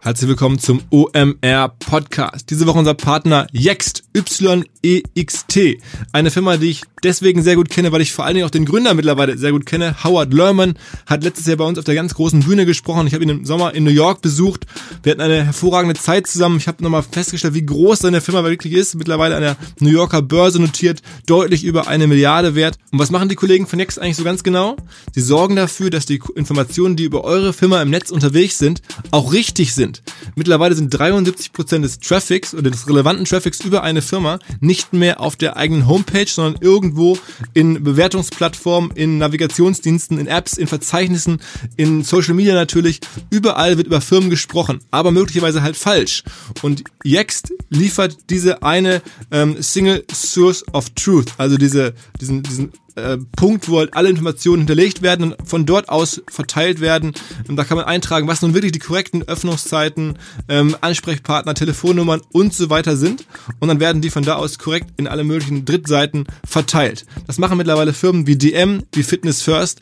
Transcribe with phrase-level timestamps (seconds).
[0.00, 2.48] Herzlich willkommen zum OMR Podcast.
[2.48, 5.80] Diese Woche unser Partner Yext, Y-E-X-T.
[6.12, 8.64] Eine Firma, die ich deswegen sehr gut kenne, weil ich vor allen Dingen auch den
[8.64, 10.02] Gründer mittlerweile sehr gut kenne.
[10.04, 10.74] Howard Lerman
[11.06, 13.06] hat letztes Jahr bei uns auf der ganz großen Bühne gesprochen.
[13.06, 14.66] Ich habe ihn im Sommer in New York besucht.
[15.02, 16.58] Wir hatten eine hervorragende Zeit zusammen.
[16.58, 18.94] Ich habe nochmal festgestellt, wie groß seine Firma wirklich ist.
[18.94, 22.78] Mittlerweile an der New Yorker Börse notiert, deutlich über eine Milliarde wert.
[22.92, 24.76] Und was machen die Kollegen von Yext eigentlich so ganz genau?
[25.14, 29.32] Sie sorgen dafür, dass die Informationen, die über eure Firma im Netz unterwegs sind, auch
[29.32, 30.02] richtig sind.
[30.34, 35.36] Mittlerweile sind 73% des Traffics oder des relevanten Traffics über eine Firma nicht mehr auf
[35.36, 37.18] der eigenen Homepage, sondern irgendwo
[37.54, 41.40] in Bewertungsplattformen, in Navigationsdiensten, in Apps, in Verzeichnissen,
[41.76, 43.00] in Social Media natürlich.
[43.30, 46.22] Überall wird über Firmen gesprochen, aber möglicherweise halt falsch.
[46.62, 53.18] Und Yext liefert diese eine ähm, Single Source of Truth, also diese, diesen, diesen äh,
[53.36, 57.12] Punkt, wo halt alle Informationen hinterlegt werden und von dort aus verteilt werden.
[57.48, 62.54] Und da kann man eintragen, was nun wirklich die korrekten Öffnungszeiten, ähm, Ansprechpartner, Telefonnummern und
[62.54, 63.24] so weiter sind.
[63.60, 67.06] Und dann werden die von da aus korrekt in alle möglichen Drittseiten verteilt.
[67.26, 69.80] Das machen mittlerweile Firmen wie DM, wie Fitness First,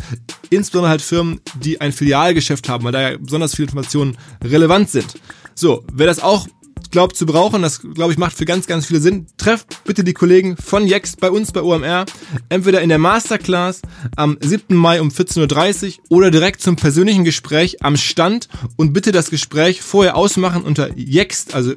[0.51, 5.15] insbesondere halt Firmen, die ein Filialgeschäft haben, weil da ja besonders viele Informationen relevant sind.
[5.55, 6.47] So, wer das auch
[6.97, 10.15] glaubt zu brauchen, das glaube ich macht für ganz, ganz viele Sinn, trefft bitte die
[10.15, 12.07] Kollegen von Jex bei uns bei OMR,
[12.49, 13.83] entweder in der Masterclass
[14.17, 14.75] am 7.
[14.75, 19.83] Mai um 14.30 Uhr oder direkt zum persönlichen Gespräch am Stand und bitte das Gespräch
[19.83, 21.75] vorher ausmachen unter jext, also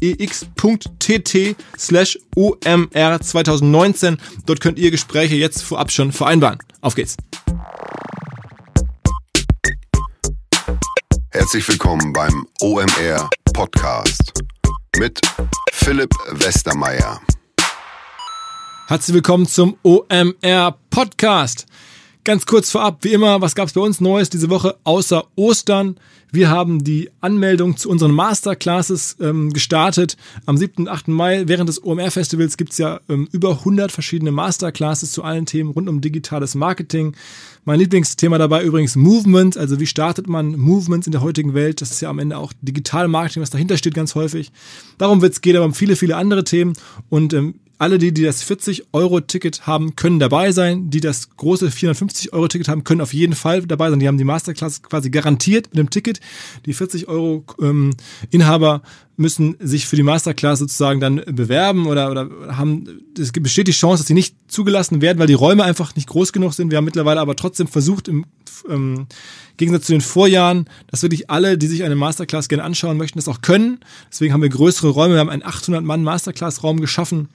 [0.00, 4.16] yex.tt slash OMR 2019.
[4.46, 6.60] Dort könnt ihr Gespräche jetzt vorab schon vereinbaren.
[6.80, 7.18] Auf geht's!
[11.28, 14.34] Herzlich willkommen beim OMR Podcast
[14.98, 15.18] mit
[15.72, 17.22] Philipp Westermeier.
[18.86, 21.64] Herzlich willkommen zum OMR Podcast.
[22.22, 25.98] Ganz kurz vorab, wie immer, was gab es bei uns Neues diese Woche außer Ostern?
[26.32, 30.16] Wir haben die Anmeldung zu unseren Masterclasses ähm, gestartet.
[30.44, 30.82] Am 7.
[30.82, 31.08] und 8.
[31.08, 35.70] Mai während des OMR-Festivals gibt es ja ähm, über 100 verschiedene Masterclasses zu allen Themen
[35.70, 37.14] rund um digitales Marketing.
[37.64, 41.80] Mein Lieblingsthema dabei übrigens Movement, also wie startet man Movements in der heutigen Welt?
[41.80, 44.52] Das ist ja am Ende auch Digital Marketing, was dahinter steht ganz häufig.
[44.98, 46.74] Darum wird es gehen, aber um viele, viele andere Themen.
[47.08, 50.90] Und ähm, alle die, die das 40-Euro-Ticket haben, können dabei sein.
[50.90, 54.00] Die das große 450-Euro-Ticket haben, können auf jeden Fall dabei sein.
[54.00, 56.20] Die haben die Masterclass quasi garantiert mit dem Ticket.
[56.64, 58.80] Die 40-Euro-Inhaber ähm,
[59.16, 64.02] müssen sich für die Masterclass sozusagen dann bewerben oder, oder haben, es besteht die Chance,
[64.02, 66.70] dass sie nicht zugelassen werden, weil die Räume einfach nicht groß genug sind.
[66.70, 68.24] Wir haben mittlerweile aber trotzdem versucht, im
[68.68, 69.06] ähm,
[69.58, 73.28] Gegensatz zu den Vorjahren, dass wirklich alle, die sich eine Masterclass gerne anschauen möchten, das
[73.28, 73.80] auch können.
[74.10, 75.14] Deswegen haben wir größere Räume.
[75.14, 77.28] Wir haben einen 800-Mann-Masterclass-Raum geschaffen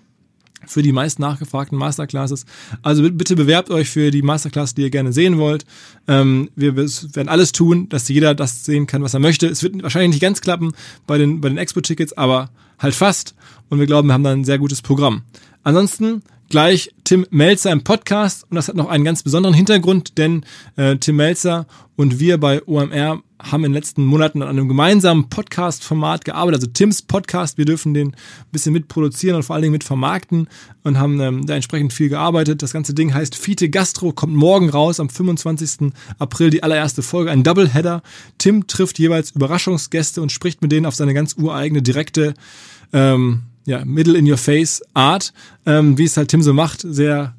[0.66, 2.46] für die meist nachgefragten Masterclasses.
[2.82, 5.66] Also bitte bewerbt euch für die Masterclass, die ihr gerne sehen wollt.
[6.08, 9.48] Ähm, wir werden alles tun, dass jeder das sehen kann, was er möchte.
[9.48, 10.72] Es wird wahrscheinlich nicht ganz klappen
[11.08, 13.36] bei den, bei den Expo-Tickets, aber halt fast.
[13.70, 15.24] Und wir glauben, wir haben da ein sehr gutes Programm.
[15.64, 20.46] Ansonsten gleich Tim Melzer im Podcast und das hat noch einen ganz besonderen Hintergrund, denn
[20.76, 25.30] äh, Tim Melzer und wir bei OMR haben in den letzten Monaten an einem gemeinsamen
[25.30, 27.58] Podcast-Format gearbeitet, also Tims Podcast.
[27.58, 28.16] Wir dürfen den ein
[28.52, 30.50] bisschen mitproduzieren und vor allen Dingen mit vermarkten
[30.84, 32.62] und haben ähm, da entsprechend viel gearbeitet.
[32.62, 35.94] Das ganze Ding heißt Fiete Gastro, kommt morgen raus, am 25.
[36.20, 38.04] April die allererste Folge, ein Doubleheader.
[38.38, 42.34] Tim trifft jeweils Überraschungsgäste und spricht mit denen auf seine ganz ureigene, direkte,
[42.92, 45.34] ähm, ja, Middle-in-your-face Art,
[45.66, 47.36] ähm, wie es halt Tim so macht, sehr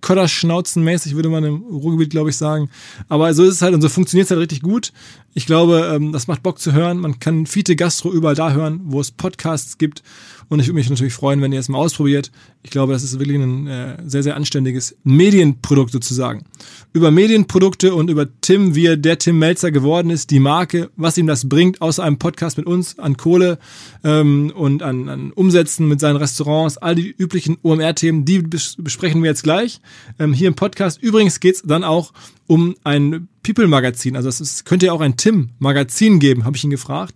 [0.00, 2.70] Kodderschnauzenmäßig, würde man im Ruhrgebiet, glaube ich, sagen.
[3.08, 4.92] Aber so ist es halt und so funktioniert es halt richtig gut.
[5.34, 6.98] Ich glaube, ähm, das macht Bock zu hören.
[6.98, 10.02] Man kann Fiete Gastro überall da hören, wo es Podcasts gibt.
[10.50, 12.32] Und ich würde mich natürlich freuen, wenn ihr es mal ausprobiert.
[12.64, 16.44] Ich glaube, das ist wirklich ein äh, sehr, sehr anständiges Medienprodukt sozusagen.
[16.92, 21.16] Über Medienprodukte und über Tim, wie er der Tim Melzer geworden ist, die Marke, was
[21.16, 23.60] ihm das bringt, außer einem Podcast mit uns an Kohle
[24.02, 29.22] ähm, und an, an Umsätzen mit seinen Restaurants, all die üblichen OMR-Themen, die bes besprechen
[29.22, 29.80] wir jetzt gleich
[30.18, 31.00] ähm, hier im Podcast.
[31.00, 32.12] Übrigens geht's dann auch
[32.48, 34.16] um ein People-Magazin.
[34.16, 37.14] Also es könnte ja auch ein Tim-Magazin geben, habe ich ihn gefragt.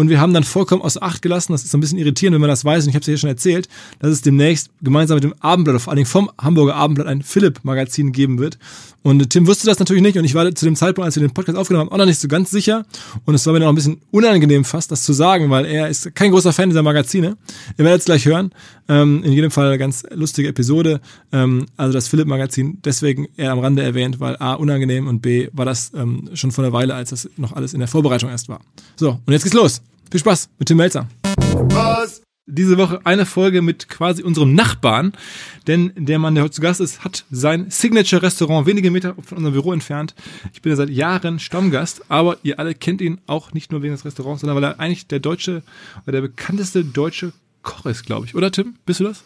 [0.00, 2.48] Und wir haben dann vollkommen außer Acht gelassen, das ist ein bisschen irritierend, wenn man
[2.48, 3.68] das weiß, und ich habe es ja schon erzählt,
[3.98, 8.38] dass es demnächst gemeinsam mit dem Abendblatt, vor Dingen vom Hamburger Abendblatt, ein Philipp-Magazin geben
[8.38, 8.58] wird.
[9.02, 11.34] Und Tim wusste das natürlich nicht und ich war zu dem Zeitpunkt, als wir den
[11.34, 12.86] Podcast aufgenommen haben, auch noch nicht so ganz sicher.
[13.26, 16.14] Und es war mir noch ein bisschen unangenehm fast, das zu sagen, weil er ist
[16.14, 17.36] kein großer Fan dieser Magazine.
[17.76, 18.52] Ihr werdet es gleich hören.
[18.88, 21.00] Ähm, in jedem Fall eine ganz lustige Episode.
[21.30, 25.66] Ähm, also das Philipp-Magazin, deswegen eher am Rande erwähnt, weil A, unangenehm und B, war
[25.66, 28.60] das ähm, schon vor einer Weile, als das noch alles in der Vorbereitung erst war.
[28.96, 29.82] So, und jetzt geht's los.
[30.10, 31.06] Viel Spaß mit Tim Melzer.
[31.54, 35.12] Was diese Woche eine Folge mit quasi unserem Nachbarn,
[35.68, 39.54] denn der Mann, der heute zu Gast ist, hat sein Signature-Restaurant wenige Meter von unserem
[39.54, 40.16] Büro entfernt.
[40.52, 43.94] Ich bin ja seit Jahren Stammgast, aber ihr alle kennt ihn auch nicht nur wegen
[43.94, 45.62] des Restaurants, sondern weil er eigentlich der deutsche
[46.02, 48.34] oder der bekannteste deutsche Koch ist, glaube ich.
[48.34, 48.74] Oder Tim?
[48.84, 49.22] Bist du das?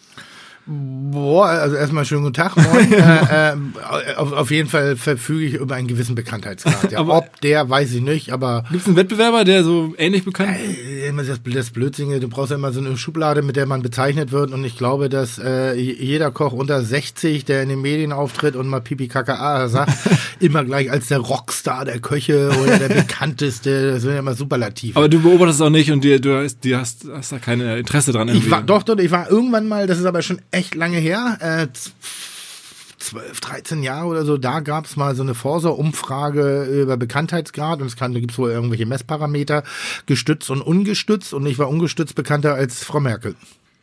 [0.67, 2.91] Boah, also erstmal schönen guten Tag, moin.
[2.93, 6.91] äh, äh, auf, auf jeden Fall verfüge ich über einen gewissen Bekanntheitsgrad.
[6.91, 10.57] Ja, ob der, weiß ich nicht, aber Gibt es einen Wettbewerber, der so ähnlich bekannt
[10.59, 10.79] ist?
[10.79, 14.33] äh, das, das Blödsinge, du brauchst ja immer so eine Schublade, mit der man bezeichnet
[14.33, 18.57] wird und ich glaube, dass äh, jeder Koch unter 60, der in den Medien auftritt
[18.57, 19.93] und mal Pipi Kaka sagt,
[20.41, 24.97] immer gleich als der Rockstar der Köche oder der bekannteste, das sind ja immer Superlative.
[24.97, 27.79] Aber du beobachtest es auch nicht und dir, du, hast, dir hast, hast da keine
[27.79, 28.29] Interesse dran.
[28.29, 31.39] Ich war, doch, doch, ich war irgendwann mal, das ist aber schon echt lange her,
[31.41, 31.93] äh, z-
[32.99, 37.87] 12, 13 Jahre oder so, da gab es mal so eine Forsa-Umfrage über Bekanntheitsgrad und
[37.89, 39.63] es kann, da gibt es wohl irgendwelche Messparameter,
[40.07, 43.35] gestützt und ungestützt und ich war ungestützt bekannter als Frau Merkel.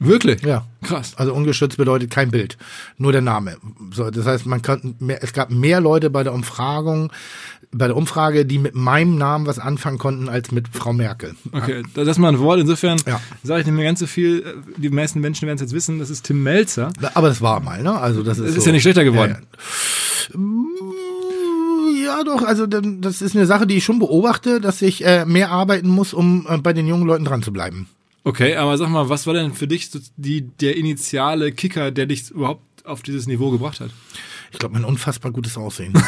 [0.04, 0.42] Wirklich?
[0.42, 0.66] Ja.
[0.82, 1.14] Krass.
[1.16, 2.58] Also ungestützt bedeutet kein Bild,
[2.98, 3.58] nur der Name.
[3.94, 7.12] So, das heißt, man kann mehr, es gab mehr Leute bei der Umfragung,
[7.72, 11.36] bei der Umfrage, die mit meinem Namen was anfangen konnten als mit Frau Merkel.
[11.52, 12.60] Okay, das ist mal ein Wort.
[12.60, 13.22] Insofern Ja.
[13.44, 14.44] sage ich nicht mehr ganz so viel.
[14.76, 16.00] Die meisten Menschen werden es jetzt wissen.
[16.00, 16.92] Das ist Tim Melzer.
[17.14, 17.94] Aber das war mal, ne?
[17.98, 18.70] Also das ist, Es ist so.
[18.70, 19.38] ja nicht schlechter geworden.
[20.34, 20.42] Ja, ja.
[22.04, 25.50] Ja, doch, also das ist eine Sache, die ich schon beobachte, dass ich äh, mehr
[25.52, 27.88] arbeiten muss, um äh, bei den jungen Leuten dran zu bleiben.
[28.24, 32.30] Okay, aber sag mal, was war denn für dich die, der initiale Kicker, der dich
[32.30, 33.90] überhaupt auf dieses Niveau gebracht hat?
[34.52, 35.94] Ich glaube, mein unfassbar gutes Aussehen.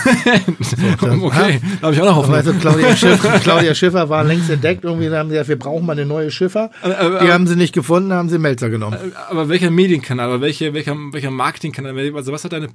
[1.01, 2.43] okay, da habe ich auch noch Hoffnung.
[2.43, 4.83] du, Claudia Schiffer, Claudia Schiffer war längst entdeckt.
[4.83, 6.69] Irgendwie haben sie gesagt, wir brauchen mal eine neue Schiffer.
[6.81, 8.97] Aber- aber- Die haben sie nicht gefunden, haben sie Melzer genommen.
[9.29, 12.69] Aber welcher Medienkanal oder welche, welcher, welcher Marketingkanal, also was hat deine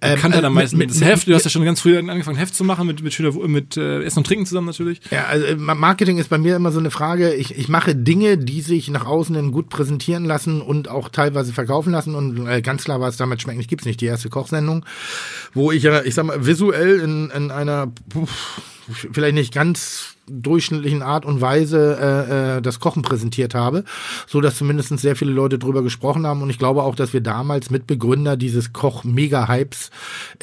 [0.00, 0.76] Bekanntheit äh, am meisten?
[0.78, 3.12] mit- das Heft, du hast ja schon ganz früh angefangen, Heft zu machen, mit, mit,
[3.12, 5.00] schöner, mit äh, Essen und Trinken zusammen natürlich.
[5.10, 7.34] Ja, also äh, Marketing ist bei mir immer so eine Frage.
[7.34, 11.52] Ich, ich mache Dinge, die sich nach außen hin gut präsentieren lassen und auch teilweise
[11.52, 12.14] verkaufen lassen.
[12.14, 14.79] Und äh, ganz klar war es damals schmeckt nicht, gibt's nicht, die erste Kochsendung,
[15.54, 17.92] wo ich ja, ich sag mal, visuell in, in einer
[19.12, 23.84] vielleicht nicht ganz durchschnittlichen Art und Weise äh, äh, das Kochen präsentiert habe,
[24.26, 27.20] so dass zumindest sehr viele Leute drüber gesprochen haben und ich glaube auch, dass wir
[27.20, 29.90] damals Mitbegründer dieses Koch-Mega-Hypes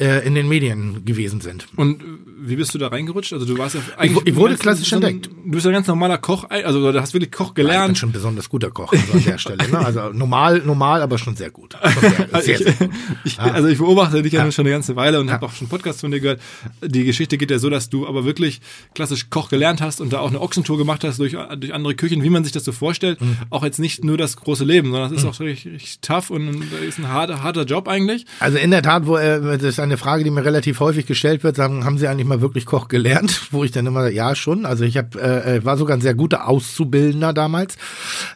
[0.00, 1.66] äh, in den Medien gewesen sind.
[1.76, 2.04] Und äh,
[2.40, 3.32] wie bist du da reingerutscht?
[3.32, 5.26] Also du warst ja Ich wu- ich wurde klassisch entdeckt.
[5.44, 7.98] Du bist ja ein ganz normaler Koch, also du hast wirklich Koch Ich bin gelernt.
[7.98, 9.68] schon besonders guter Koch also an der Stelle.
[9.70, 9.78] Ne?
[9.78, 11.76] Also normal, normal, aber schon sehr gut.
[11.82, 12.90] Schon sehr, Also sehr, ich, sehr gut.
[13.24, 14.52] ich, also ich beobachte dich ja, Ja.
[14.52, 15.34] schon eine ganze Weile und Ja.
[15.34, 16.40] habe auch schon Podcasts von dir gehört.
[16.84, 18.60] Die Geschichte geht ja so, dass du aber wirklich
[18.94, 22.22] klassisch Koch gelernt hast und da auch eine Ochsentour gemacht hast durch, durch andere Küchen,
[22.22, 23.20] wie man sich das so vorstellt.
[23.20, 23.36] Mhm.
[23.50, 26.62] Auch jetzt nicht nur das große Leben, sondern es ist auch richtig, richtig tough und
[26.86, 28.26] ist ein harter, harter Job eigentlich.
[28.40, 31.44] Also in der Tat, wo äh, das ist eine Frage, die mir relativ häufig gestellt
[31.44, 33.46] wird, sagen, haben Sie eigentlich mal wirklich Koch gelernt?
[33.50, 34.66] Wo ich dann immer, sage, ja schon.
[34.66, 37.76] Also ich habe äh, war sogar ein sehr guter Auszubildender damals.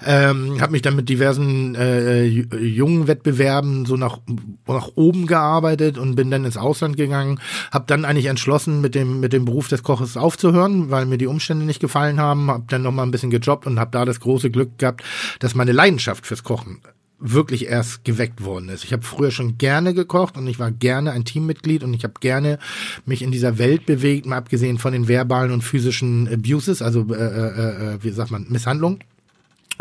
[0.04, 4.18] Ähm, habe mich dann mit diversen äh, Ju- jungen Wettbewerben so nach
[4.66, 7.40] nach oben gearbeitet und bin dann ins Ausland gegangen.
[7.70, 11.26] Habe dann eigentlich entschlossen, mit dem mit dem Beruf des Koches aufzuhören, weil mir die
[11.32, 12.48] Umstände nicht gefallen haben.
[12.48, 15.02] Habe dann noch mal ein bisschen gejobbt und habe da das große Glück gehabt,
[15.40, 16.80] dass meine Leidenschaft fürs Kochen
[17.22, 18.84] wirklich erst geweckt worden ist.
[18.84, 22.14] Ich habe früher schon gerne gekocht und ich war gerne ein Teammitglied und ich habe
[22.20, 22.58] gerne
[23.06, 27.14] mich in dieser Welt bewegt, mal abgesehen von den verbalen und physischen Abuses, also äh,
[27.14, 28.98] äh, äh, wie sagt man, Misshandlung.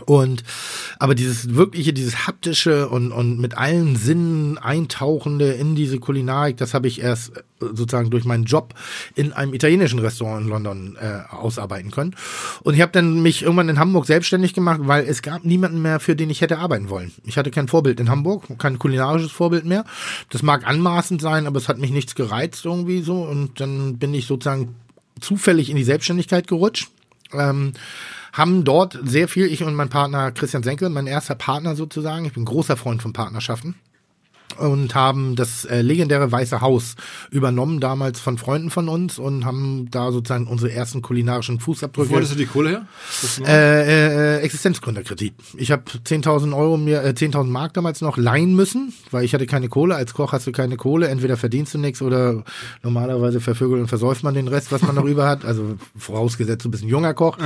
[0.06, 0.44] Und
[1.00, 6.74] aber dieses wirkliche, dieses haptische und, und mit allen Sinnen eintauchende in diese Kulinarik, das
[6.74, 8.74] habe ich erst äh, sozusagen durch meinen Job
[9.16, 12.16] in einem italienischen Restaurant in London äh, ausarbeiten können.
[12.64, 16.00] Und ich habe dann mich irgendwann in Hamburg selbstständig gemacht, weil es gab niemanden mehr,
[16.00, 17.12] für den ich hätte arbeiten wollen.
[17.26, 19.86] Ich hatte kein Vorbild in Hamburg, kein kulinarisches Vorbild mehr.
[20.30, 23.21] Das mag anmaßend sein, aber es hat mich nichts gereizt irgendwie so.
[23.24, 24.76] Und dann bin ich sozusagen
[25.19, 26.90] zufällig in die Selbstständigkeit gerutscht.
[27.33, 27.74] Ähm,
[28.33, 32.33] haben dort sehr viel, ich und mein Partner Christian Senkel, mein erster Partner sozusagen, ich
[32.33, 33.76] bin großer Freund von Partnerschaften
[34.58, 36.96] und haben das äh, legendäre Weiße Haus
[37.30, 42.10] übernommen, damals von Freunden von uns und haben da sozusagen unsere ersten kulinarischen Fußabdrücke.
[42.10, 42.88] Wo hattest du die Kohle her?
[43.22, 45.34] Ist Äh, äh, Existenzgründerkredit.
[45.58, 49.46] Ich habe 10.000 Euro mir, äh, 10.000 Mark damals noch leihen müssen, weil ich hatte
[49.46, 49.96] keine Kohle.
[49.96, 51.08] Als Koch hast du keine Kohle.
[51.08, 52.44] Entweder verdienst du nichts oder
[52.84, 55.46] normalerweise vervögelt und versäuft man den Rest, was man noch über hat.
[55.46, 57.38] Also vorausgesetzt, du bist ein junger Koch.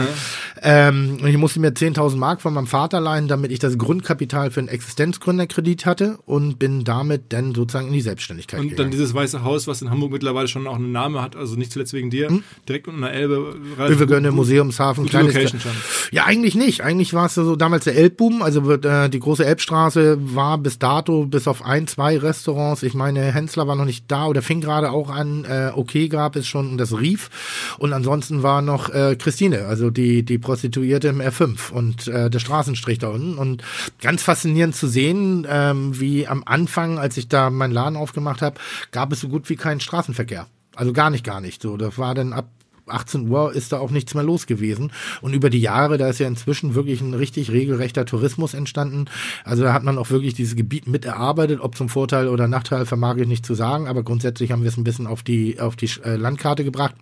[0.61, 4.51] Ähm, und ich musste mir 10.000 Mark von meinem Vater leihen, damit ich das Grundkapital
[4.51, 8.91] für einen Existenzgründerkredit hatte und bin damit dann sozusagen in die Selbstständigkeit Und dann gegangen.
[8.91, 11.93] dieses Weiße Haus, was in Hamburg mittlerweile schon auch einen Namen hat, also nicht zuletzt
[11.93, 12.29] wegen dir,
[12.67, 13.55] direkt unten an der Elbe.
[13.79, 15.71] Öwe Gönne, Museumshafen, kleines Location schon.
[16.11, 16.81] Ja, eigentlich nicht.
[16.81, 18.41] Eigentlich war es so damals der Elbboom.
[18.41, 22.83] Also äh, die große Elbstraße war bis dato bis auf ein, zwei Restaurants.
[22.83, 25.45] Ich meine, Hensler war noch nicht da oder fing gerade auch an.
[25.45, 27.29] Äh, okay gab es schon und das rief.
[27.77, 32.39] Und ansonsten war noch äh, Christine, also die die Prostituierte im R5 und äh, der
[32.39, 33.37] Straßenstrich da unten.
[33.37, 33.63] Und
[34.01, 38.59] ganz faszinierend zu sehen, ähm, wie am Anfang, als ich da meinen Laden aufgemacht habe,
[38.91, 40.47] gab es so gut wie keinen Straßenverkehr.
[40.75, 41.61] Also gar nicht, gar nicht.
[41.61, 42.47] So, das war dann ab
[42.87, 44.91] 18 Uhr ist da auch nichts mehr los gewesen.
[45.21, 49.05] Und über die Jahre, da ist ja inzwischen wirklich ein richtig regelrechter Tourismus entstanden.
[49.43, 51.59] Also da hat man auch wirklich dieses Gebiet mit erarbeitet.
[51.61, 54.77] Ob zum Vorteil oder Nachteil vermag ich nicht zu sagen, aber grundsätzlich haben wir es
[54.77, 56.95] ein bisschen auf die, auf die äh, Landkarte gebracht.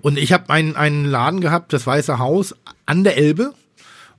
[0.00, 2.54] Und ich habe einen, einen Laden gehabt, das Weiße Haus,
[2.86, 3.54] an der Elbe,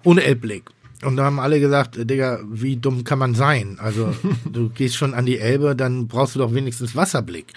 [0.03, 0.71] ohne Elbblick.
[1.03, 3.77] Und da haben alle gesagt, Digga, wie dumm kann man sein?
[3.79, 4.13] Also
[4.51, 7.53] du gehst schon an die Elbe, dann brauchst du doch wenigstens Wasserblick.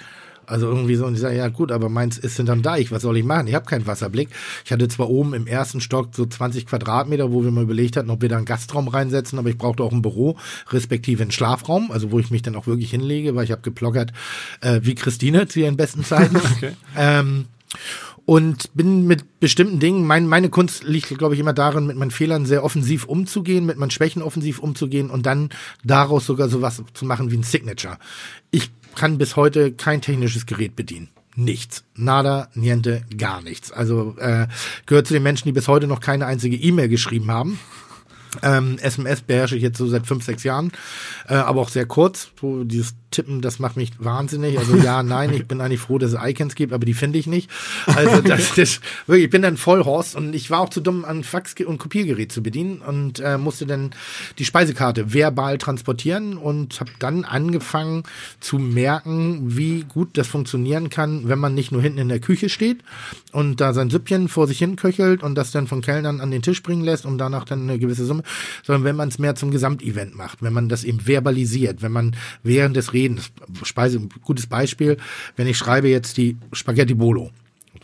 [0.47, 3.17] Also irgendwie so, und ich sage, ja gut, aber meins ist hinterm Deich, was soll
[3.17, 3.47] ich machen?
[3.47, 4.29] Ich habe keinen Wasserblick.
[4.65, 8.11] Ich hatte zwar oben im ersten Stock so 20 Quadratmeter, wo wir mal überlegt hatten,
[8.11, 10.37] ob wir da einen Gastraum reinsetzen, aber ich brauchte auch ein Büro,
[10.71, 14.13] respektive einen Schlafraum, also wo ich mich dann auch wirklich hinlege, weil ich habe geplockert
[14.61, 16.37] äh, wie Christine zu ihren besten Zeiten.
[16.57, 16.73] Okay.
[16.97, 17.47] Ähm,
[18.25, 22.11] und bin mit bestimmten Dingen, mein, meine Kunst liegt, glaube ich, immer darin, mit meinen
[22.11, 25.51] Fehlern sehr offensiv umzugehen, mit meinen Schwächen offensiv umzugehen und dann
[25.85, 27.99] daraus sogar sowas zu machen wie ein Signature.
[28.51, 31.09] Ich kann bis heute kein technisches Gerät bedienen.
[31.35, 31.85] Nichts.
[31.95, 33.73] Nada, niente, gar nichts.
[33.73, 34.47] Also äh,
[34.87, 37.59] gehört zu den Menschen, die bis heute noch keine einzige E-Mail geschrieben haben.
[38.43, 40.73] Ähm, SMS beherrsche ich jetzt so seit fünf, sechs Jahren,
[41.29, 42.31] äh, aber auch sehr kurz.
[42.41, 44.59] So dieses Tippen, das macht mich wahnsinnig.
[44.59, 47.27] Also ja, nein, ich bin eigentlich froh, dass es Icons gibt, aber die finde ich
[47.27, 47.51] nicht.
[47.87, 51.23] Also das ist wirklich, ich bin dann Vollhorst und ich war auch zu dumm, ein
[51.23, 53.91] Fax- und Kopiergerät zu bedienen und äh, musste dann
[54.39, 58.03] die Speisekarte verbal transportieren und habe dann angefangen
[58.41, 62.49] zu merken, wie gut das funktionieren kann, wenn man nicht nur hinten in der Küche
[62.49, 62.79] steht
[63.33, 66.43] und da sein Süppchen vor sich hin köchelt und das dann von Kellnern an den
[66.43, 68.23] Tisch bringen lässt, um danach dann eine gewisse Summe,
[68.63, 72.17] sondern wenn man es mehr zum Gesamtevent macht, wenn man das eben verbalisiert, wenn man
[72.43, 73.02] während des Redens,
[73.63, 74.97] Speise, gutes Beispiel,
[75.37, 77.31] wenn ich schreibe jetzt die Spaghetti Bolo,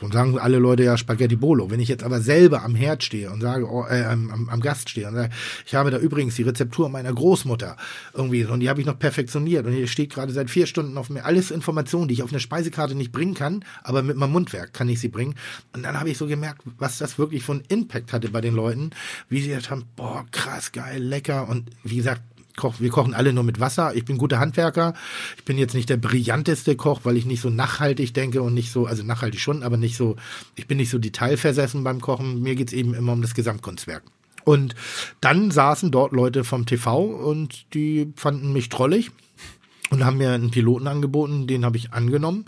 [0.01, 1.71] und sagen alle Leute ja Spaghetti Bolo.
[1.71, 4.91] Wenn ich jetzt aber selber am Herd stehe und sage, oh, äh, am, am Gast
[4.91, 5.31] stehe und sage,
[5.67, 7.77] ich habe da übrigens die Rezeptur meiner Großmutter
[8.15, 11.11] irgendwie und die habe ich noch perfektioniert und hier steht gerade seit vier Stunden auf
[11.11, 14.73] mir alles Informationen, die ich auf eine Speisekarte nicht bringen kann, aber mit meinem Mundwerk
[14.73, 15.35] kann ich sie bringen.
[15.75, 18.91] Und dann habe ich so gemerkt, was das wirklich von Impact hatte bei den Leuten,
[19.29, 22.23] wie sie gesagt haben, boah, krass, geil, lecker und wie gesagt,
[22.59, 23.95] koch, wir kochen alle nur mit Wasser.
[23.95, 24.93] Ich bin guter Handwerker.
[25.39, 28.71] Ich bin jetzt nicht der brillanteste Koch, weil ich nicht so nachhaltig denke und nicht
[28.71, 30.17] so, also nachhaltig schon, aber nicht so,
[30.57, 32.43] ich bin nicht so detailversessen beim Kochen.
[32.43, 34.03] Mir geht's eben immer um das Gesamtkunstwerk.
[34.45, 34.75] Und
[35.21, 39.11] dann saßen dort Leute vom TV und die fanden mich trollig
[39.91, 42.47] und haben mir einen Piloten angeboten, den habe ich angenommen.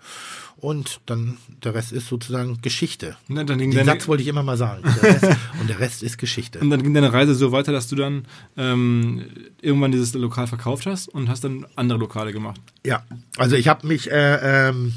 [0.60, 3.16] Und dann, der Rest ist sozusagen Geschichte.
[3.28, 4.82] Ging Den deine, Satz wollte ich immer mal sagen.
[5.02, 5.24] Der Rest,
[5.60, 6.58] und der Rest ist Geschichte.
[6.58, 8.26] und dann ging deine Reise so weiter, dass du dann
[8.58, 9.24] ähm,
[9.62, 12.60] irgendwann dieses Lokal verkauft hast und hast dann andere Lokale gemacht.
[12.84, 13.02] Ja,
[13.38, 14.92] also ich habe mich, äh, ähm,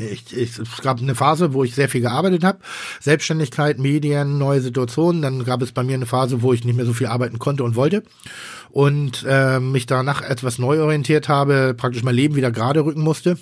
[0.00, 2.58] ich, ich, es gab eine Phase, wo ich sehr viel gearbeitet habe.
[2.98, 5.22] Selbstständigkeit, Medien, neue Situationen.
[5.22, 7.62] Dann gab es bei mir eine Phase, wo ich nicht mehr so viel arbeiten konnte
[7.62, 8.02] und wollte.
[8.70, 13.38] Und äh, mich danach etwas neu orientiert habe, praktisch mein Leben wieder gerade rücken musste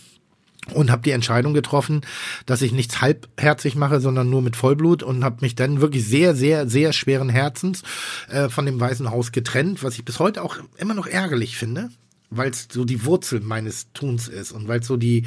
[0.74, 2.02] und habe die Entscheidung getroffen,
[2.46, 6.34] dass ich nichts halbherzig mache, sondern nur mit Vollblut und habe mich dann wirklich sehr,
[6.34, 7.82] sehr, sehr schweren Herzens
[8.28, 11.90] äh, von dem Weißen Haus getrennt, was ich bis heute auch immer noch ärgerlich finde
[12.30, 15.24] weil es so die Wurzel meines Tuns ist und weil es so die,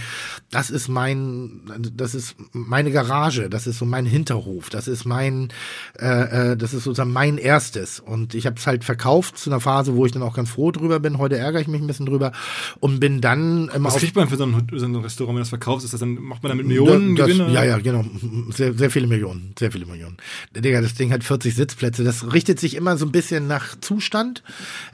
[0.49, 1.61] das ist mein,
[1.95, 5.49] das ist meine Garage, das ist so mein Hinterhof, das ist mein,
[5.99, 9.59] äh, äh, das ist sozusagen mein erstes und ich habe es halt verkauft zu einer
[9.59, 11.17] Phase, wo ich dann auch ganz froh drüber bin.
[11.17, 12.31] Heute ärgere ich mich ein bisschen drüber
[12.79, 15.49] und bin dann immer Was kriegt man für so ein, so ein Restaurant, wenn das
[15.49, 15.93] verkauft ist?
[15.93, 17.51] Das dann, macht man damit Millionen das, Gewinne?
[17.51, 18.05] Ja, ja, genau.
[18.49, 19.53] Sehr, sehr viele Millionen.
[19.57, 20.17] Sehr viele Millionen.
[20.55, 22.03] Digga, das Ding hat 40 Sitzplätze.
[22.03, 24.43] Das richtet sich immer so ein bisschen nach Zustand,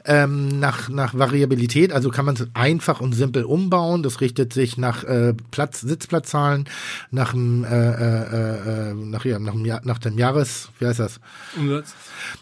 [0.04, 1.92] ähm, nach, nach Variabilität.
[1.98, 4.04] Also kann man es einfach und simpel umbauen.
[4.04, 6.68] Das richtet sich nach äh, Platz, Sitzplatzzahlen,
[7.10, 11.00] nach dem, äh, äh, äh, nach, ja, nach, dem Jahr, nach dem Jahres, wie heißt
[11.00, 11.18] das?
[11.56, 11.94] Umsatz?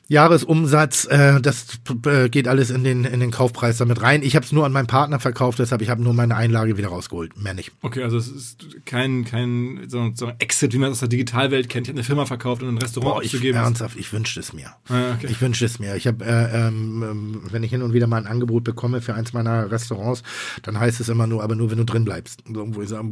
[0.09, 4.23] Jahresumsatz, äh, das äh, geht alles in den, in den Kaufpreis damit rein.
[4.23, 6.89] Ich habe es nur an meinen Partner verkauft, deshalb ich habe nur meine Einlage wieder
[6.89, 7.41] rausgeholt.
[7.41, 7.73] Mehr nicht.
[7.81, 11.71] Okay, also es ist kein, kein so, so Exit, wie man das aus der Digitalwelt
[11.71, 11.87] kennt.
[11.87, 13.59] Ich habe eine Firma verkauft und ein Restaurant Boah, ich, abzugeben.
[13.59, 14.73] ernsthaft, ich wünschte es mir.
[14.91, 15.29] Ah, okay.
[15.31, 15.97] Ich wünschte es mir.
[15.97, 19.15] Ich habe, äh, ähm, ähm, wenn ich hin und wieder mal ein Angebot bekomme für
[19.15, 20.23] eins meiner meiner Restaurants,
[20.63, 22.43] dann heißt es immer nur, aber nur wenn du drin bleibst.
[22.53, 23.09] So, wo ich sage,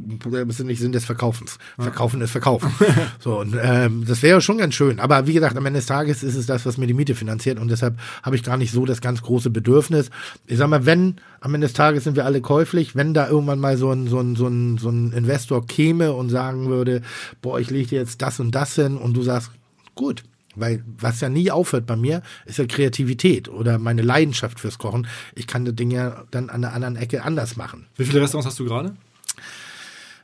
[0.47, 1.59] das ist nicht Sinn des Verkaufens.
[1.79, 2.73] Verkaufen ist Verkaufen.
[3.19, 5.01] so, und ähm, das wäre schon ganz schön.
[5.01, 7.59] Aber wie gesagt, am Ende des Tages ist es das, was mir die Miete finanziert
[7.59, 10.11] und deshalb habe ich gar nicht so das ganz große Bedürfnis.
[10.47, 13.61] Ich sag mal, wenn am Ende des Tages sind wir alle käuflich, wenn da irgendwann
[13.61, 17.03] mal so ein, so ein, so ein, so ein Investor käme und sagen würde,
[17.43, 19.51] boah, ich lege dir jetzt das und das hin und du sagst,
[19.95, 24.79] gut, weil was ja nie aufhört bei mir, ist ja Kreativität oder meine Leidenschaft fürs
[24.79, 25.07] Kochen.
[25.35, 27.87] Ich kann das Ding ja dann an der anderen Ecke anders machen.
[27.97, 28.97] Wie viele Restaurants hast du gerade?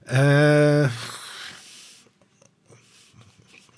[0.06, 0.84] Äh,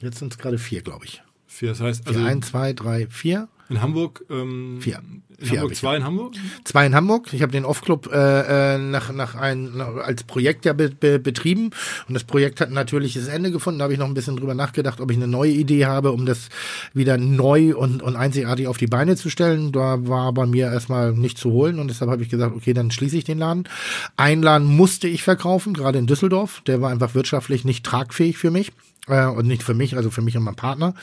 [0.00, 1.22] jetzt sind es gerade vier, glaube ich.
[1.46, 3.48] Vier, das heißt, Also also ein, zwei, drei, vier.
[3.72, 5.00] In Hamburg, ähm, Vier.
[5.38, 6.34] In Vier Hamburg zwei in Hamburg?
[6.64, 7.32] Zwei in Hamburg.
[7.32, 11.18] Ich habe den Off-Club äh, äh, nach, nach ein, nach, als Projekt ja be, be,
[11.18, 11.70] betrieben.
[12.06, 13.80] Und das Projekt hat ein natürliches Ende gefunden.
[13.80, 16.26] Da habe ich noch ein bisschen drüber nachgedacht, ob ich eine neue Idee habe, um
[16.26, 16.48] das
[16.94, 19.72] wieder neu und, und einzigartig auf die Beine zu stellen.
[19.72, 21.80] Da war bei mir erstmal nicht zu holen.
[21.80, 23.64] Und deshalb habe ich gesagt, okay, dann schließe ich den Laden.
[24.16, 26.62] Ein Laden musste ich verkaufen, gerade in Düsseldorf.
[26.66, 28.70] Der war einfach wirtschaftlich nicht tragfähig für mich.
[29.08, 30.94] Äh, und nicht für mich, also für mich und meinen Partner.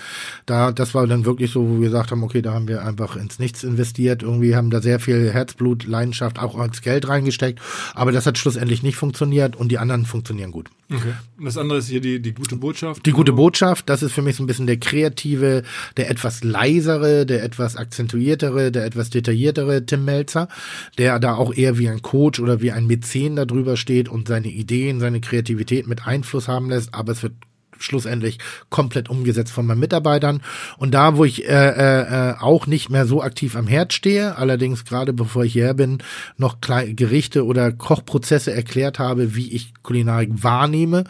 [0.45, 3.17] Da, das war dann wirklich so, wo wir gesagt haben, okay, da haben wir einfach
[3.17, 4.23] ins Nichts investiert.
[4.23, 7.59] Irgendwie haben da sehr viel Herzblut, Leidenschaft, auch als Geld reingesteckt.
[7.93, 10.69] Aber das hat schlussendlich nicht funktioniert und die anderen funktionieren gut.
[10.91, 11.13] Okay.
[11.37, 13.05] Und das andere ist hier die, die gute Botschaft.
[13.05, 15.63] Die gute Botschaft, das ist für mich so ein bisschen der kreative,
[15.97, 20.47] der etwas leisere, der etwas akzentuiertere, der etwas detailliertere Tim Melzer,
[20.97, 24.29] der da auch eher wie ein Coach oder wie ein Mäzen da drüber steht und
[24.29, 27.33] seine Ideen, seine Kreativität mit Einfluss haben lässt, aber es wird
[27.79, 28.37] schlussendlich
[28.69, 30.41] komplett umgesetzt von meinen Mitarbeitern.
[30.77, 34.37] Und da, wo ich äh, äh, äh, auch nicht mehr so aktiv am Herd stehe,
[34.37, 35.99] allerdings gerade bevor ich hier bin,
[36.37, 41.03] noch klei- Gerichte oder Kochprozesse erklärt habe, wie ich Kulinarik wahrnehme,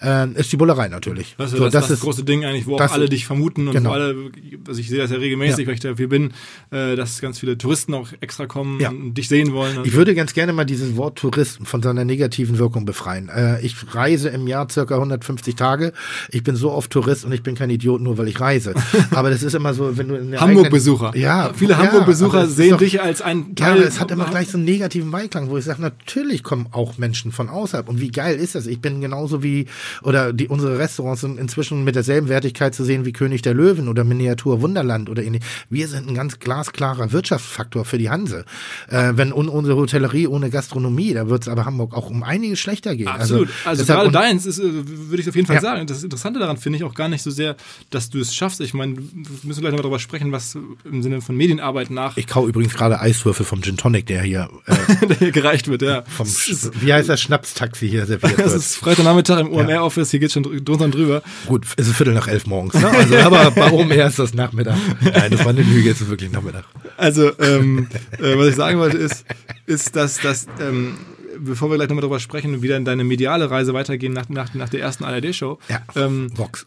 [0.00, 1.34] äh, ist die Bullerei natürlich.
[1.38, 3.68] Das ist So, das, das, das große Ding eigentlich, wo auch das- alle dich vermuten
[3.68, 3.90] und genau.
[3.90, 4.30] wo alle,
[4.66, 5.66] also ich sehe das ja regelmäßig, Ja.
[5.68, 6.32] weil ich da viel bin,
[6.70, 8.88] äh, dass ganz viele Touristen auch extra kommen Ja.
[8.90, 9.80] und dich sehen wollen.
[9.84, 13.28] Ich würde ganz gerne mal dieses Wort Tourist von seiner negativen Wirkung befreien.
[13.28, 15.92] Äh, ich reise im Jahr circa 150 Tage.
[16.30, 18.74] Ich bin so oft Tourist und ich bin kein Idiot, nur weil ich reise.
[19.10, 21.16] Aber das ist immer so, wenn du in der Hamburg-Besucher.
[21.16, 23.72] Ja, Viele ja, Hamburg-Besucher sehen doch- dich als ein Ja, Teil.
[23.78, 26.98] aber es hat immer gleich so einen negativen Beiklang, wo ich sage, natürlich kommen auch
[26.98, 27.88] Menschen von außerhalb.
[27.88, 28.66] Und wie geil ist das?
[28.66, 29.66] Ich bin genauso wie,
[30.02, 33.88] oder die, unsere Restaurants sind inzwischen mit derselben Wertigkeit zu sehen wie König der Löwen
[33.88, 35.42] oder Miniatur Wunderland oder ähnlich.
[35.70, 38.44] Wir sind ein ganz glasklarer Wirtschaftsfaktor für die Hanse.
[38.88, 42.58] Äh, wenn un, unsere Hotellerie ohne Gastronomie, da wird es aber Hamburg auch um einiges
[42.58, 43.08] schlechter gehen.
[43.08, 43.48] Absolut.
[43.64, 45.62] Also, deshalb- gerade deins ist, äh, würde ich auf jeden Fall Ja.
[45.62, 45.86] sagen.
[45.96, 47.56] Das Interessante daran finde ich auch gar nicht so sehr,
[47.90, 48.60] dass du es schaffst.
[48.60, 49.02] Ich meine, wir
[49.42, 53.00] müssen gleich noch darüber sprechen, was im Sinne von Medienarbeit nach Ich kau übrigens gerade
[53.00, 55.82] Eiswürfel vom Gin Tonic, der hier äh, der hier gereicht wird.
[55.82, 56.02] Ja.
[56.02, 58.56] vom, wie heißt das, Schnapstaxi hier serviert Das wird.
[58.56, 61.22] ist Freitagnachmittag im OMR-Office, hier geht schon dr- drunter und drüber.
[61.46, 62.88] Gut, es ist Viertel nach elf morgens, ne?
[62.88, 64.76] Also, aber bei OMR ist das Nachmittag.
[65.00, 66.64] Nein, das war eine Lüge, es ist wirklich Nachmittag.
[66.96, 69.24] Also, ähm, äh, was ich sagen wollte, ist,
[69.66, 70.96] ist dass, dass ähm,
[71.40, 74.68] bevor wir gleich nochmal darüber sprechen, wieder in deine mediale Reise weitergehen nach, nach, nach
[74.68, 76.66] der ersten ARD-Show, Ja, ähm, Vox.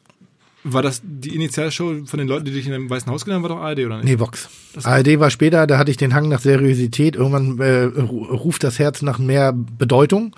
[0.64, 3.50] war das die Initialshow von den Leuten, die dich in dem Weißen Haus gelernt haben,
[3.52, 4.06] war doch ARD, oder nicht?
[4.06, 4.50] Nee, Vox.
[4.84, 7.16] ARD war später, da hatte ich den Hang nach Seriosität.
[7.16, 10.36] Irgendwann äh, ru- ruft das Herz nach mehr Bedeutung.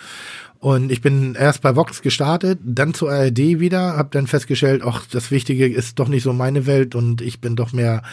[0.60, 5.08] Und ich bin erst bei Vox gestartet, dann zur ARD wieder, habe dann festgestellt, ach,
[5.12, 8.04] das Wichtige ist doch nicht so meine Welt und ich bin doch mehr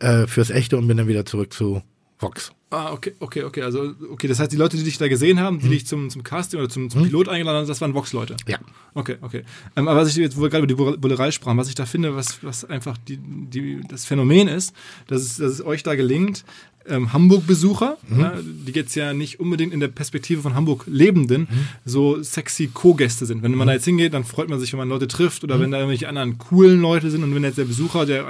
[0.00, 1.82] äh, fürs Echte und bin dann wieder zurück zu
[2.20, 2.52] Vox.
[2.72, 3.62] Ah, okay, okay, okay.
[3.62, 5.70] Also, okay, das heißt, die Leute, die dich da gesehen haben, die Mhm.
[5.70, 8.36] dich zum, zum Casting oder zum, zum Pilot eingeladen haben, das waren Vox-Leute.
[8.46, 8.58] Ja.
[8.94, 9.42] Okay, okay.
[9.74, 11.86] Ähm, aber was ich jetzt, wo wir gerade über die Bullerei sprachen, was ich da
[11.86, 14.72] finde, was, was einfach die, die, das Phänomen ist,
[15.08, 16.44] dass es, dass es euch da gelingt,
[16.88, 18.16] ähm, Hamburg-Besucher, Mhm.
[18.18, 18.32] ne,
[18.66, 21.46] die jetzt ja nicht unbedingt in der Perspektive von Hamburg Lebenden Mhm.
[21.84, 23.42] so sexy Co-Gäste sind.
[23.42, 25.48] Wenn man da jetzt hingeht, dann freut man sich, wenn man Leute trifft Mhm.
[25.50, 28.24] oder wenn da irgendwelche anderen coolen Leute sind und wenn jetzt der Besucher, der äh,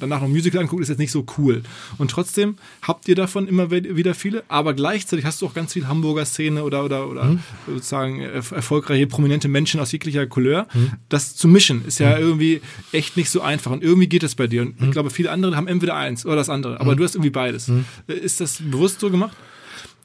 [0.00, 1.62] danach noch Musical anguckt, ist jetzt nicht so cool.
[1.98, 5.86] Und trotzdem habt ihr davon immer wieder viele, aber gleichzeitig hast du auch ganz viel
[5.86, 7.40] Hamburger Szene oder, oder, oder Mhm.
[7.66, 10.66] sozusagen erf- erfolgreiche, prominente Menschen aus jeglicher Couleur.
[11.08, 12.60] Das zu mischen ist ja irgendwie
[12.92, 14.62] echt nicht so einfach und irgendwie geht es bei dir.
[14.62, 17.30] Und ich glaube, viele andere haben entweder eins oder das andere, aber du hast irgendwie
[17.30, 17.70] beides.
[18.06, 19.36] Ist das bewusst so gemacht?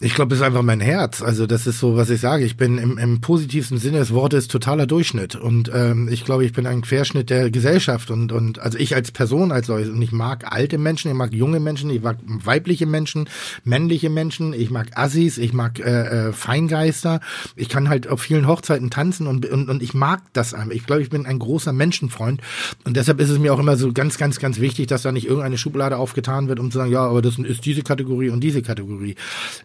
[0.01, 1.21] Ich glaube, das ist einfach mein Herz.
[1.21, 2.45] Also das ist so, was ich sage.
[2.45, 5.35] Ich bin im, im positivsten Sinne des Wortes totaler Durchschnitt.
[5.35, 8.09] Und ähm, ich glaube, ich bin ein Querschnitt der Gesellschaft.
[8.09, 9.89] Und, und also ich als Person als solches.
[9.89, 13.27] Und ich mag alte Menschen, ich mag junge Menschen, ich mag weibliche Menschen,
[13.65, 17.19] männliche Menschen, ich mag Assis, ich mag äh, äh, Feingeister.
[17.57, 20.71] Ich kann halt auf vielen Hochzeiten tanzen und, und, und ich mag das einfach.
[20.71, 22.39] Ich glaube, ich bin ein großer Menschenfreund.
[22.85, 25.27] Und deshalb ist es mir auch immer so ganz, ganz, ganz wichtig, dass da nicht
[25.27, 28.61] irgendeine Schublade aufgetan wird, um zu sagen, ja, aber das ist diese Kategorie und diese
[28.61, 29.15] Kategorie.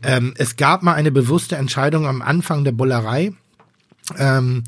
[0.03, 3.33] Ähm, es gab mal eine bewusste Entscheidung am Anfang der Bullerei.
[4.19, 4.65] Ähm,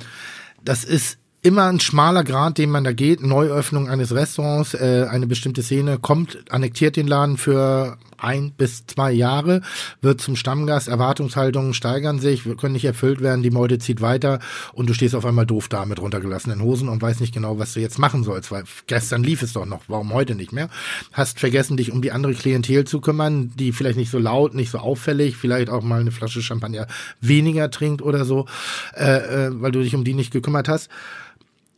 [0.64, 3.22] das ist immer ein schmaler Grad, den man da geht.
[3.22, 9.12] Neuöffnung eines Restaurants, äh, eine bestimmte Szene kommt, annektiert den Laden für ein bis zwei
[9.12, 9.62] Jahre,
[10.00, 14.40] wird zum Stammgast, Erwartungshaltungen steigern sich, können nicht erfüllt werden, die Meute zieht weiter
[14.72, 17.74] und du stehst auf einmal doof da mit runtergelassenen Hosen und weißt nicht genau, was
[17.74, 20.68] du jetzt machen sollst, weil gestern lief es doch noch, warum heute nicht mehr?
[21.12, 24.70] Hast vergessen, dich um die andere Klientel zu kümmern, die vielleicht nicht so laut, nicht
[24.70, 26.86] so auffällig, vielleicht auch mal eine Flasche Champagner
[27.20, 28.46] weniger trinkt oder so,
[28.94, 30.90] äh, äh, weil du dich um die nicht gekümmert hast.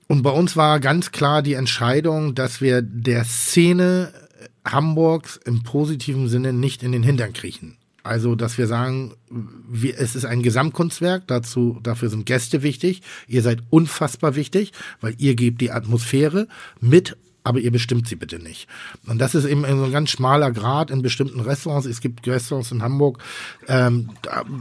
[0.09, 4.13] Und bei uns war ganz klar die Entscheidung, dass wir der Szene
[4.73, 7.77] Hamburgs im positiven Sinne nicht in den Hintern kriechen.
[8.05, 13.03] Also, dass wir sagen, wir, es ist ein Gesamtkunstwerk, dazu, dafür sind Gäste wichtig.
[13.27, 16.49] Ihr seid unfassbar wichtig, weil ihr gebt die Atmosphäre
[16.81, 18.67] mit, aber ihr bestimmt sie bitte nicht.
[19.07, 21.87] Und das ist eben so ein ganz schmaler Grad in bestimmten Restaurants.
[21.87, 23.19] Es gibt Restaurants in Hamburg,
[23.67, 24.11] ähm,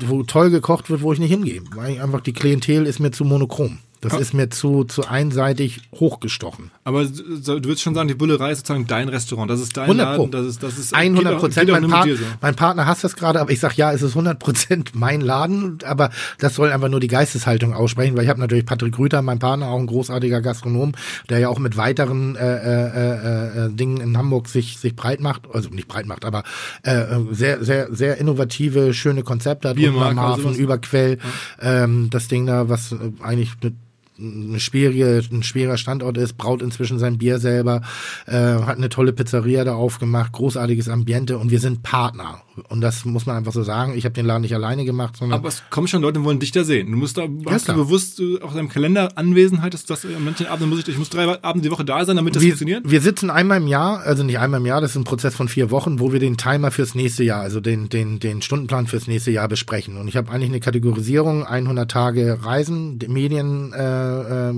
[0.05, 1.61] wo toll gekocht wird, wo ich nicht hingehe.
[1.73, 3.79] Weil einfach die Klientel ist mir zu monochrom.
[4.11, 6.71] Das ist mir zu, zu einseitig hochgestochen.
[6.83, 9.49] Aber du würdest schon sagen, die Bullerei ist sozusagen dein Restaurant.
[9.49, 10.31] Das ist dein 100 Laden.
[10.31, 11.69] Das ist, das ist 100 Prozent.
[11.69, 12.09] Mein, Part,
[12.41, 15.79] mein, Partner hasst das gerade, aber ich sag ja, es ist 100 Prozent mein Laden.
[15.85, 19.39] Aber das soll einfach nur die Geisteshaltung aussprechen, weil ich habe natürlich Patrick Rüther, mein
[19.39, 20.93] Partner, auch ein großartiger Gastronom,
[21.29, 25.43] der ja auch mit weiteren äh, äh, äh, Dingen in Hamburg sich, sich breit macht.
[25.53, 26.43] Also nicht breit macht, aber
[26.83, 29.75] äh, sehr, sehr, sehr innovative, schöne Konzepte hat.
[29.75, 31.17] Biermarke, am Hafen, Überquell.
[31.61, 31.83] Ja.
[31.83, 33.75] Ähm, das Ding da, was eigentlich mit
[34.19, 37.81] eine schwierige, ein schwerer Standort ist, braut inzwischen sein Bier selber,
[38.25, 42.41] äh, hat eine tolle Pizzeria da aufgemacht, großartiges Ambiente und wir sind Partner.
[42.69, 43.93] Und das muss man einfach so sagen.
[43.95, 45.39] Ich habe den Laden nicht alleine gemacht, sondern.
[45.39, 46.91] Aber es kommen schon Leute, wollen dich da sehen.
[46.91, 50.23] Du musst da, ja, hast du bewusst äh, auf deinem Kalender Anwesenheit, dass das an
[50.23, 52.49] manchen Abenden muss ich, ich muss drei Abende die Woche da sein, damit das wir,
[52.49, 52.89] funktioniert?
[52.89, 55.47] Wir sitzen einmal im Jahr, also nicht einmal im Jahr, das ist ein Prozess von
[55.47, 59.07] vier Wochen, wo wir den Timer fürs nächste Jahr, also den, den, den Stundenplan fürs
[59.07, 59.97] nächste Jahr besprechen.
[59.97, 64.53] Und ich habe eigentlich eine Kategorisierung, 100 Tage Reisen, Medien, äh, äh,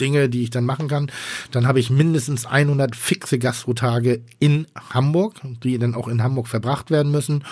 [0.00, 1.10] Dinge, die ich dann machen kann.
[1.50, 6.90] Dann habe ich mindestens 100 fixe Gastrotage in Hamburg, die dann auch in Hamburg verbracht
[6.90, 7.44] werden müssen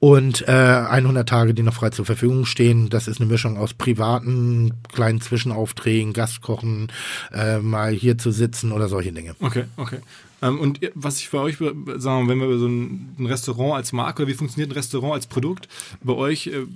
[0.00, 2.88] und äh, 100 Tage, die noch frei zur Verfügung stehen.
[2.90, 6.88] Das ist eine Mischung aus privaten kleinen Zwischenaufträgen, Gastkochen,
[7.32, 9.34] äh, mal hier zu sitzen oder solche Dinge.
[9.40, 9.98] Okay, okay.
[10.42, 11.56] Ähm, und was ich bei euch,
[11.96, 15.68] sagen, wenn wir so ein, Restaurant als Marke oder wie funktioniert ein Restaurant als Produkt
[16.02, 16.66] bei euch äh,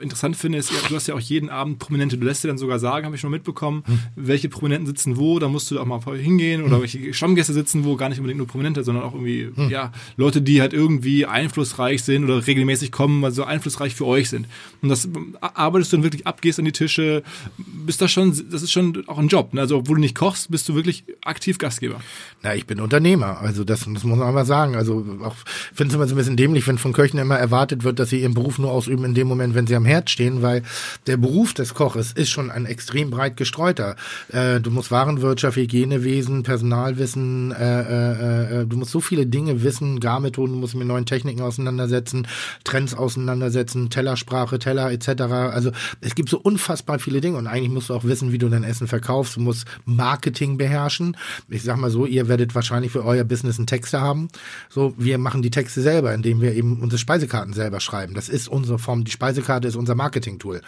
[0.00, 2.16] interessant finde, ist, du hast ja auch jeden Abend Prominente.
[2.16, 3.98] Du lässt dir dann sogar sagen, habe ich schon mitbekommen, hm.
[4.14, 5.38] welche Prominenten sitzen wo.
[5.38, 6.80] Da musst du auch mal hingehen oder hm.
[6.82, 7.96] welche Stammgäste sitzen wo.
[7.96, 9.68] Gar nicht unbedingt nur Prominente, sondern auch irgendwie hm.
[9.68, 14.46] ja Leute, die halt irgendwie einflussreich sind oder regelmäßig kommen, also einflussreich für euch sind.
[14.82, 15.08] Und das
[15.40, 17.22] arbeitest du dann wirklich ab, gehst an die Tische,
[17.56, 19.54] bist da schon, das ist schon auch ein Job.
[19.54, 19.60] Ne?
[19.60, 22.00] Also obwohl du nicht kochst, bist du wirklich aktiv Gastgeber.
[22.42, 23.15] Na, ich bin Unternehmer.
[23.16, 23.40] Thema.
[23.40, 24.76] Also das, das muss man mal sagen.
[24.76, 25.34] Also auch
[25.74, 28.20] finde es immer so ein bisschen dämlich, wenn von Köchen immer erwartet wird, dass sie
[28.20, 30.62] ihren Beruf nur ausüben in dem Moment, wenn sie am Herd stehen, weil
[31.06, 33.96] der Beruf des Koches ist schon ein extrem breit gestreuter.
[34.32, 40.00] Äh, du musst Warenwirtschaft, Hygienewesen, Personalwissen, äh, äh, äh, du musst so viele Dinge wissen,
[40.00, 42.26] Garmethoden, du musst mit neuen Techniken auseinandersetzen,
[42.64, 45.22] Trends auseinandersetzen, Tellersprache, Teller etc.
[45.22, 48.48] Also es gibt so unfassbar viele Dinge und eigentlich musst du auch wissen, wie du
[48.48, 49.36] dein Essen verkaufst.
[49.36, 51.16] Du musst Marketing beherrschen.
[51.48, 54.28] Ich sag mal so, ihr werdet wahrscheinlich für euer Business einen Texte haben.
[54.68, 58.14] So, wir machen die Texte selber, indem wir eben unsere Speisekarten selber schreiben.
[58.14, 59.04] Das ist unsere Form.
[59.04, 60.60] Die Speisekarte ist unser Marketing-Tool.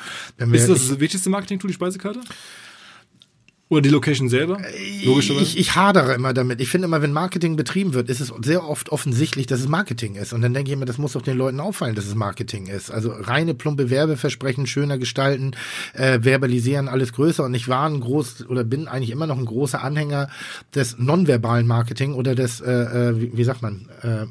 [0.52, 2.20] Ist das das wichtigste Marketing-Tool, die Speisekarte?
[3.70, 4.62] Oder die Location selber?
[5.04, 5.44] Logischerweise.
[5.44, 6.58] Ich, ich hadere immer damit.
[6.62, 10.14] Ich finde immer, wenn Marketing betrieben wird, ist es sehr oft offensichtlich, dass es Marketing
[10.14, 10.32] ist.
[10.32, 12.90] Und dann denke ich immer, das muss doch den Leuten auffallen, dass es Marketing ist.
[12.90, 15.52] Also reine plumpe Werbeversprechen, schöner gestalten,
[15.92, 17.44] äh, verbalisieren, alles größer.
[17.44, 20.30] Und ich war ein groß oder bin eigentlich immer noch ein großer Anhänger
[20.74, 24.24] des nonverbalen Marketing oder des, äh, äh wie, wie sagt man, äh,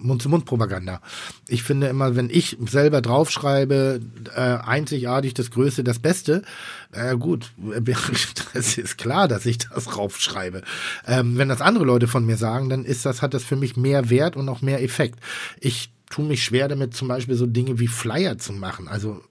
[0.00, 1.02] Mund-zu-Mund-Propaganda.
[1.48, 4.00] Ich finde immer, wenn ich selber draufschreibe,
[4.34, 6.42] äh, einzigartig das Größte, das Beste,
[6.92, 7.52] äh, gut,
[8.54, 10.62] es ist klar, dass ich das raufschreibe.
[11.06, 13.76] Ähm, wenn das andere Leute von mir sagen, dann ist das, hat das für mich
[13.76, 15.20] mehr Wert und auch mehr Effekt.
[15.60, 18.88] Ich tue mich schwer damit, zum Beispiel so Dinge wie Flyer zu machen.
[18.88, 19.22] Also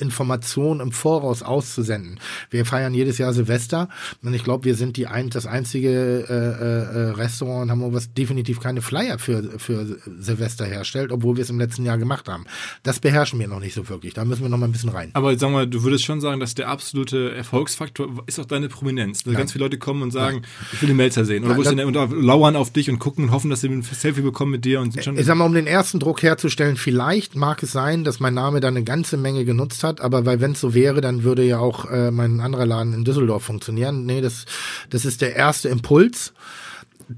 [0.00, 2.18] Informationen im Voraus auszusenden.
[2.50, 3.88] Wir feiern jedes Jahr Silvester
[4.22, 7.94] und ich glaube, wir sind die ein, das einzige äh, äh, äh, Restaurant in Hamburg,
[7.94, 12.28] was definitiv keine Flyer für, für Silvester herstellt, obwohl wir es im letzten Jahr gemacht
[12.28, 12.44] haben.
[12.82, 14.14] Das beherrschen wir noch nicht so wirklich.
[14.14, 15.10] Da müssen wir noch mal ein bisschen rein.
[15.14, 19.22] Aber sag mal, du würdest schon sagen, dass der absolute Erfolgsfaktor ist auch deine Prominenz.
[19.26, 20.70] Also ganz viele Leute kommen und sagen, Nein.
[20.72, 21.44] ich will den Melzer sehen.
[21.44, 24.22] Oder, Nein, denn, oder lauern auf dich und gucken und hoffen, dass sie ein Selfie
[24.22, 24.80] bekommen mit dir.
[24.80, 28.04] Und sind schon ich sag mal, um den ersten Druck herzustellen, vielleicht mag es sein,
[28.04, 30.74] dass mein Name da eine ganze Menge genutzt hat hat, aber weil wenn es so
[30.74, 34.06] wäre, dann würde ja auch äh, mein anderer Laden in Düsseldorf funktionieren.
[34.06, 34.46] Nee, das,
[34.88, 36.32] das ist der erste Impuls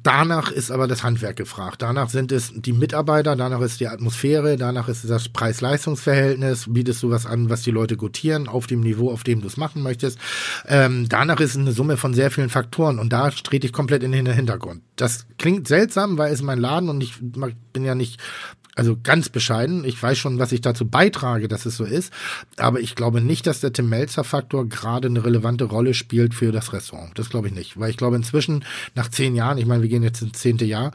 [0.02, 1.82] danach ist aber das Handwerk gefragt.
[1.82, 7.10] Danach sind es die Mitarbeiter, danach ist die Atmosphäre, danach ist das Preis-Leistungs-Verhältnis, bietest du
[7.10, 10.18] was an, was die Leute gutieren, auf dem Niveau, auf dem du es machen möchtest.
[10.66, 14.12] Ähm, danach ist eine Summe von sehr vielen Faktoren und da trete ich komplett in
[14.12, 14.82] den Hintergrund.
[14.96, 18.20] Das klingt seltsam, weil es mein Laden und ich bin ja nicht
[18.74, 19.84] also ganz bescheiden.
[19.84, 22.12] Ich weiß schon, was ich dazu beitrage, dass es so ist.
[22.56, 26.72] Aber ich glaube nicht, dass der Tim Melzer-Faktor gerade eine relevante Rolle spielt für das
[26.72, 27.18] Restaurant.
[27.18, 27.78] Das glaube ich nicht.
[27.78, 30.92] Weil ich glaube inzwischen nach zehn Jahren, ich meine, wir gehen jetzt ins zehnte Jahr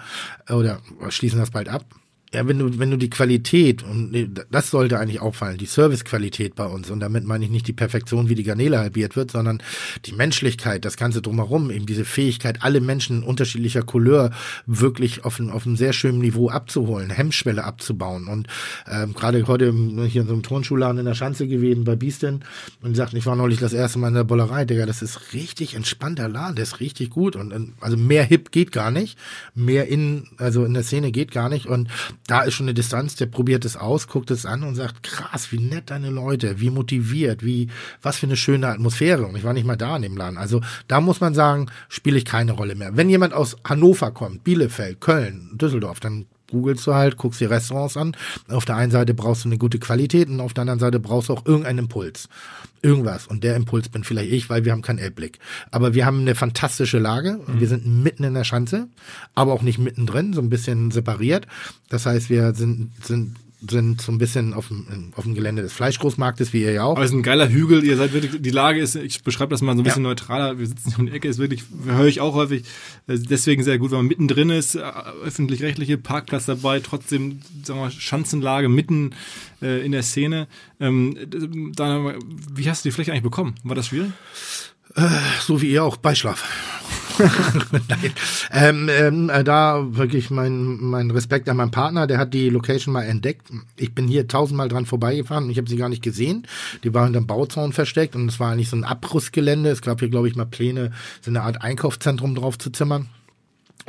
[0.49, 1.85] oder schließen das bald ab,
[2.33, 6.65] ja, wenn du, wenn du die Qualität, und das sollte eigentlich auffallen, die Servicequalität bei
[6.65, 9.63] uns, und damit meine ich nicht die Perfektion, wie die Garnele halbiert wird, sondern
[10.05, 14.31] die Menschlichkeit, das Ganze drumherum, eben diese Fähigkeit, alle Menschen unterschiedlicher Couleur
[14.65, 18.27] wirklich auf, ein, auf einem sehr schönen Niveau abzuholen, Hemmschwelle abzubauen.
[18.27, 18.47] Und
[18.91, 19.73] ähm, gerade heute
[20.07, 22.43] hier in so einem Turnschuhladen in der Schanze gewesen bei Biesten
[22.81, 25.75] und sagten, ich war neulich das erste Mal in der Bollerei, Digga, das ist richtig
[25.75, 27.37] entspannter Laden, der ist richtig gut.
[27.37, 29.17] Und also mehr hip geht gar nicht,
[29.55, 31.67] mehr in, also in der Szene geht gar nicht.
[31.67, 31.87] Und
[32.27, 35.51] da ist schon eine Distanz, der probiert es aus, guckt es an und sagt, krass,
[35.51, 37.69] wie nett deine Leute, wie motiviert, wie,
[38.01, 39.25] was für eine schöne Atmosphäre.
[39.25, 40.37] Und ich war nicht mal da in dem Laden.
[40.37, 42.97] Also da muss man sagen, spiele ich keine Rolle mehr.
[42.97, 47.97] Wenn jemand aus Hannover kommt, Bielefeld, Köln, Düsseldorf, dann googelst du halt, guckst dir Restaurants
[47.97, 48.15] an.
[48.49, 51.29] Auf der einen Seite brauchst du eine gute Qualität und auf der anderen Seite brauchst
[51.29, 52.29] du auch irgendeinen Impuls.
[52.81, 53.27] Irgendwas.
[53.27, 55.39] Und der Impuls bin vielleicht ich, weil wir haben keinen Elbblick.
[55.71, 57.39] Aber wir haben eine fantastische Lage.
[57.45, 57.59] Mhm.
[57.59, 58.87] Wir sind mitten in der Schanze,
[59.35, 61.47] aber auch nicht mittendrin, so ein bisschen separiert.
[61.89, 65.73] Das heißt, wir sind, sind sind so ein bisschen auf dem, auf dem Gelände des
[65.73, 66.91] Fleischgroßmarktes, wie ihr ja auch.
[66.91, 69.61] Aber es ist ein geiler Hügel, ihr seid wirklich, die Lage ist, ich beschreibe das
[69.61, 70.09] mal so ein bisschen ja.
[70.09, 72.63] neutraler, wir sitzen hier um die Ecke, ist wirklich, höre ich auch häufig,
[73.07, 74.83] äh, deswegen sehr gut, wenn man mittendrin ist, äh,
[75.23, 79.15] öffentlich-rechtliche Parkplatz dabei, trotzdem, sagen wir, Schanzenlage mitten
[79.61, 80.47] äh, in der Szene.
[80.79, 81.17] Ähm,
[81.75, 82.13] da,
[82.53, 83.55] wie hast du die Fläche eigentlich bekommen?
[83.63, 84.11] War das schwierig?
[84.95, 85.07] Äh,
[85.41, 86.76] so wie ihr auch, Beischlaf.
[87.89, 88.11] Nein.
[88.51, 92.93] Ähm, ähm, äh, da wirklich mein, mein Respekt an meinen Partner, der hat die Location
[92.93, 93.47] mal entdeckt.
[93.75, 96.47] Ich bin hier tausendmal dran vorbeigefahren und ich habe sie gar nicht gesehen.
[96.83, 99.69] Die war hinterm Bauzaun versteckt und es war eigentlich so ein Abrissgelände.
[99.69, 103.09] Es gab hier, glaube ich, mal Pläne, so eine Art Einkaufszentrum drauf zu zimmern.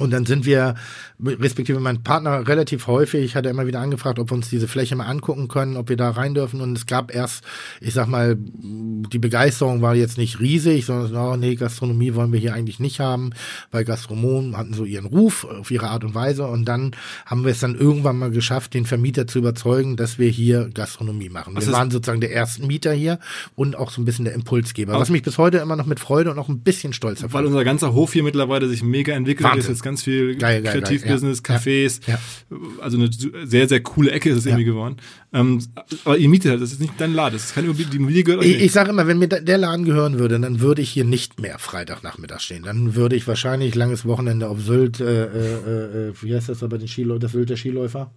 [0.01, 0.75] Und dann sind wir,
[1.21, 4.95] respektive mein Partner, relativ häufig, hat er immer wieder angefragt, ob wir uns diese Fläche
[4.95, 6.61] mal angucken können, ob wir da rein dürfen.
[6.61, 7.45] Und es gab erst,
[7.81, 12.39] ich sag mal, die Begeisterung war jetzt nicht riesig, sondern, oh nee, Gastronomie wollen wir
[12.39, 13.31] hier eigentlich nicht haben,
[13.73, 16.47] weil Gastronomen hatten so ihren Ruf auf ihre Art und Weise.
[16.47, 16.93] Und dann
[17.27, 21.29] haben wir es dann irgendwann mal geschafft, den Vermieter zu überzeugen, dass wir hier Gastronomie
[21.29, 21.57] machen.
[21.57, 23.19] Wir waren sozusagen der ersten Mieter hier
[23.57, 26.31] und auch so ein bisschen der Impulsgeber, was mich bis heute immer noch mit Freude
[26.31, 27.35] und auch ein bisschen stolz erfüllt.
[27.35, 29.73] Weil unser ganzer Hof hier mittlerweile sich mega entwickelt Wahnsinn.
[29.73, 32.01] ist ganz viel Kreativbusiness, ja, Cafés.
[32.07, 32.19] Ja,
[32.51, 32.57] ja.
[32.81, 33.11] Also eine
[33.47, 34.97] sehr, sehr coole Ecke ist es irgendwie geworden.
[35.33, 35.61] Ähm,
[36.05, 38.23] aber ihr mietet halt, das ist nicht dein Laden, das ist keine Immobilie, die Immobilie
[38.23, 41.05] gehört Ich, ich sage immer, wenn mir der Laden gehören würde, dann würde ich hier
[41.05, 42.65] nicht mehr Freitagnachmittag stehen.
[42.65, 46.79] Dann würde ich wahrscheinlich langes Wochenende auf Sylt, äh, äh, äh, wie heißt das aber
[46.79, 48.11] den Skiläufer, das Sylt der Skiläufer?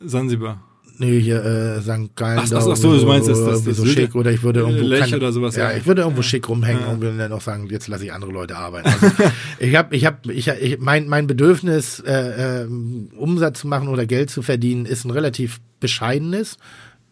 [0.00, 0.71] Sansibar.
[1.02, 2.14] Nee, hier äh, St.
[2.14, 2.38] Gallen.
[2.38, 4.86] Ach, ach, ach so, du meinst das, das, das so schick oder ich würde irgendwo
[4.86, 5.56] Lech oder sowas.
[5.56, 6.28] Ja, ich würde irgendwo ja.
[6.28, 6.92] schick rumhängen ja.
[6.92, 8.88] und würde dann auch sagen, jetzt lasse ich andere Leute arbeiten.
[8.88, 9.06] Also,
[9.58, 12.68] ich habe, ich habe, ich, ich, mein mein Bedürfnis, äh, äh,
[13.16, 16.56] Umsatz zu machen oder Geld zu verdienen, ist ein relativ bescheidenes.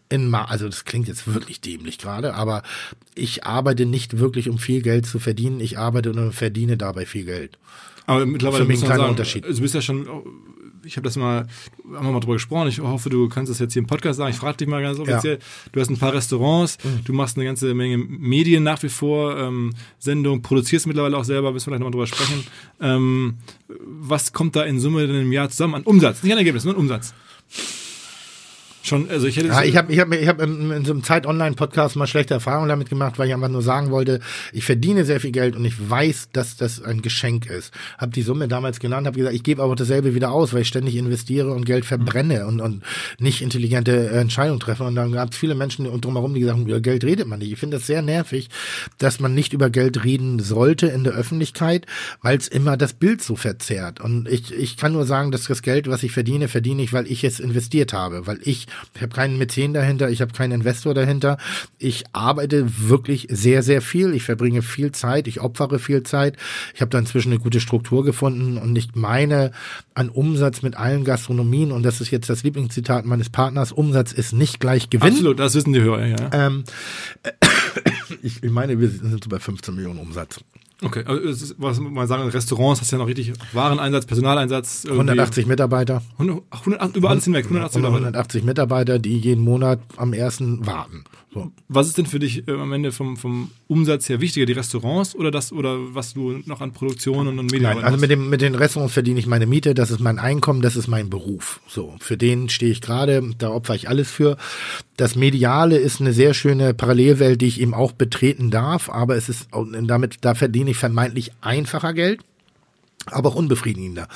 [0.07, 2.63] In, also das klingt jetzt wirklich dämlich gerade, aber
[3.13, 5.59] ich arbeite nicht wirklich, um viel Geld zu verdienen.
[5.59, 7.57] Ich arbeite und verdiene dabei viel Geld.
[8.05, 9.45] Aber mittlerweile für mich ein kleiner sagen, Unterschied.
[9.45, 10.07] Du bist ja schon
[10.83, 11.47] ich habe das mal,
[11.93, 14.31] haben wir mal drüber gesprochen, ich hoffe, du kannst das jetzt hier im Podcast sagen,
[14.31, 15.69] ich frage dich mal ganz offiziell, ja.
[15.71, 17.03] du hast ein paar Restaurants, mhm.
[17.03, 21.51] du machst eine ganze Menge Medien nach wie vor, ähm, Sendung, produzierst mittlerweile auch selber,
[21.51, 22.45] müssen wir vielleicht nochmal drüber sprechen.
[22.79, 23.35] Ähm,
[23.67, 26.23] was kommt da in Summe denn im Jahr zusammen an Umsatz?
[26.23, 27.13] Nicht an Ergebnis, nur an Umsatz.
[28.83, 29.49] Schon, also ich hätte.
[29.49, 32.89] Ja, ich habe ich hab, ich hab in, so einem Zeit-Online-Podcast mal schlechte Erfahrungen damit
[32.89, 34.19] gemacht, weil ich einfach nur sagen wollte,
[34.53, 37.73] ich verdiene sehr viel Geld und ich weiß, dass das ein Geschenk ist.
[37.99, 40.67] Habe die Summe damals genannt, habe gesagt, ich gebe aber dasselbe wieder aus, weil ich
[40.67, 42.83] ständig investiere und Geld verbrenne und, und
[43.19, 44.83] nicht intelligente Entscheidungen treffe.
[44.83, 47.51] Und dann gab es viele Menschen drumherum, die gesagt haben, über Geld redet man nicht.
[47.51, 48.49] Ich finde das sehr nervig,
[48.97, 51.85] dass man nicht über Geld reden sollte in der Öffentlichkeit,
[52.23, 54.01] weil es immer das Bild so verzerrt.
[54.01, 57.05] Und ich, ich kann nur sagen, dass das Geld, was ich verdiene, verdiene ich, weil
[57.05, 60.93] ich es investiert habe, weil ich ich habe keinen Mäzen dahinter, ich habe keinen Investor
[60.93, 61.37] dahinter.
[61.77, 64.13] Ich arbeite wirklich sehr, sehr viel.
[64.13, 66.37] Ich verbringe viel Zeit, ich opfere viel Zeit.
[66.73, 69.51] Ich habe da inzwischen eine gute Struktur gefunden und ich meine
[69.93, 74.33] an Umsatz mit allen Gastronomien, und das ist jetzt das Lieblingszitat meines Partners, Umsatz ist
[74.33, 75.13] nicht gleich Gewinn.
[75.13, 76.29] Absolut, das wissen die Hörer, ja.
[76.31, 76.63] Ähm,
[78.21, 80.39] ich, ich meine, wir sind so bei 15 Millionen Umsatz.
[80.83, 84.85] Okay, also ist, was man sagen, Restaurants hast du ja noch richtig Wareneinsatz, Personaleinsatz.
[84.89, 86.01] 180 Mitarbeiter.
[86.13, 88.05] 100, 100, über alles hinweg, 180 Mitarbeiter.
[88.05, 91.03] 180 Mitarbeiter, die jeden Monat am ersten warten.
[91.33, 91.49] So.
[91.69, 95.15] Was ist denn für dich äh, am Ende vom, vom Umsatz her wichtiger, die Restaurants
[95.15, 98.29] oder das oder was du noch an Produktion und, und Medien Nein, also mit, dem,
[98.29, 101.61] mit den Restaurants verdiene ich meine Miete, das ist mein Einkommen, das ist mein Beruf.
[101.67, 104.35] So, für den stehe ich gerade, da opfer ich alles für.
[104.97, 109.29] Das Mediale ist eine sehr schöne Parallelwelt, die ich eben auch betreten darf, aber es
[109.29, 112.21] ist damit, da verdiene ich vermeintlich einfacher Geld
[113.07, 114.07] aber auch unbefriedigender.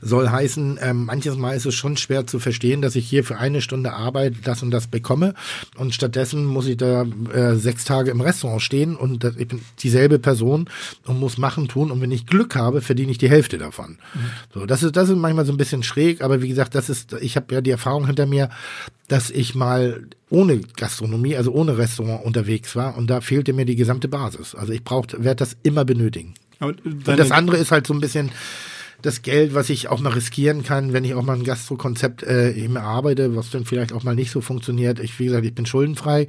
[0.00, 3.38] Soll heißen, ähm, manches Mal ist es schon schwer zu verstehen, dass ich hier für
[3.38, 5.34] eine Stunde Arbeit das und das bekomme
[5.76, 9.60] und stattdessen muss ich da äh, sechs Tage im Restaurant stehen und das, ich bin
[9.78, 10.68] dieselbe Person
[11.06, 13.98] und muss machen, tun und wenn ich Glück habe, verdiene ich die Hälfte davon.
[14.14, 14.20] Mhm.
[14.52, 17.14] So, das ist, das ist manchmal so ein bisschen schräg, aber wie gesagt, das ist,
[17.14, 18.50] ich habe ja die Erfahrung hinter mir,
[19.08, 23.76] dass ich mal ohne Gastronomie, also ohne Restaurant unterwegs war und da fehlte mir die
[23.76, 24.54] gesamte Basis.
[24.54, 26.34] Also ich brauchte, werde das immer benötigen.
[26.60, 28.30] Und das andere ist halt so ein bisschen
[29.02, 32.52] das Geld, was ich auch mal riskieren kann, wenn ich auch mal ein Gastrokonzept äh,
[32.52, 34.98] eben erarbeite, was dann vielleicht auch mal nicht so funktioniert.
[35.00, 36.28] Ich, wie gesagt, ich bin schuldenfrei.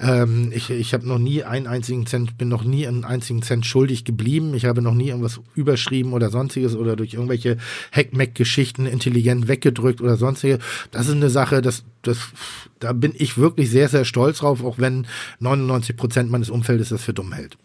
[0.00, 3.66] Ähm, ich ich habe noch nie einen einzigen Cent, bin noch nie einen einzigen Cent
[3.66, 4.54] schuldig geblieben.
[4.54, 7.58] Ich habe noch nie irgendwas überschrieben oder sonstiges oder durch irgendwelche
[7.92, 10.58] Hackmack-Geschichten intelligent weggedrückt oder sonstige.
[10.90, 12.18] Das ist eine Sache, das, das,
[12.80, 15.06] da bin ich wirklich sehr, sehr stolz drauf, auch wenn
[15.40, 17.58] 99 Prozent meines Umfeldes das für dumm hält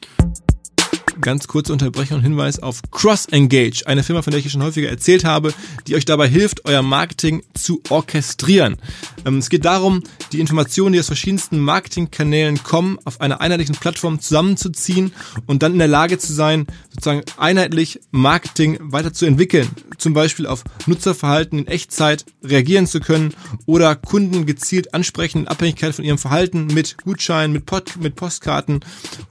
[1.22, 4.90] ganz kurze Unterbrechung und Hinweis auf Cross Engage, eine Firma, von der ich schon häufiger
[4.90, 5.54] erzählt habe,
[5.88, 8.78] die euch dabei hilft, euer Marketing zu orchestrieren.
[9.26, 14.20] Ähm, es geht darum, die Informationen, die aus verschiedensten Marketingkanälen kommen, auf einer einheitlichen Plattform
[14.20, 15.14] zusammenzuziehen
[15.46, 19.70] und dann in der Lage zu sein, sozusagen einheitlich Marketing weiterzuentwickeln.
[19.98, 23.34] Zum Beispiel auf Nutzerverhalten in Echtzeit reagieren zu können
[23.66, 28.82] oder Kunden gezielt ansprechen in Abhängigkeit von ihrem Verhalten mit Gutscheinen, mit, Pod, mit Postkarten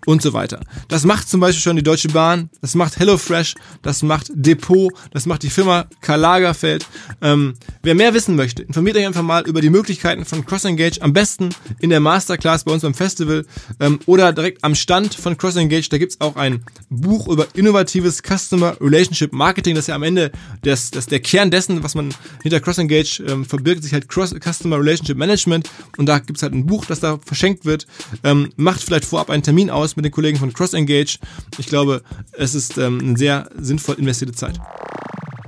[0.07, 0.61] und so weiter.
[0.88, 5.27] Das macht zum Beispiel schon die Deutsche Bahn, das macht HelloFresh, das macht Depot, das
[5.27, 6.87] macht die Firma Karl Lagerfeld.
[7.20, 11.12] Ähm, wer mehr wissen möchte, informiert euch einfach mal über die Möglichkeiten von CrossEngage, am
[11.12, 13.44] besten in der Masterclass bei uns beim Festival
[13.81, 15.88] ähm, oder direkt am Stand von CrossEngage.
[15.90, 20.31] Da gibt's auch ein Buch über innovatives Customer Relationship Marketing, das ist ja am Ende
[20.63, 24.79] das, das der Kern dessen, was man hinter CrossEngage ähm, verbirgt, sich halt Cross Customer
[24.79, 27.87] Relationship Management und da gibt's halt ein Buch, das da verschenkt wird.
[28.25, 31.19] Ähm, macht vielleicht vorab einen Termin aus mit den Kollegen von CrossEngage.
[31.59, 34.61] Ich glaube, es ist ähm, eine sehr sinnvoll investierte Zeit.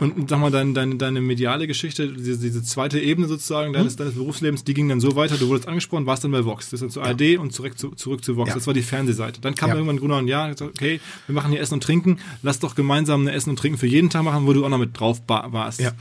[0.02, 3.98] Und sag mal, deine, deine, deine mediale Geschichte, diese, diese zweite Ebene sozusagen deines, hm?
[3.98, 6.70] deines Berufslebens, die ging dann so weiter, du wurdest angesprochen, warst dann bei Vox.
[6.70, 8.48] Das ist dann zu ARD und zurück zu, zurück zu Vox.
[8.48, 8.54] Ja.
[8.54, 9.40] Das war die Fernsehseite.
[9.40, 9.76] Dann kam ja.
[9.76, 13.32] irgendwann Gruner und ja, okay, wir machen hier Essen und Trinken, lass doch gemeinsam eine
[13.32, 15.80] Essen und Trinken für jeden Tag machen, wo du auch noch mit drauf warst.
[15.80, 15.92] Ja.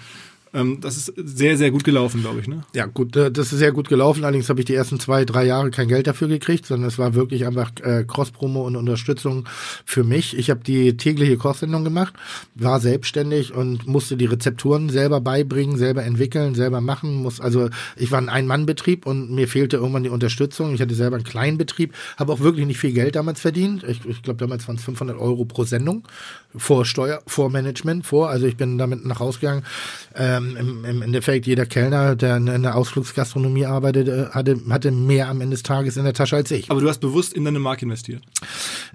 [0.53, 2.47] Ähm, das ist sehr, sehr gut gelaufen, glaube ich.
[2.47, 2.63] Ne?
[2.73, 4.23] Ja, gut, das ist sehr gut gelaufen.
[4.23, 7.13] Allerdings habe ich die ersten zwei, drei Jahre kein Geld dafür gekriegt, sondern es war
[7.13, 9.45] wirklich einfach äh, Cross-Promo und Unterstützung
[9.85, 10.37] für mich.
[10.37, 12.13] Ich habe die tägliche Kostsendung gemacht,
[12.55, 17.21] war selbstständig und musste die Rezepturen selber beibringen, selber entwickeln, selber machen.
[17.21, 20.73] Muss also ich war ein Ein-Mann-Betrieb und mir fehlte irgendwann die Unterstützung.
[20.73, 23.83] Ich hatte selber einen kleinen Betrieb, habe auch wirklich nicht viel Geld damals verdient.
[23.83, 26.03] Ich, ich glaube, damals waren es 500 Euro pro Sendung
[26.55, 28.29] vor Steuer, vor Management, vor.
[28.29, 29.63] Also ich bin damit nach Hause gegangen.
[30.15, 35.29] Ähm, im, Im Endeffekt, jeder Kellner, der in der Ausflugsgastronomie arbeitet, äh, hatte, hatte mehr
[35.29, 36.69] am Ende des Tages in der Tasche als ich.
[36.69, 38.21] Aber du hast bewusst in deine Marke investiert?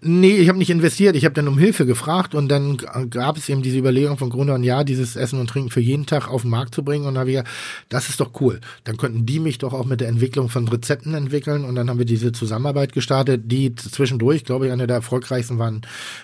[0.03, 1.17] Nee, ich habe nicht investiert.
[1.17, 2.77] Ich habe dann um Hilfe gefragt und dann
[3.11, 6.07] gab es eben diese Überlegung von Gründer und ja, dieses Essen und Trinken für jeden
[6.07, 7.07] Tag auf den Markt zu bringen.
[7.07, 7.51] Und dann habe ich gesagt,
[7.89, 8.61] das ist doch cool.
[8.85, 11.65] Dann könnten die mich doch auch mit der Entwicklung von Rezepten entwickeln.
[11.65, 15.83] Und dann haben wir diese Zusammenarbeit gestartet, die zwischendurch, glaube ich, eine der erfolgreichsten waren,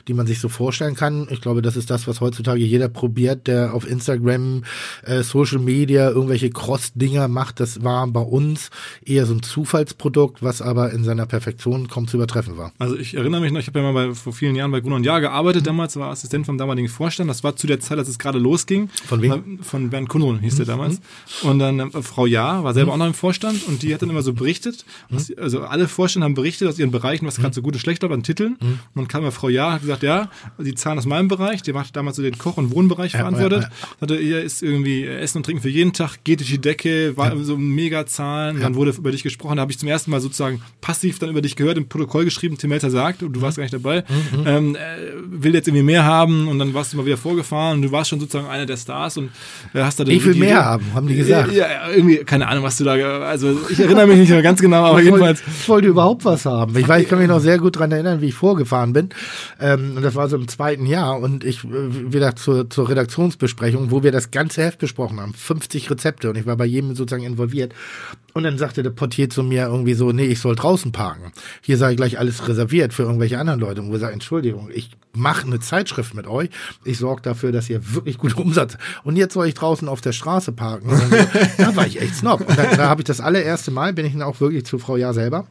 [0.08, 3.46] die man sich so vorstellen kann ich glaube, das ist das, was heutzutage jeder probiert,
[3.46, 4.64] der auf Instagram,
[5.04, 7.60] äh, Social Media irgendwelche Cross-Dinger macht.
[7.60, 8.70] Das war bei uns
[9.04, 12.72] eher so ein Zufallsprodukt, was aber in seiner Perfektion kaum zu übertreffen war.
[12.78, 14.96] Also ich erinnere mich noch, ich habe ja mal bei, vor vielen Jahren bei Gunnar
[14.96, 15.66] und Jahr gearbeitet, mhm.
[15.66, 17.30] damals war Assistent vom damaligen Vorstand.
[17.30, 18.88] Das war zu der Zeit, als es gerade losging.
[19.06, 19.58] Von wem?
[19.62, 20.56] Von Bernd Kunrun hieß mhm.
[20.58, 21.00] der damals.
[21.42, 22.94] Und dann äh, Frau Jahr war selber mhm.
[22.94, 25.36] auch noch im Vorstand und die hat dann immer so berichtet, was, mhm.
[25.38, 27.42] also alle Vorstände haben berichtet aus ihren Bereichen, was mhm.
[27.42, 28.56] gerade so gut und schlecht läuft an Titeln.
[28.60, 31.74] Und dann kam ja Frau Jahr, hat gesagt, ja, die zahlen aus meinem Bereich, der
[31.74, 33.62] macht damals so den Koch- und Wohnbereich ja, verantwortet.
[33.62, 34.00] Ja, ja.
[34.00, 37.36] Hatte, er ist irgendwie Essen und Trinken für jeden Tag, geht durch die Decke, war
[37.44, 40.62] so mega Zahlen, dann wurde über dich gesprochen, da habe ich zum ersten Mal sozusagen
[40.80, 43.64] passiv dann über dich gehört, im Protokoll geschrieben, Tim Melzer sagt, und du warst gar
[43.64, 44.40] nicht dabei, mhm.
[44.40, 44.46] mhm.
[44.46, 44.80] ähm, äh,
[45.26, 48.10] will jetzt irgendwie mehr haben und dann warst du mal wieder vorgefahren und du warst
[48.10, 49.30] schon sozusagen einer der Stars und
[49.74, 51.52] äh, hast da Ich will mehr haben, haben die gesagt.
[51.52, 54.84] Ja, irgendwie, keine Ahnung, was du da, also ich erinnere mich nicht mehr ganz genau,
[54.84, 55.40] aber ich jedenfalls.
[55.40, 56.76] Wollte, ich wollte überhaupt was haben.
[56.76, 59.10] Ich weiß, ich kann mich noch sehr gut daran erinnern, wie ich vorgefahren bin.
[59.60, 63.90] Ähm, und das war so im zweiten Jahr und ich äh, wieder zur, zur Redaktionsbesprechung,
[63.90, 65.34] wo wir das ganze Heft besprochen haben.
[65.34, 67.74] 50 Rezepte und ich war bei jedem sozusagen involviert.
[68.34, 71.32] Und dann sagte der Portier zu mir irgendwie so, nee, ich soll draußen parken.
[71.60, 73.82] Hier sei gleich alles reserviert für irgendwelche anderen Leute.
[73.82, 76.48] Und wir sagen, Entschuldigung, ich mache eine Zeitschrift mit euch.
[76.84, 78.78] Ich sorge dafür, dass ihr wirklich gut Umsatz.
[79.04, 80.90] Und jetzt soll ich draußen auf der Straße parken.
[81.58, 82.40] Da war ich echt snob.
[82.40, 84.96] Und dann, da habe ich das allererste Mal, bin ich dann auch wirklich zu Frau
[84.96, 85.46] Ja selber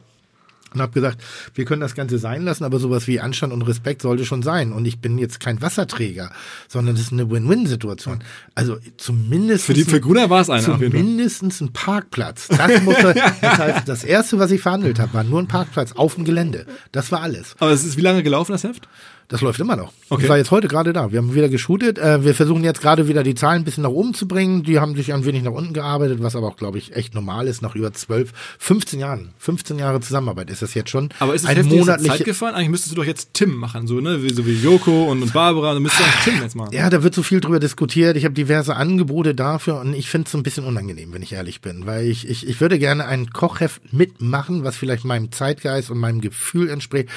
[0.74, 1.22] und habe gesagt,
[1.54, 4.72] wir können das Ganze sein lassen, aber sowas wie Anstand und Respekt sollte schon sein.
[4.72, 6.30] Und ich bin jetzt kein Wasserträger,
[6.68, 8.20] sondern das ist eine Win-Win-Situation.
[8.54, 11.00] Also zumindest Für, die, für Gruner war es einer auf jeden Fall.
[11.00, 12.48] zumindest ein Parkplatz.
[12.48, 12.96] Das, muss,
[13.40, 16.66] das heißt, das erste, was ich verhandelt habe, war nur ein Parkplatz auf dem Gelände.
[16.92, 17.54] Das war alles.
[17.58, 18.88] Aber es ist wie lange gelaufen, das Heft?
[19.28, 19.92] Das läuft immer noch.
[20.10, 20.24] Okay.
[20.24, 21.10] Ich war jetzt heute gerade da.
[21.10, 21.98] Wir haben wieder geshootet.
[21.98, 24.62] Äh, wir versuchen jetzt gerade wieder die Zahlen ein bisschen nach oben zu bringen.
[24.62, 27.48] Die haben sich ein wenig nach unten gearbeitet, was aber auch, glaube ich, echt normal
[27.48, 29.30] ist nach über 12, 15 Jahren.
[29.38, 31.08] 15 Jahre Zusammenarbeit ist das jetzt schon.
[31.18, 32.54] Aber ist es eine monatliche Zeit gefallen?
[32.54, 34.22] Eigentlich müsstest du doch jetzt Tim machen, so, ne?
[34.22, 35.74] Wie, so wie Joko und, und Barbara.
[35.74, 36.74] Dann müsstest du eigentlich Tim jetzt machen.
[36.74, 38.16] Ja, da wird so viel drüber diskutiert.
[38.16, 41.60] Ich habe diverse Angebote dafür und ich finde es ein bisschen unangenehm, wenn ich ehrlich
[41.60, 45.98] bin, weil ich, ich, ich würde gerne ein Kochheft mitmachen, was vielleicht meinem Zeitgeist und
[45.98, 47.08] meinem Gefühl entspricht.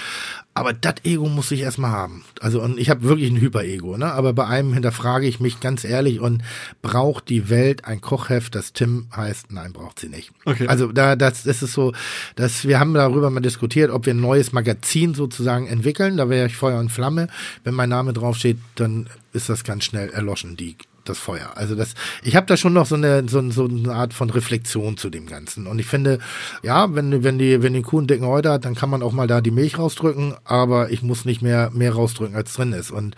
[0.58, 2.24] Aber das Ego muss ich erstmal haben.
[2.39, 4.14] Also und ich habe wirklich ein Hyper-Ego, ne?
[4.14, 6.43] Aber bei einem hinterfrage ich mich ganz ehrlich und
[6.82, 9.51] braucht die Welt ein Kochheft, das Tim heißt?
[9.51, 10.32] Nein, braucht sie nicht.
[10.45, 10.68] Okay.
[10.68, 11.91] Also da das, das ist so,
[12.38, 16.16] dass wir haben darüber mal diskutiert, ob wir ein neues Magazin sozusagen entwickeln.
[16.16, 17.28] Da wäre ich Feuer und Flamme.
[17.66, 20.78] Wenn mein Name draufsteht, dann ist das ganz schnell erloschen, die
[21.10, 21.51] das Feuer.
[21.56, 21.93] Also das,
[22.24, 25.26] ich habe da schon noch so eine, so, so eine Art von Reflexion zu dem
[25.26, 25.68] Ganzen.
[25.68, 26.20] Und ich finde,
[26.64, 29.14] ja, wenn, wenn die, wenn die Kuh einen dicken Häute hat, dann kann man auch
[29.14, 32.91] mal da die Milch rausdrücken, aber ich muss nicht mehr, mehr rausdrücken, als drin ist.
[32.91, 33.16] Und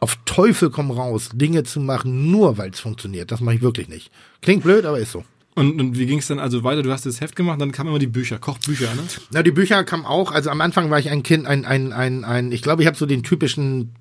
[0.00, 3.32] auf Teufel komm raus, Dinge zu machen, nur weil es funktioniert.
[3.32, 4.10] Das mache ich wirklich nicht.
[4.42, 5.24] Klingt blöd, aber ist so.
[5.58, 6.84] Und, und wie ging es dann also weiter?
[6.84, 9.02] Du hast das Heft gemacht, dann kamen immer die Bücher, Kochbücher, ne?
[9.32, 12.24] Na, die Bücher kamen auch, also am Anfang war ich ein Kind, ein, ein, ein,
[12.24, 13.92] ein ich glaube, ich habe so den typischen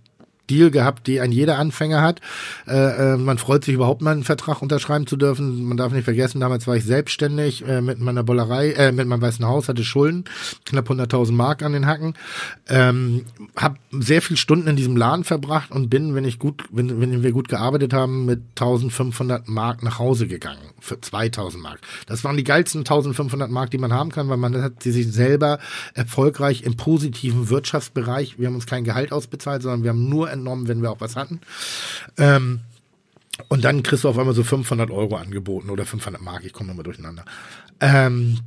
[0.50, 2.22] Deal gehabt, die ein jeder Anfänger hat.
[2.68, 5.64] Äh, äh, man freut sich überhaupt mal einen Vertrag unterschreiben zu dürfen.
[5.66, 9.22] Man darf nicht vergessen, damals war ich selbstständig äh, mit meiner Bollerei, äh, mit meinem
[9.22, 10.26] weißen Haus, hatte Schulden,
[10.66, 12.14] knapp 100.000 Mark an den Hacken.
[12.68, 13.26] Ähm,
[13.56, 17.24] habe sehr viel Stunden in diesem Laden verbracht und bin, wenn ich gut, wenn, wenn
[17.24, 21.80] wir gut gearbeitet haben, mit 1500 Mark nach Hause gegangen für 2000 Mark.
[22.06, 25.12] Das waren die geilsten 1500 Mark, die man haben kann, weil man hat sie sich
[25.12, 25.60] selber
[25.94, 28.40] erfolgreich im positiven Wirtschaftsbereich.
[28.40, 31.16] Wir haben uns kein Gehalt ausbezahlt, sondern wir haben nur entnommen, wenn wir auch was
[31.16, 31.42] hatten.
[32.18, 32.62] Ähm,
[33.50, 36.72] und dann kriegst du auf einmal so 500 Euro angeboten oder 500 Mark, ich komme
[36.72, 37.24] immer durcheinander.
[37.80, 38.40] Ähm,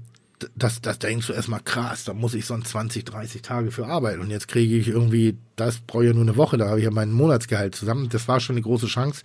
[0.56, 4.20] das, das denkst du erstmal krass, da muss ich sonst 20, 30 Tage für arbeiten.
[4.20, 6.84] Und jetzt kriege ich irgendwie, das brauche ich ja nur eine Woche, da habe ich
[6.84, 8.08] ja mein Monatsgehalt zusammen.
[8.10, 9.22] Das war schon eine große Chance.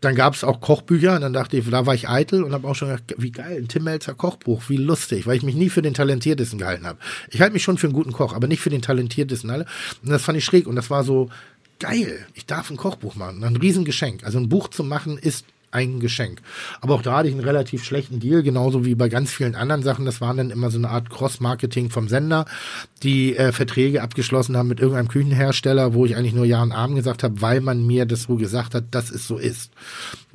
[0.00, 2.68] Dann gab es auch Kochbücher und dann dachte ich, da war ich eitel und habe
[2.68, 5.68] auch schon gedacht, wie geil, ein Tim Melzer Kochbuch, wie lustig, weil ich mich nie
[5.68, 6.98] für den Talentiertesten gehalten habe.
[7.30, 9.66] Ich halte mich schon für einen guten Koch, aber nicht für den Talentiertesten alle.
[10.02, 11.28] Und das fand ich schräg und das war so,
[11.82, 13.42] geil, ich darf ein Kochbuch machen.
[13.42, 14.24] Ein Riesengeschenk.
[14.24, 16.40] Also ein Buch zu machen ist ein Geschenk.
[16.80, 19.82] Aber auch da hatte ich einen relativ schlechten Deal, genauso wie bei ganz vielen anderen
[19.82, 20.04] Sachen.
[20.04, 22.44] Das waren dann immer so eine Art Cross-Marketing vom Sender,
[23.02, 26.96] die äh, Verträge abgeschlossen haben mit irgendeinem Küchenhersteller, wo ich eigentlich nur Ja und Abend
[26.96, 29.72] gesagt habe, weil man mir das so gesagt hat, dass es so ist.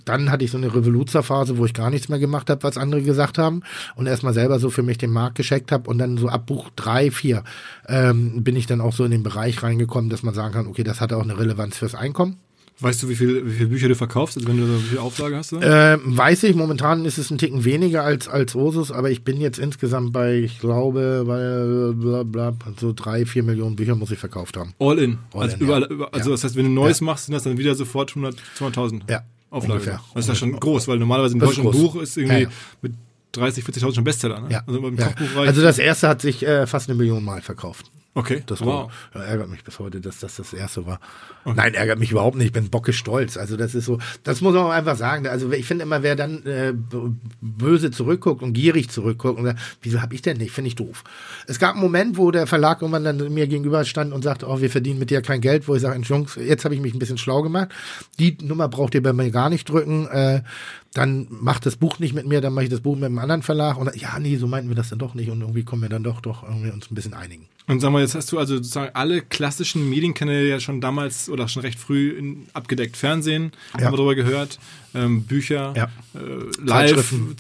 [0.08, 3.02] Dann hatte ich so eine Revoluzer-Phase, wo ich gar nichts mehr gemacht habe, was andere
[3.02, 3.62] gesagt haben
[3.96, 6.70] und erstmal selber so für mich den Markt gescheckt habe und dann so ab Buch
[6.76, 7.44] drei, vier
[7.88, 10.84] ähm, bin ich dann auch so in den Bereich reingekommen, dass man sagen kann, okay,
[10.84, 12.38] das hatte auch eine Relevanz fürs Einkommen.
[12.80, 15.36] Weißt du, wie viel, wie viele Bücher du verkaufst, also wenn du so viel Auflage
[15.36, 15.52] hast?
[15.60, 19.42] Ähm, weiß ich, momentan ist es ein Ticken weniger als, als Osus, aber ich bin
[19.42, 24.20] jetzt insgesamt bei, ich glaube, bei bla, bla, so drei, vier Millionen Bücher muss ich
[24.20, 24.76] verkauft haben.
[24.78, 25.18] All in.
[25.34, 26.08] All also in, überall, ja.
[26.12, 26.36] also Ja.
[26.36, 29.74] das heißt, wenn du Neues machst, sind das dann wieder sofort 100, 200.000 Ja, Auflage.
[29.74, 30.02] ungefähr.
[30.14, 31.64] Das ist ja schon groß, weil normalerweise ein deutsches.
[31.64, 32.50] Buch ist irgendwie Ja, ja.
[32.82, 32.94] mit
[33.34, 34.42] 30, 40.000 schon Bestseller.
[34.42, 34.48] Ne?
[34.52, 34.64] Ja.
[34.66, 35.14] Also ja.
[35.38, 37.92] Also das erste hat sich äh, fast eine Million Mal verkauft.
[38.18, 38.92] Okay, Das wow.
[39.14, 41.00] war, ja, ärgert mich bis heute, dass das das erste war.
[41.46, 42.48] Nein, ärgert mich überhaupt nicht.
[42.48, 43.38] Ich bin bocke stolz.
[43.38, 45.28] Also das ist so, das muss man auch einfach sagen.
[45.28, 46.74] Also ich finde immer, wer dann äh,
[47.42, 50.52] böse zurückguckt und gierig zurückguckt und sagt, wieso habe ich denn nicht?
[50.52, 51.04] Finde ich doof.
[51.46, 54.60] Es gab einen Moment, wo der Verlag irgendwann dann mir gegenüber stand und sagte, oh,
[54.60, 57.00] wir verdienen mit dir kein Geld, wo ich sage, Jungs, jetzt habe ich mich ein
[57.00, 57.70] bisschen schlau gemacht.
[58.20, 60.08] Die Nummer braucht ihr bei mir gar nicht drücken.
[60.08, 60.42] Äh,
[60.94, 63.44] dann macht das Buch nicht mit mir, dann mache ich das Buch mit einem anderen
[63.44, 63.78] Verlag.
[63.78, 65.30] Und ja, nee, so meinten wir das dann doch nicht.
[65.30, 67.48] Und irgendwie kommen wir dann doch, doch irgendwie uns ein bisschen einigen.
[67.68, 71.50] Und sag mal, jetzt hast du also sozusagen alle klassischen Medienkanäle ja schon damals oder
[71.50, 72.96] schon recht früh in, abgedeckt.
[72.96, 73.86] Fernsehen, Ja.
[73.86, 74.58] haben wir drüber gehört,
[74.96, 75.84] ähm, Bücher, Ja.
[76.16, 76.20] äh,
[76.64, 77.36] live, Zeitschriften.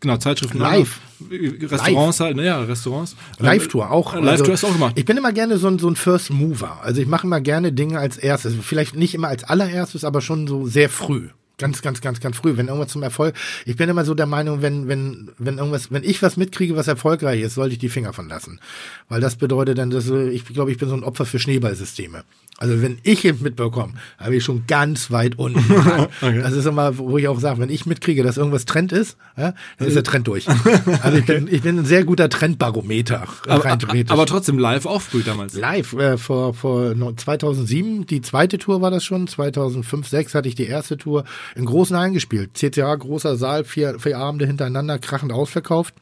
[0.00, 0.58] genau, Zeitschriften.
[0.58, 1.00] Live.
[1.30, 3.14] äh, Restaurants halt, naja, Restaurants.
[3.38, 4.14] Live-Tour auch.
[4.14, 4.94] Äh, Live-Tour Also, hast du auch gemacht.
[4.98, 6.80] Ich bin immer gerne so ein, so ein First Mover.
[6.82, 8.54] Also ich mache immer gerne Dinge als erstes.
[8.62, 11.28] Vielleicht nicht immer als allererstes, aber schon so sehr früh.
[11.58, 12.56] Ganz, ganz, ganz, ganz früh.
[12.56, 13.34] Wenn irgendwas zum Erfolg.
[13.66, 16.86] Ich bin immer so der Meinung, wenn, wenn, wenn irgendwas, wenn ich was mitkriege, was
[16.88, 18.60] erfolgreich ist, sollte ich die Finger von lassen.
[19.08, 22.22] Weil das bedeutet dann, dass äh, ich glaube, ich bin so ein Opfer für Schneeballsysteme.
[22.60, 25.62] Also wenn ich es mitbekomme, habe ich schon ganz weit unten.
[26.20, 26.40] dran.
[26.40, 29.54] Das ist immer, wo ich auch sage, wenn ich mitkriege, dass irgendwas Trend ist, ja,
[29.78, 30.46] dann ist der Trend durch.
[31.02, 33.26] Also ich bin, ich bin ein sehr guter Trendbarometer.
[33.46, 34.10] aber, rein theoretisch.
[34.10, 35.54] aber trotzdem live auch früh damals.
[35.54, 40.48] Live, äh, vor, vor no- 2007, die zweite Tour war das schon, 2005, 2006 hatte
[40.48, 42.56] ich die erste Tour in großen eingespielt.
[42.56, 45.94] CCA, großer Saal, vier, vier Abende hintereinander, krachend ausverkauft.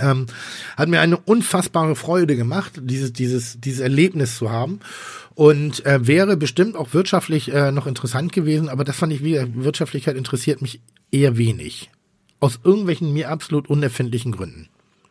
[0.00, 0.26] Ähm,
[0.76, 4.80] hat mir eine unfassbare Freude gemacht, dieses, dieses, dieses Erlebnis zu haben.
[5.34, 9.40] Und äh, wäre bestimmt auch wirtschaftlich äh, noch interessant gewesen, aber das fand ich wie
[9.54, 11.90] Wirtschaftlichkeit interessiert mich eher wenig.
[12.40, 14.68] Aus irgendwelchen mir absolut unerfindlichen Gründen.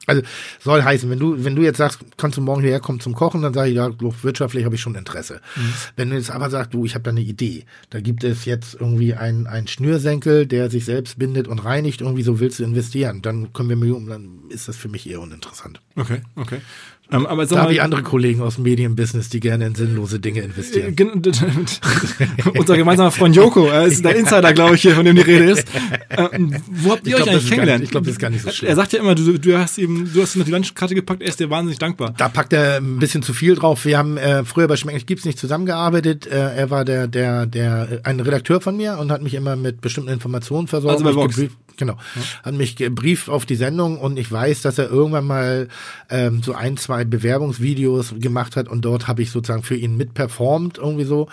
[0.08, 0.22] Also
[0.60, 3.42] soll heißen, wenn du, wenn du jetzt sagst, kannst du morgen hierher kommen zum Kochen,
[3.42, 5.42] dann sage ich, ja, wirtschaftlich habe ich schon Interesse.
[5.56, 5.74] Mhm.
[5.98, 8.76] Wenn du jetzt aber sagst, du, ich habe da eine Idee, da gibt es jetzt
[8.76, 13.22] irgendwie einen, einen Schnürsenkel, der sich selbst bindet und reinigt, irgendwie so willst du investieren,
[13.22, 15.82] dann können wir Millionen, dann ist das für mich eher uninteressant.
[15.98, 16.62] Okay, okay.
[17.10, 20.42] Ähm, aber da habe ich andere Kollegen aus dem Medienbusiness, die gerne in sinnlose Dinge
[20.42, 20.94] investieren.
[22.58, 25.52] Unser gemeinsamer Freund Joko, er ist der Insider, glaube ich, hier, von dem die Rede
[25.52, 25.68] ist.
[26.10, 27.80] Ähm, wo habt ihr euch eigentlich kennengelernt?
[27.80, 28.70] Nicht, ich glaube, das ist gar nicht so schlimm.
[28.70, 31.22] Er sagt ja immer, du, du hast ihm, du hast ihm noch die Landkarte gepackt,
[31.22, 32.14] er ist dir wahnsinnig dankbar.
[32.18, 33.86] Da packt er ein bisschen zu viel drauf.
[33.86, 36.28] Wir haben äh, früher bei Schmecklich gibt's nicht zusammengearbeitet.
[36.28, 39.80] Äh, er war der, der, der, ein Redakteur von mir und hat mich immer mit
[39.80, 40.98] bestimmten Informationen versorgt.
[40.98, 41.40] Also bei Vox.
[41.78, 41.96] Genau.
[42.44, 45.68] Hat mich gebrieft auf die Sendung und ich weiß, dass er irgendwann mal
[46.10, 50.80] ähm, so ein, zwei Bewerbungsvideos gemacht hat und dort habe ich sozusagen für ihn mitperformt,
[50.80, 51.30] irgendwie so.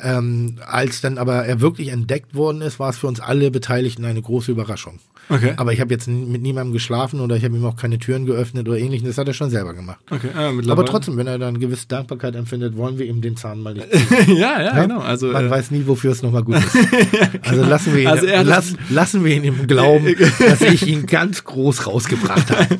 [0.00, 4.04] Ähm, als dann aber er wirklich entdeckt worden ist, war es für uns alle Beteiligten
[4.04, 5.00] eine große Überraschung.
[5.28, 5.54] Okay.
[5.56, 8.68] Aber ich habe jetzt mit niemandem geschlafen oder ich habe ihm auch keine Türen geöffnet
[8.68, 9.08] oder ähnliches.
[9.08, 9.98] Das hat er schon selber gemacht.
[10.10, 10.28] Okay.
[10.34, 13.60] Ah, aber trotzdem, wenn er dann eine gewisse Dankbarkeit empfindet, wollen wir ihm den Zahn
[13.60, 13.86] mal nicht.
[14.26, 15.00] ja, ja, ja, genau.
[15.00, 16.74] Also, Man äh, weiß nie, wofür es nochmal gut ist.
[16.74, 17.38] ja, genau.
[17.48, 21.44] Also lassen wir ihn, also lass, lassen wir ihn im Glauben, dass ich ihn ganz
[21.44, 22.78] groß rausgebracht habe.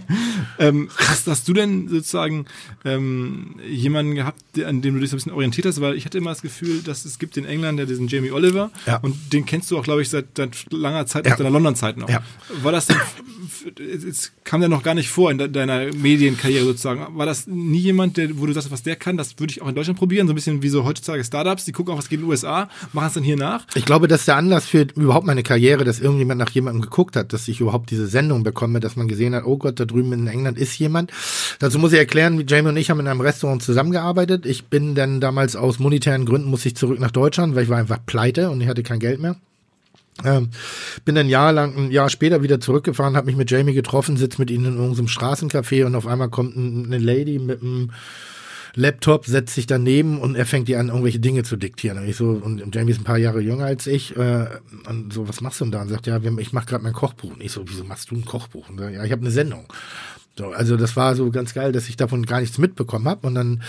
[0.58, 2.46] ähm, hast, hast du denn sozusagen
[2.84, 5.80] ähm, jemanden gehabt, an dem du dich so ein bisschen orientiert hast?
[5.80, 8.70] Weil ich hatte immer das Gefühl, dass es gibt in England ja diesen Jamie Oliver
[8.86, 8.98] ja.
[8.98, 11.32] und den kennst du auch, glaube ich, seit, seit langer Zeit, ja.
[11.32, 12.08] aus deiner London-Zeit noch.
[12.08, 12.22] Ja.
[12.62, 12.96] War das denn,
[13.78, 18.16] jetzt kam der noch gar nicht vor in deiner Medienkarriere sozusagen, war das nie jemand,
[18.16, 20.32] der, wo du sagst, was der kann, das würde ich auch in Deutschland probieren, so
[20.32, 23.08] ein bisschen wie so heutzutage Startups, die gucken auch, was geht in den USA, machen
[23.08, 23.66] es dann hier nach?
[23.74, 27.16] Ich glaube, das ist der Anlass für überhaupt meine Karriere, dass irgendjemand nach jemandem geguckt
[27.16, 30.12] hat, dass ich überhaupt diese Sendung bekomme, dass man gesehen hat, oh Gott, da drüben
[30.12, 31.12] in England ist jemand.
[31.58, 34.46] Dazu muss ich erklären, Jamie und ich haben in einem Restaurant zusammengearbeitet.
[34.46, 37.78] Ich bin dann damals aus monetären Gründen musste ich zurück nach Deutschland, weil ich war
[37.78, 39.36] einfach pleite und ich hatte kein Geld mehr.
[40.24, 40.50] Ähm,
[41.04, 44.50] bin dann jahrelang, ein Jahr später wieder zurückgefahren, habe mich mit Jamie getroffen, sitze mit
[44.50, 47.92] ihnen in irgendeinem Straßencafé und auf einmal kommt eine Lady mit einem
[48.74, 51.98] Laptop, setzt sich daneben und er fängt ihr an, irgendwelche Dinge zu diktieren.
[51.98, 54.16] Und ich so, und Jamie ist ein paar Jahre jünger als ich.
[54.16, 54.46] Äh,
[54.88, 55.82] und so, was machst du denn da?
[55.82, 57.32] Und sagt, ja, ich mache gerade mein Kochbuch.
[57.32, 58.68] Und ich so, wieso machst du ein Kochbuch?
[58.68, 59.66] Und so, ja, ich habe eine Sendung.
[60.38, 63.26] So, also das war so ganz geil, dass ich davon gar nichts mitbekommen habe.
[63.26, 63.62] Und dann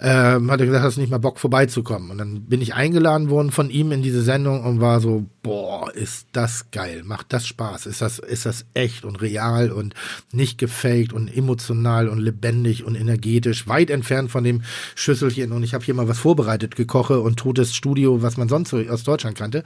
[0.00, 2.12] ähm, hat er gesagt, hast du nicht mal Bock vorbeizukommen.
[2.12, 5.92] Und dann bin ich eingeladen worden von ihm in diese Sendung und war so, boah,
[5.92, 9.94] ist das geil, macht das Spaß, ist das, ist das echt und real und
[10.32, 14.62] nicht gefaked und emotional und lebendig und energetisch, weit entfernt von dem
[14.94, 15.50] Schüsselchen.
[15.50, 18.78] Und ich habe hier mal was vorbereitet, gekoche und totes Studio, was man sonst so
[18.88, 19.64] aus Deutschland kannte.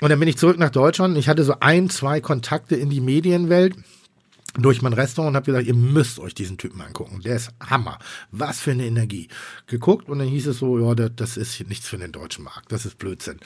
[0.00, 1.18] Und dann bin ich zurück nach Deutschland.
[1.18, 3.74] Ich hatte so ein, zwei Kontakte in die Medienwelt
[4.54, 7.20] durch mein Restaurant und habe gesagt, ihr müsst euch diesen Typen angucken.
[7.22, 7.98] Der ist Hammer.
[8.30, 9.28] Was für eine Energie.
[9.66, 12.70] Geguckt und dann hieß es so, ja, das ist nichts für den deutschen Markt.
[12.70, 13.40] Das ist Blödsinn.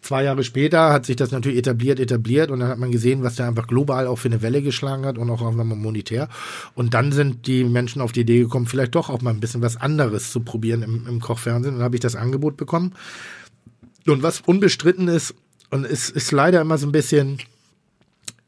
[0.00, 3.36] Zwei Jahre später hat sich das natürlich etabliert, etabliert und dann hat man gesehen, was
[3.36, 6.28] der einfach global auch für eine Welle geschlagen hat und auch einfach mal monetär.
[6.74, 9.62] Und dann sind die Menschen auf die Idee gekommen, vielleicht doch auch mal ein bisschen
[9.62, 11.74] was anderes zu probieren im, im Kochfernsehen.
[11.74, 12.94] Und dann habe ich das Angebot bekommen.
[14.06, 15.36] Und was unbestritten ist,
[15.70, 17.38] und es ist leider immer so ein bisschen,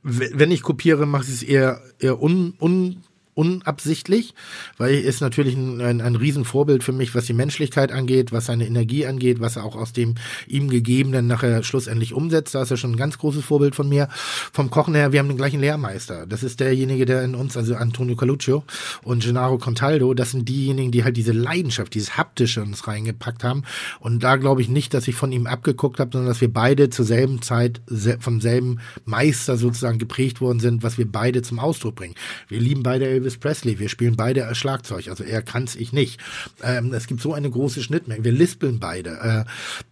[0.04, 3.02] wenn ich kopiere, mache ich es eher, eher un, un,
[3.34, 4.34] unabsichtlich,
[4.78, 8.46] weil er ist natürlich ein, ein, ein Riesenvorbild für mich, was die Menschlichkeit angeht, was
[8.46, 10.14] seine Energie angeht, was er auch aus dem
[10.46, 12.54] ihm gegebenen nachher schlussendlich umsetzt.
[12.54, 14.08] Da ist er schon ein ganz großes Vorbild von mir.
[14.52, 16.26] Vom Kochen her, wir haben den gleichen Lehrmeister.
[16.26, 18.64] Das ist derjenige, der in uns, also Antonio Caluccio
[19.02, 23.64] und Gennaro Contaldo, das sind diejenigen, die halt diese Leidenschaft, dieses Haptische uns reingepackt haben.
[24.00, 26.90] Und da glaube ich nicht, dass ich von ihm abgeguckt habe, sondern dass wir beide
[26.90, 27.80] zur selben Zeit
[28.20, 32.14] vom selben Meister sozusagen geprägt worden sind, was wir beide zum Ausdruck bringen.
[32.48, 33.78] Wir lieben beide Elvis Presley.
[33.78, 35.08] Wir spielen beide als Schlagzeug.
[35.08, 36.20] Also er kann's, ich nicht.
[36.62, 38.22] Ähm, es gibt so eine große Schnittmenge.
[38.22, 39.10] Wir lispeln beide.
[39.10, 39.44] Äh,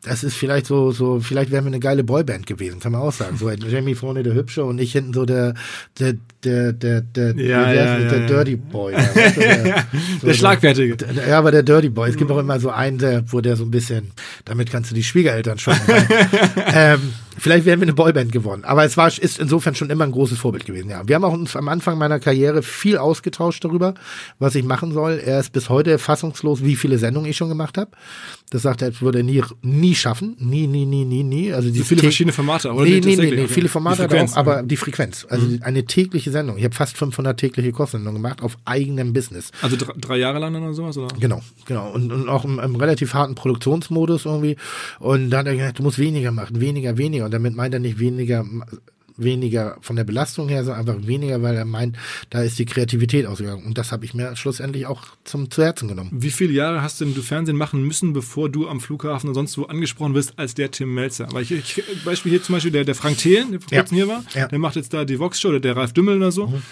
[0.03, 3.13] das ist vielleicht so, so, vielleicht wären wir eine geile Boyband gewesen, kann man auch
[3.13, 3.39] sagen.
[3.39, 5.55] So Jamie vorne der Hübsche und ich hinten so der,
[5.99, 6.15] der,
[6.45, 8.93] der, der, der, ja, der, ja, der ja, Dirty Boy.
[8.93, 9.87] Ja, weißt du, der,
[10.21, 10.97] so, der Schlagfertige.
[10.97, 12.11] Der, ja, aber der Dirty Boy.
[12.11, 14.11] Es gibt auch immer so einen, der, wo der so ein bisschen,
[14.45, 15.75] damit kannst du die Schwiegereltern schon.
[16.75, 18.63] ähm, Vielleicht wären wir eine Boyband geworden.
[18.63, 21.03] Aber es war, ist insofern schon immer ein großes Vorbild gewesen, ja.
[21.09, 23.95] Wir haben auch uns am Anfang meiner Karriere viel ausgetauscht darüber,
[24.39, 25.21] was ich machen soll.
[25.27, 27.91] Er ist bis heute fassungslos, wie viele Sendungen ich schon gemacht habe.
[28.53, 30.37] Das sagt er, das würde er nie, nie schaffen.
[30.39, 31.55] Nie, nie, nie, nie, nie.
[31.55, 32.85] Also die so viele verschiedene Formate, oder?
[32.85, 33.49] Nee, nee, nee, nee.
[33.49, 35.27] viele Formate auch, aber die Frequenz.
[35.31, 35.61] Also mhm.
[35.63, 36.59] eine tägliche Sendung.
[36.59, 39.53] Ich habe fast 500 tägliche Kostsendungen gemacht auf eigenem Business.
[39.63, 41.09] Also drei, drei Jahre lang oder sowas, oder?
[41.19, 41.93] Genau, genau.
[41.93, 44.57] Und, und auch im, im relativ harten Produktionsmodus irgendwie.
[44.99, 47.25] Und dann hat er gesagt, du musst weniger machen, weniger, weniger.
[47.25, 48.45] Und damit meint er nicht weniger
[49.17, 51.97] weniger von der Belastung her, sondern einfach weniger, weil er meint,
[52.31, 53.65] da ist die Kreativität ausgegangen.
[53.65, 56.11] Und das habe ich mir schlussendlich auch zum zu Herzen genommen.
[56.13, 59.57] Wie viele Jahre hast denn du Fernsehen machen müssen, bevor du am Flughafen und sonst
[59.59, 61.29] wo angesprochen wirst als der Tim Melzer?
[61.33, 64.05] Weil ich, ich Beispiel hier zum Beispiel der, der Frank Thelen, der vor kurzem ja.
[64.05, 64.49] hier war, ja.
[64.49, 66.49] der macht jetzt da die Vox-Show, oder der Ralf Dümmel oder so.
[66.49, 66.63] Mhm.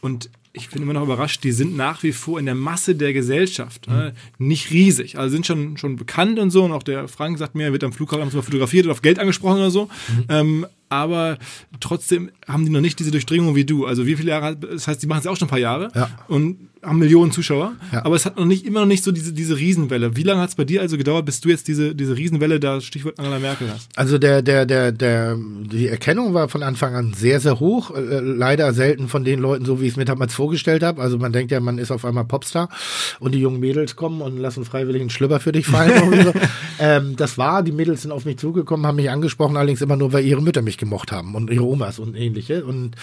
[0.00, 3.12] Und ich bin immer noch überrascht, die sind nach wie vor in der Masse der
[3.12, 4.12] Gesellschaft mhm.
[4.38, 5.18] nicht riesig.
[5.18, 6.64] Also sind schon, schon bekannt und so.
[6.64, 9.58] Und auch der Frank sagt mir, er wird am Flughafen fotografiert oder auf Geld angesprochen
[9.58, 9.84] oder so.
[9.84, 10.24] Mhm.
[10.28, 11.38] Ähm, aber
[11.80, 13.86] trotzdem haben die noch nicht diese Durchdringung wie du.
[13.86, 16.10] Also wie viele Jahre, das heißt, die machen es auch schon ein paar Jahre ja.
[16.28, 18.04] und haben Millionen Zuschauer, ja.
[18.04, 20.16] aber es hat noch nicht immer noch nicht so diese, diese Riesenwelle.
[20.16, 22.80] Wie lange hat es bei dir also gedauert, bis du jetzt diese, diese Riesenwelle, da
[22.80, 23.90] Stichwort Angela Merkel hast?
[23.96, 27.94] Also der, der, der, der, die Erkennung war von Anfang an sehr, sehr hoch.
[27.94, 31.02] Äh, leider selten von den Leuten, so wie ich es mir damals vorgestellt habe.
[31.02, 32.68] Also man denkt ja, man ist auf einmal Popstar
[33.18, 36.24] und die jungen Mädels kommen und lassen freiwillig einen Schlüpper für dich fallen.
[36.24, 36.32] so.
[36.78, 40.12] ähm, das war, die Mädels sind auf mich zugekommen, haben mich angesprochen, allerdings immer nur,
[40.12, 42.64] weil ihre Mütter mich gemocht haben und ihre Omas und ähnliche.
[42.64, 42.96] Und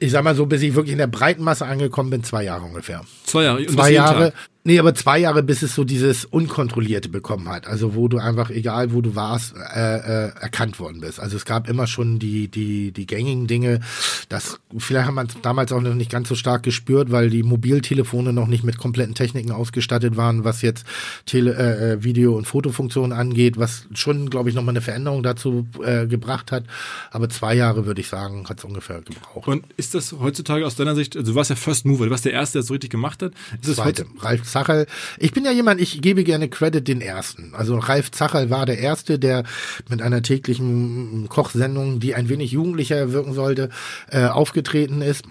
[0.00, 2.64] ich sag mal so, bis ich wirklich in der breiten Masse angekommen bin, zwei Jahre
[2.64, 3.02] ungefähr.
[3.24, 3.66] Zwei Jahre.
[3.66, 4.32] Zwei Jahre.
[4.64, 7.66] Nee, aber zwei Jahre, bis es so dieses Unkontrollierte bekommen hat.
[7.66, 11.18] Also wo du einfach, egal wo du warst, äh, äh, erkannt worden bist.
[11.18, 13.80] Also es gab immer schon die, die, die gängigen Dinge.
[14.28, 18.32] Das, vielleicht hat man damals auch noch nicht ganz so stark gespürt, weil die Mobiltelefone
[18.32, 20.86] noch nicht mit kompletten Techniken ausgestattet waren, was jetzt
[21.26, 25.66] Tele, äh, äh Video- und Fotofunktionen angeht, was schon, glaube ich, nochmal eine Veränderung dazu
[25.84, 26.66] äh, gebracht hat.
[27.10, 29.48] Aber zwei Jahre, würde ich sagen, hat es ungefähr gebraucht.
[29.48, 32.26] Und ist das heutzutage aus deiner Sicht, also du warst ja First Mover, du warst
[32.26, 33.32] der Erste, der es so richtig gemacht hat.
[33.60, 34.86] Ist das Zweite, Ralf Zacherl.
[35.18, 37.54] Ich bin ja jemand, ich gebe gerne Credit den ersten.
[37.54, 39.44] Also Ralf Zacherl war der erste, der
[39.88, 43.70] mit einer täglichen Kochsendung, die ein wenig jugendlicher wirken sollte,
[44.10, 45.24] äh, aufgetreten ist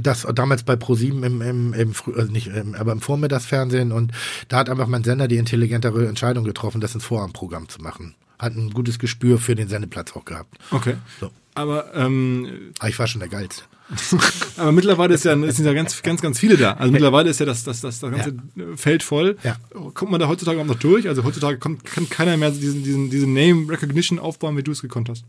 [0.00, 4.12] das damals bei ProSieben im, im, im also nicht, im, aber im Vormittagsfernsehen und
[4.48, 8.14] da hat einfach mein Sender die intelligentere Entscheidung getroffen, das ins Vorabendprogramm zu machen.
[8.38, 10.58] Hat ein gutes Gespür für den Sendeplatz auch gehabt.
[10.70, 10.96] Okay.
[11.20, 11.30] So.
[11.54, 13.64] Aber ähm, ah, ich war schon der Geilste.
[14.56, 16.72] Aber mittlerweile ist ja, sind ja ganz, ganz, ganz viele da.
[16.74, 18.64] Also mittlerweile ist ja das, das, das, das ganze ja.
[18.76, 19.36] Feld voll.
[19.44, 19.56] Ja.
[19.94, 21.08] Kommt man da heutzutage auch noch durch?
[21.08, 24.82] Also heutzutage kommt, kann keiner mehr diesen, diesen, diesen Name Recognition aufbauen, wie du es
[24.82, 25.24] gekonnt hast.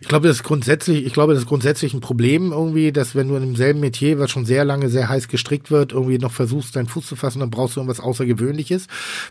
[0.00, 3.28] Ich glaube, das ist grundsätzlich, ich glaube, das ist grundsätzlich ein Problem irgendwie, dass wenn
[3.28, 6.76] du in demselben Metier, was schon sehr lange sehr heiß gestrickt wird, irgendwie noch versuchst,
[6.76, 8.86] deinen Fuß zu fassen, dann brauchst du irgendwas Außergewöhnliches.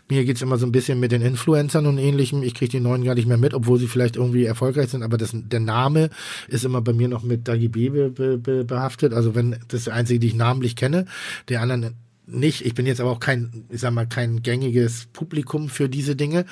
[0.08, 2.42] Mir geht's immer so ein bisschen mit den Influencern und ähnlichem.
[2.42, 5.16] Ich kriege die neuen gar nicht mehr mit, obwohl sie vielleicht irgendwie erfolgreich sind, aber
[5.16, 6.10] das, der Name
[6.48, 9.14] ist immer bei mir noch mit Dagi B be, be, behaftet.
[9.14, 11.06] Also wenn das ist der einzige, die ich namentlich kenne,
[11.48, 11.94] der anderen
[12.28, 12.64] nicht.
[12.64, 16.44] Ich bin jetzt aber auch kein, ich sag mal, kein gängiges Publikum für diese Dinge.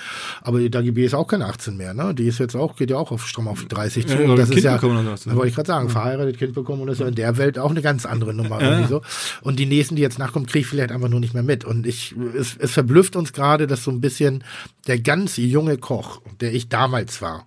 [0.42, 2.14] Aber die DAGB ist auch keine 18 mehr, ne?
[2.14, 4.14] Die ist jetzt auch, geht ja auch auf Strom auf 30 zu.
[4.14, 6.96] Ja, das kind ist ja, da wollte ich gerade sagen, verheiratet, Kind bekommen und das
[6.96, 8.60] ist ja in der Welt auch eine ganz andere Nummer.
[8.60, 8.86] Ja.
[8.88, 9.02] So.
[9.42, 11.64] Und die nächsten, die jetzt nachkommen, kriege ich vielleicht einfach nur nicht mehr mit.
[11.64, 14.44] Und ich, es, es verblüfft uns gerade, dass so ein bisschen
[14.86, 17.46] der ganz junge Koch, der ich damals war,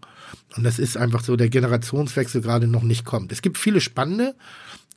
[0.55, 3.31] und das ist einfach so, der Generationswechsel gerade noch nicht kommt.
[3.31, 4.35] Es gibt viele spannende,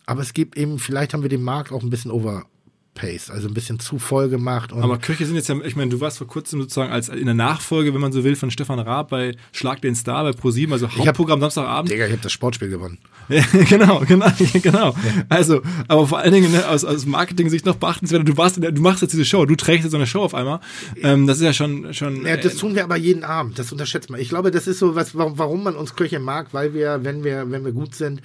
[0.06, 2.46] aber es gibt eben, vielleicht haben wir den Markt auch ein bisschen over,
[2.95, 4.72] Pace, also ein bisschen zu voll gemacht.
[4.72, 7.34] Aber Köche sind jetzt ja, ich meine, du warst vor kurzem sozusagen als in der
[7.34, 10.90] Nachfolge, wenn man so will, von Stefan Raab bei Schlag den Star bei ProSieben, also
[10.90, 11.90] Hauptprogramm hab, Samstagabend.
[11.90, 12.99] Digga, ich habe das Sportspiel gewonnen.
[13.28, 14.26] Ja, genau, genau,
[14.62, 14.88] genau.
[14.88, 14.95] Ja.
[15.28, 19.01] Also, aber vor allen Dingen ne, aus, aus Marketing-Sicht noch beachtenswert, du warst, du machst
[19.01, 20.61] jetzt diese Show, du trägst jetzt so eine Show auf einmal.
[21.01, 22.26] Ähm, das ist ja schon, schon.
[22.26, 23.59] Ja, das tun wir aber jeden Abend.
[23.59, 24.20] Das unterschätzt man.
[24.20, 27.51] Ich glaube, das ist so was, warum man uns Köche mag, weil wir, wenn wir,
[27.51, 28.20] wenn wir gut sind,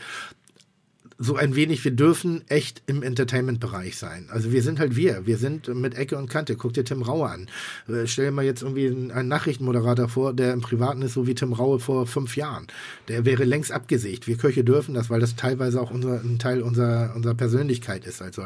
[1.20, 4.28] so ein wenig, wir dürfen echt im Entertainment-Bereich sein.
[4.30, 5.26] Also wir sind halt wir.
[5.26, 6.56] Wir sind mit Ecke und Kante.
[6.56, 7.48] Guck dir Tim Raue an.
[7.88, 11.34] Äh, stell dir mal jetzt irgendwie einen Nachrichtenmoderator vor, der im Privaten ist, so wie
[11.34, 12.68] Tim Raue vor fünf Jahren.
[13.08, 14.28] Der wäre längst abgesägt.
[14.28, 18.22] Wir Köche dürfen das, weil das teilweise auch unser, ein Teil unserer, unserer Persönlichkeit ist.
[18.22, 18.44] Also,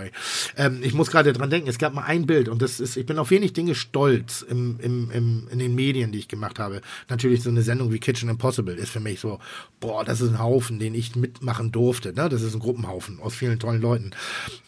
[0.55, 3.05] ähm, ich muss gerade dran denken, es gab mal ein Bild und das ist, ich
[3.05, 6.81] bin auf wenig Dinge stolz im, im, im, in den Medien, die ich gemacht habe.
[7.09, 9.39] Natürlich so eine Sendung wie Kitchen Impossible ist für mich so,
[9.81, 12.13] boah, das ist ein Haufen, den ich mitmachen durfte.
[12.13, 12.29] Ne?
[12.29, 14.11] Das ist ein Gruppenhaufen aus vielen tollen Leuten.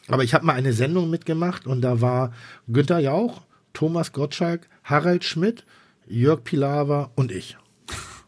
[0.07, 2.33] Aber ich habe mal eine Sendung mitgemacht und da war
[2.67, 3.41] Günther Jauch,
[3.73, 5.65] Thomas Gottschalk, Harald Schmidt,
[6.07, 7.57] Jörg Pilawa und ich.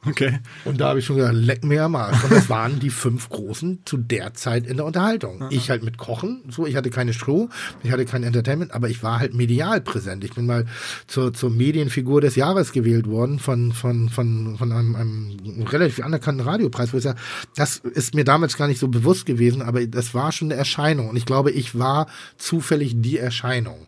[0.05, 0.39] Okay.
[0.65, 2.23] Und da habe ich schon gesagt, leck mir am Arsch.
[2.23, 5.41] Und das waren die fünf Großen zu der Zeit in der Unterhaltung.
[5.41, 5.49] Aha.
[5.51, 7.49] Ich halt mit Kochen, so, ich hatte keine Show,
[7.83, 10.23] ich hatte kein Entertainment, aber ich war halt medial präsent.
[10.23, 10.65] Ich bin mal
[11.07, 16.45] zur, zur Medienfigur des Jahres gewählt worden von, von, von, von einem, einem relativ anerkannten
[16.45, 17.19] Radiopreis, wo ich sage,
[17.55, 21.09] das ist mir damals gar nicht so bewusst gewesen, aber das war schon eine Erscheinung.
[21.09, 23.87] Und ich glaube, ich war zufällig die Erscheinung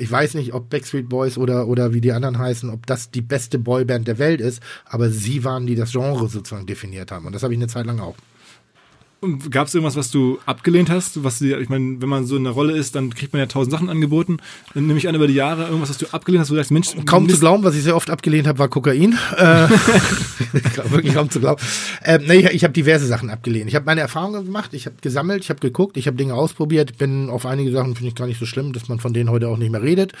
[0.00, 3.20] ich weiß nicht, ob Backstreet Boys oder, oder wie die anderen heißen, ob das die
[3.20, 7.26] beste Boyband der Welt ist, aber sie waren, die das Genre sozusagen definiert haben.
[7.26, 8.16] Und das habe ich eine Zeit lang auch.
[9.50, 11.22] Gab es irgendwas, was du abgelehnt hast?
[11.22, 13.46] Was die, ich meine, wenn man so in der Rolle ist, dann kriegt man ja
[13.46, 14.38] tausend Sachen angeboten.
[14.72, 16.70] Dann nehme ich an über die Jahre irgendwas, was du abgelehnt hast, wo du sagst,
[16.70, 17.34] Mensch, Kaum Mist.
[17.34, 19.18] zu glauben, was ich sehr oft abgelehnt habe, war Kokain.
[19.36, 19.68] Äh,
[20.90, 21.62] wirklich kaum zu glauben.
[22.02, 23.68] Ähm, nee, ich, ich habe diverse Sachen abgelehnt.
[23.68, 26.98] Ich habe meine Erfahrungen gemacht, ich habe gesammelt, ich habe geguckt, ich habe Dinge ausprobiert,
[26.98, 29.48] bin auf einige Sachen, finde ich gar nicht so schlimm, dass man von denen heute
[29.48, 30.12] auch nicht mehr redet.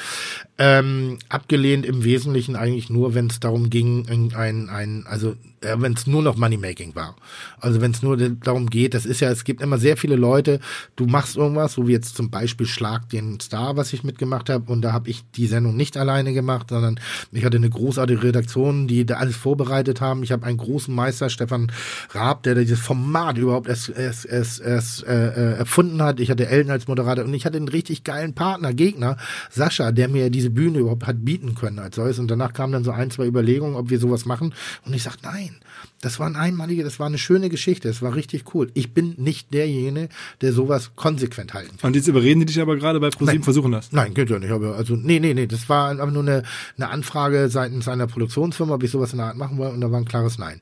[0.58, 5.76] Ähm, abgelehnt im Wesentlichen eigentlich nur, wenn es darum ging, ein, ein, ein also äh,
[5.78, 7.16] wenn es nur noch Moneymaking war.
[7.60, 10.60] Also wenn es nur darum geht, das ist ja, es gibt immer sehr viele Leute,
[10.96, 14.70] du machst irgendwas, so wie jetzt zum Beispiel Schlag den Star, was ich mitgemacht habe,
[14.70, 16.98] und da habe ich die Sendung nicht alleine gemacht, sondern
[17.32, 20.22] ich hatte eine großartige Redaktion, die da alles vorbereitet haben.
[20.22, 21.72] Ich habe einen großen Meister, Stefan
[22.10, 26.20] Raab, der dieses Format überhaupt erst, erst, erst, erst äh, äh, erfunden hat.
[26.20, 29.16] Ich hatte Elton als Moderator und ich hatte einen richtig geilen Partner, Gegner,
[29.50, 32.18] Sascha, der mir diese Bühne überhaupt hat bieten können als solches.
[32.18, 34.54] Und danach kamen dann so ein, zwei Überlegungen, ob wir sowas machen.
[34.84, 35.56] Und ich sagte, nein,
[36.00, 38.70] das war ein einmalige, das war eine schöne Geschichte, das war richtig cool.
[38.74, 40.08] Ich bin nicht derjenige,
[40.40, 41.88] der sowas konsequent halten kann.
[41.88, 43.92] Und jetzt überreden die dich aber gerade bei ProSieben, versuchen das.
[43.92, 44.50] Nein, geht ja nicht.
[44.50, 45.46] Aber also, nee, nee, nee.
[45.46, 46.42] Das war einfach nur eine,
[46.76, 49.90] eine Anfrage seitens einer Produktionsfirma, ob ich sowas in der Art machen wollte, und da
[49.90, 50.60] war ein klares Nein.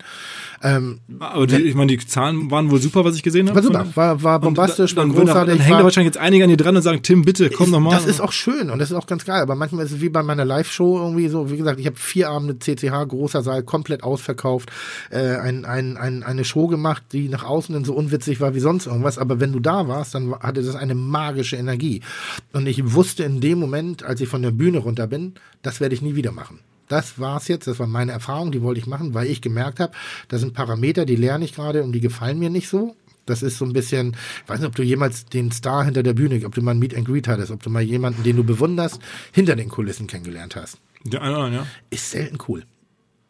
[0.63, 3.57] Ähm, Aber die, ich meine, die Zahlen waren wohl super, was ich gesehen habe.
[3.57, 5.55] war super, war, war bombastisch, dann, war dann, auch- großartig.
[5.55, 7.71] dann hängen da war, wahrscheinlich jetzt einige an dir dran und sagen, Tim, bitte, komm
[7.71, 7.91] noch mal.
[7.91, 9.41] Das ist auch schön und das ist auch ganz geil.
[9.41, 11.51] Aber manchmal ist es wie bei meiner Live-Show irgendwie so.
[11.51, 14.71] Wie gesagt, ich habe vier Abende CCH, großer Saal, komplett ausverkauft.
[15.11, 18.61] Äh, ein, ein, ein, eine Show gemacht, die nach außen dann so unwitzig war wie
[18.61, 19.19] sonst irgendwas.
[19.19, 22.03] Aber wenn du da warst, dann war- hatte das eine magische Energie.
[22.53, 25.95] Und ich wusste in dem Moment, als ich von der Bühne runter bin, das werde
[25.95, 26.59] ich nie wieder machen.
[26.89, 29.93] Das war's jetzt, das war meine Erfahrung, die wollte ich machen, weil ich gemerkt habe,
[30.29, 32.97] da sind Parameter, die lerne ich gerade und die gefallen mir nicht so.
[33.27, 36.15] Das ist so ein bisschen, ich weiß nicht, ob du jemals den Star hinter der
[36.15, 38.45] Bühne, ob du mal ein Meet and Greet hattest, ob du mal jemanden, den du
[38.45, 39.01] bewunderst,
[39.33, 40.79] hinter den Kulissen kennengelernt hast.
[41.05, 41.67] Der eine oder andere, ja.
[41.91, 42.65] Ist selten cool.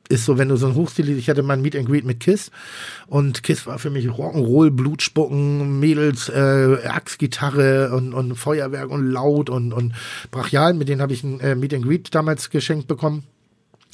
[0.08, 2.20] Ist so, wenn du so ein Hochstil, ich hatte mal ein Meet and Greet mit
[2.20, 2.50] Kiss
[3.08, 9.50] und Kiss war für mich Rock'n'Roll, Blutspucken, Mädels, äh, Axtgitarre und, und Feuerwerk und laut
[9.50, 9.94] und, und
[10.30, 10.72] brachial.
[10.72, 13.24] Mit denen habe ich ein äh, Meet and Greet damals geschenkt bekommen.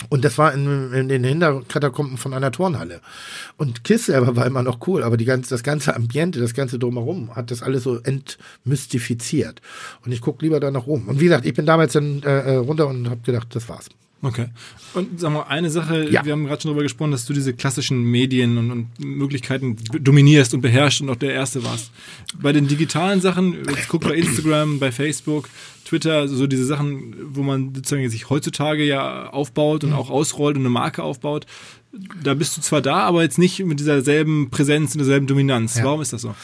[0.08, 3.00] Und das war in, in den Hinterkatakomben von einer Turnhalle.
[3.56, 6.78] Und Kiss selber war immer noch cool, aber die ganze, das ganze Ambiente, das ganze
[6.78, 9.62] Drumherum hat das alles so entmystifiziert.
[10.04, 11.08] Und ich gucke lieber da noch rum.
[11.08, 13.88] Und wie gesagt, ich bin damals dann äh, äh, runter und habe gedacht, das war's.
[14.22, 14.46] Okay.
[14.94, 16.24] Und sag mal, eine Sache, Ja.
[16.24, 20.54] wir haben gerade schon darüber gesprochen, dass du diese klassischen Medien und, und Möglichkeiten dominierst
[20.54, 21.90] und beherrschst und auch der Erste warst.
[22.40, 25.50] Bei den digitalen Sachen, jetzt guck bei Instagram, bei Facebook,
[25.84, 30.62] Twitter, so diese Sachen, wo man sozusagen sich heutzutage ja aufbaut und auch ausrollt und
[30.62, 31.44] eine Marke aufbaut,
[32.22, 35.76] da bist du zwar da, aber jetzt nicht mit dieser selben Präsenz und derselben Dominanz.
[35.76, 35.84] Ja.
[35.84, 36.34] Warum ist das so?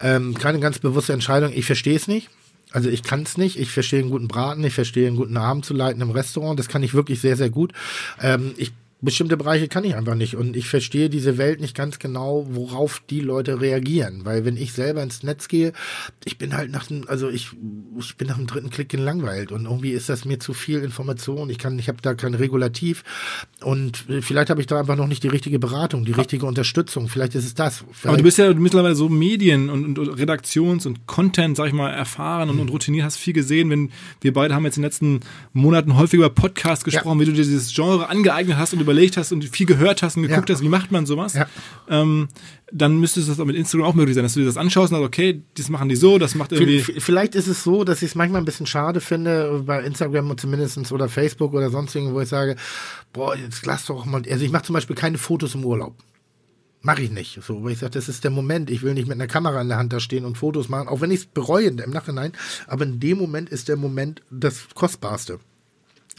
[0.00, 1.50] Ähm, keine ganz bewusste Entscheidung.
[1.54, 2.28] Ich verstehe es nicht.
[2.72, 3.58] Also ich kann es nicht.
[3.58, 6.58] Ich verstehe einen guten Braten, ich verstehe einen guten Abend zu leiten im Restaurant.
[6.58, 7.72] Das kann ich wirklich sehr, sehr gut.
[8.20, 8.72] Ähm, ich
[9.02, 13.02] bestimmte Bereiche kann ich einfach nicht und ich verstehe diese Welt nicht ganz genau, worauf
[13.10, 15.72] die Leute reagieren, weil wenn ich selber ins Netz gehe,
[16.24, 17.50] ich bin halt nach dem, also ich,
[17.98, 21.50] ich bin nach dem dritten Klick gelangweilt und irgendwie ist das mir zu viel Information.
[21.50, 23.02] Ich kann, ich habe da kein Regulativ
[23.60, 27.08] und äh, vielleicht habe ich da einfach noch nicht die richtige Beratung, die richtige Unterstützung.
[27.08, 27.82] Vielleicht ist es das.
[27.82, 31.72] Aber Vielleicht- du bist ja mittlerweile so Medien- und, und Redaktions- und Content, sag ich
[31.72, 33.68] mal, erfahren und, und routiniert, hast viel gesehen.
[33.70, 33.90] Wenn
[34.20, 35.20] wir beide haben jetzt in den letzten
[35.52, 39.32] Monaten häufig über Podcasts gesprochen, wie du dir dieses Genre angeeignet hast und überlegt hast
[39.32, 40.54] und viel gehört hast und geguckt Ja.
[40.54, 41.34] hast, wie macht man sowas.
[41.34, 41.46] Ja.
[41.88, 42.28] Ähm,
[42.70, 44.92] dann müsste es das auch mit Instagram auch möglich sein, dass du dir das anschaust
[44.92, 46.80] und sagst, okay, das machen die so, das macht irgendwie.
[46.80, 50.40] Vielleicht ist es so, dass ich es manchmal ein bisschen schade finde, bei Instagram und
[50.40, 52.56] zumindest oder Facebook oder sonst irgendwo, wo ich sage,
[53.12, 54.22] boah, jetzt lass doch mal.
[54.30, 55.94] Also ich mache zum Beispiel keine Fotos im Urlaub.
[56.80, 57.38] Mache ich nicht.
[57.42, 58.68] So, weil ich sage, das ist der Moment.
[58.70, 61.00] Ich will nicht mit einer Kamera in der Hand da stehen und Fotos machen, auch
[61.00, 62.32] wenn ich es bereue im Nachhinein.
[62.66, 65.38] Aber in dem Moment ist der Moment das Kostbarste.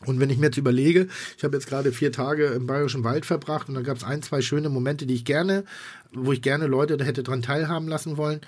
[0.06, 3.26] Und wenn ich mir jetzt überlege, ich habe jetzt gerade vier Tage im Bayerischen Wald
[3.26, 5.64] verbracht und da gab es ein, zwei schöne Momente, die ich gerne,
[6.12, 8.42] wo ich gerne Leute hätte dran teilhaben lassen wollen.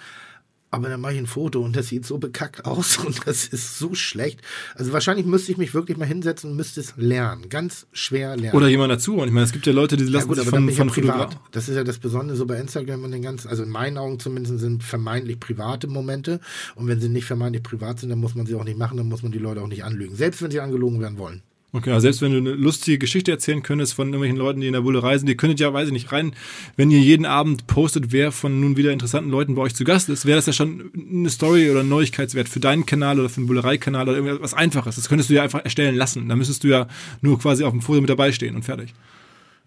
[0.75, 3.79] Aber dann mache ich ein Foto und das sieht so bekackt aus und das ist
[3.79, 4.41] so schlecht.
[4.75, 7.47] Also wahrscheinlich müsste ich mich wirklich mal hinsetzen und müsste es lernen.
[7.47, 8.57] Ganz schwer lernen.
[8.57, 9.15] Oder jemand dazu.
[9.15, 10.83] Und ich meine, es gibt ja Leute, die ja lassen gut, sich von, ich ja
[10.83, 11.37] von privat.
[11.53, 14.19] Das ist ja das Besondere so bei Instagram und den ganzen, also in meinen Augen
[14.19, 16.41] zumindest sind vermeintlich private Momente.
[16.75, 19.07] Und wenn sie nicht vermeintlich privat sind, dann muss man sie auch nicht machen, dann
[19.07, 20.17] muss man die Leute auch nicht anlügen.
[20.17, 21.41] Selbst wenn sie angelogen werden wollen.
[21.75, 24.71] Okay, also selbst wenn du eine lustige Geschichte erzählen könntest von irgendwelchen Leuten, die in
[24.71, 26.31] der Bullerei sind, ihr könntet ja, weiß ich nicht, rein,
[26.77, 30.07] wenn ihr jeden Abend postet, wer von nun wieder interessanten Leuten bei euch zu Gast
[30.07, 33.41] ist, wäre das ja schon eine Story oder ein Neuigkeitswert für deinen Kanal oder für
[33.41, 34.95] den Bullereikanal oder irgendwas Einfaches.
[34.95, 36.29] Das könntest du ja einfach erstellen lassen.
[36.29, 36.87] Da müsstest du ja
[37.19, 38.93] nur quasi auf dem Foto mit dabei stehen und fertig.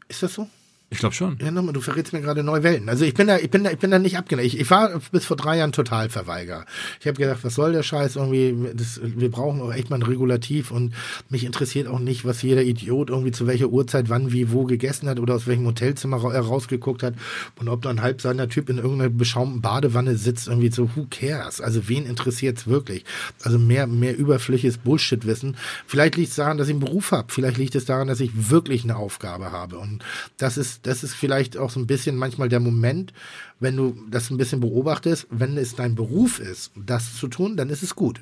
[0.08, 0.48] Ist das so?
[0.90, 1.36] Ich glaube schon.
[1.42, 2.88] Ja, nochmal, du verrätst mir gerade neue Welten.
[2.88, 4.46] Also ich bin da, ich bin da, ich bin da nicht abgeneigt.
[4.46, 6.64] Ich, ich war bis vor drei Jahren total Verweiger.
[7.00, 8.56] Ich habe gedacht, was soll der Scheiß irgendwie?
[8.74, 10.94] Das, wir brauchen auch echt mal ein Regulativ und
[11.28, 15.10] mich interessiert auch nicht, was jeder Idiot irgendwie zu welcher Uhrzeit, wann, wie, wo gegessen
[15.10, 17.14] hat oder aus welchem Hotelzimmer ra rausgeguckt hat
[17.56, 21.60] und ob da ein halbseiner Typ in irgendeiner beschaumten Badewanne sitzt, irgendwie so, who cares?
[21.60, 23.04] Also wen interessiert's wirklich?
[23.42, 25.58] Also mehr, mehr überflüssiges Bullshit-Wissen.
[25.86, 27.30] Vielleicht liegt es daran, dass ich einen Beruf habe.
[27.30, 29.76] Vielleicht liegt es daran, dass ich wirklich eine Aufgabe habe.
[29.78, 30.02] Und
[30.38, 33.12] das ist das ist vielleicht auch so ein bisschen manchmal der Moment,
[33.60, 37.70] wenn du das ein bisschen beobachtest, wenn es dein Beruf ist, das zu tun, dann
[37.70, 38.20] ist es gut.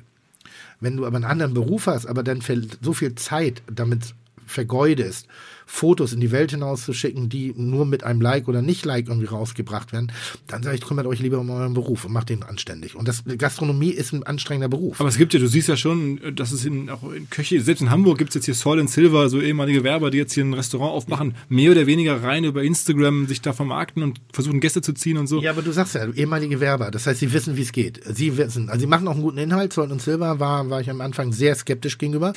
[0.79, 2.41] Wenn du aber einen anderen Beruf hast, aber dann
[2.81, 4.13] so viel Zeit damit
[4.45, 5.27] vergeudest,
[5.67, 10.11] Fotos in die Welt hinauszuschicken, die nur mit einem Like oder Nicht-Like irgendwie rausgebracht werden,
[10.47, 12.95] dann sage ich, kümmert euch lieber um euren Beruf und macht den anständig.
[12.95, 14.99] Und das Gastronomie ist ein anstrengender Beruf.
[14.99, 17.81] Aber es gibt ja, du siehst ja schon, dass es in, auch in Köche, selbst
[17.81, 20.45] in Hamburg gibt es jetzt hier Soil and Silver, so ehemalige Werber, die jetzt hier
[20.45, 24.81] ein Restaurant aufmachen, mehr oder weniger rein über Instagram sich da vermarkten und versuchen Gäste
[24.81, 25.41] zu ziehen und so.
[25.41, 28.01] Ja, aber du sagst ja, ehemalige Werber, das heißt, sie wissen, wie es geht.
[28.05, 29.73] Sie wissen, also sie machen auch einen guten Inhalt.
[29.73, 32.33] Soil and Silver war, war ich am Anfang sehr skeptisch gegenüber,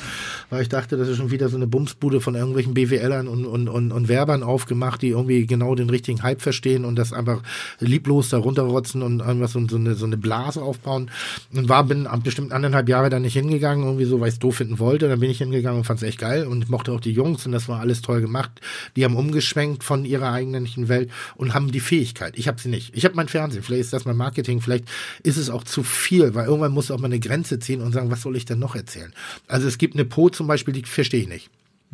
[0.49, 3.67] weil ich dachte, das ist schon wieder so eine Bumsbude von irgendwelchen BWLern und, und,
[3.67, 7.41] und, und Werbern aufgemacht, die irgendwie genau den richtigen Hype verstehen und das einfach
[7.79, 11.11] lieblos da runterrotzen und einfach so, so, eine, so eine Blase aufbauen.
[11.53, 14.55] Und war, bin bestimmt anderthalb Jahre da nicht hingegangen, irgendwie so, weil ich es doof
[14.57, 15.07] finden wollte.
[15.07, 17.51] Dann bin ich hingegangen und fand es echt geil und mochte auch die Jungs und
[17.51, 18.51] das war alles toll gemacht.
[18.95, 22.37] Die haben umgeschwenkt von ihrer eigentlichen Welt und haben die Fähigkeit.
[22.37, 22.95] Ich habe sie nicht.
[22.95, 24.85] Ich habe mein Fernsehen, vielleicht ist das mein Marketing, vielleicht
[25.23, 28.11] ist es auch zu viel, weil irgendwann muss auch mal eine Grenze ziehen und sagen,
[28.11, 29.13] was soll ich denn noch erzählen?
[29.47, 31.49] Also es gibt eine Po zum Beispiel, die verstehe ich nicht.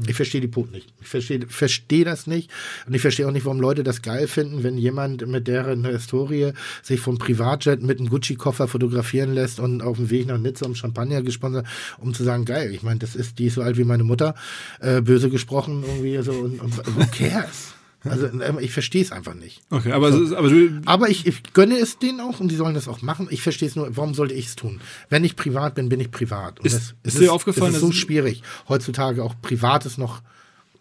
[0.05, 0.93] Ich verstehe die Punkt nicht.
[1.01, 2.51] Ich verstehe verstehe das nicht.
[2.85, 6.53] Und ich verstehe auch nicht, warum Leute das geil finden, wenn jemand mit deren Historie
[6.83, 10.75] sich vom Privatjet mit einem Gucci-Koffer fotografieren lässt und auf dem Weg nach Nizza um
[10.75, 11.65] Champagner gesponsert,
[11.97, 12.73] um zu sagen, geil.
[12.73, 14.35] Ich meine, das ist, die ist so alt wie meine Mutter,
[14.81, 16.33] äh, böse gesprochen irgendwie so.
[16.33, 17.76] Und, und who cares?
[18.03, 19.61] Also ähm, ich verstehe es einfach nicht.
[19.69, 20.35] Okay, aber, so.
[20.35, 23.27] aber, du aber ich, ich, gönne es denen auch und die sollen das auch machen.
[23.31, 24.81] Ich verstehe es nur, warum sollte ich es tun?
[25.09, 26.59] Wenn ich privat bin, bin ich privat.
[26.59, 27.69] Und ist, das, ist dir aufgefallen?
[27.71, 30.21] Es ist so schwierig, heutzutage auch Privates noch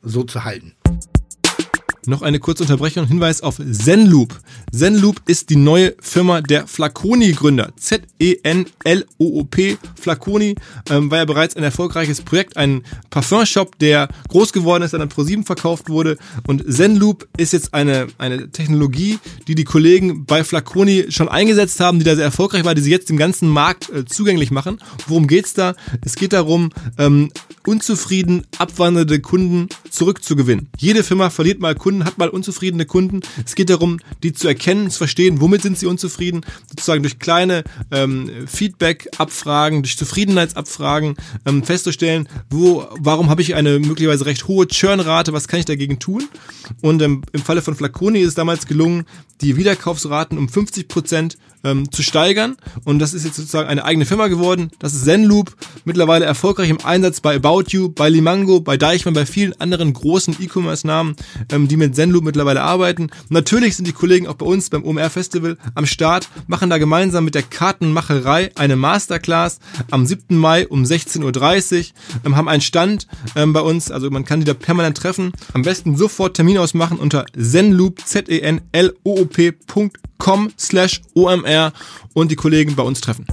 [0.03, 0.75] so zu halten.
[2.07, 3.07] Noch eine kurze Unterbrechung.
[3.07, 4.39] Hinweis auf Zenloop.
[4.73, 7.73] Zenloop ist die neue Firma der Flaconi-Gründer.
[7.77, 9.79] Z-E-N-L-O-O-P.
[10.01, 10.55] Flaconi
[10.91, 15.09] ähm, war ja bereits ein erfolgreiches Projekt, ein Parfumshop, der groß geworden ist, dann an
[15.09, 16.17] ProSieben verkauft wurde.
[16.47, 21.99] Und Zenloop ist jetzt eine, eine Technologie, die die Kollegen bei Flaconi schon eingesetzt haben,
[21.99, 24.79] die da sehr erfolgreich war, die sie jetzt dem ganzen Markt äh, zugänglich machen.
[25.09, 25.75] Worum geht's da?
[26.03, 27.31] Es geht darum, ähm,
[27.67, 30.69] unzufrieden abwandernde Kunden zurückzugewinnen.
[30.79, 33.21] Jede Firma verliert mal Kunden, hat mal unzufriedene Kunden.
[33.45, 37.65] Es geht darum, die zu erkennen, zu verstehen, womit sind sie unzufrieden, sozusagen durch kleine
[37.91, 45.33] ähm, Feedback-Abfragen, durch Zufriedenheitsabfragen ähm, festzustellen, wo, warum habe ich eine möglicherweise recht hohe Churnrate,
[45.33, 46.29] was kann ich dagegen tun?
[46.83, 49.05] Und ähm, im Falle von Flaconi ist es damals gelungen,
[49.41, 52.57] die Wiederkaufsraten um 50 Prozent ähm, zu steigern.
[52.85, 54.71] Und das ist jetzt sozusagen eine eigene Firma geworden.
[54.79, 55.55] Das ist Zenloop,
[55.85, 60.37] mittlerweile erfolgreich im Einsatz bei About You, bei Limango, bei Deichmann, bei vielen anderen großen
[60.41, 61.17] E-Commerce-Namen,
[61.51, 63.09] ähm, die mit Zenloop mittlerweile arbeiten.
[63.29, 67.25] Natürlich sind die Kollegen auch bei uns beim OMR Festival am Start, machen da gemeinsam
[67.25, 69.59] mit der Kartenmacherei eine Masterclass
[69.91, 70.37] am 7.
[70.37, 71.85] Mai um 16.30 Uhr,
[72.25, 75.33] ähm, haben einen Stand ähm, bei uns, also man kann die da permanent treffen.
[75.53, 78.01] Am besten sofort Termin ausmachen unter zenloop,
[80.17, 81.73] Z-E-N-L-O-O-P.com slash OMR
[82.15, 83.27] und die Kollegen bei uns treffen.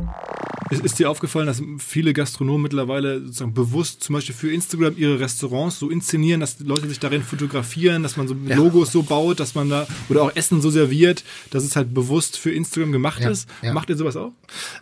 [0.82, 5.78] Ist dir aufgefallen, dass viele Gastronomen mittlerweile sozusagen bewusst zum Beispiel für Instagram ihre Restaurants
[5.78, 8.56] so inszenieren, dass Leute sich darin fotografieren, dass man so ja.
[8.56, 12.40] Logos so baut, dass man da oder auch Essen so serviert, dass es halt bewusst
[12.40, 13.30] für Instagram gemacht ja.
[13.30, 13.48] ist?
[13.62, 13.72] Ja.
[13.74, 14.32] Macht ihr sowas auch?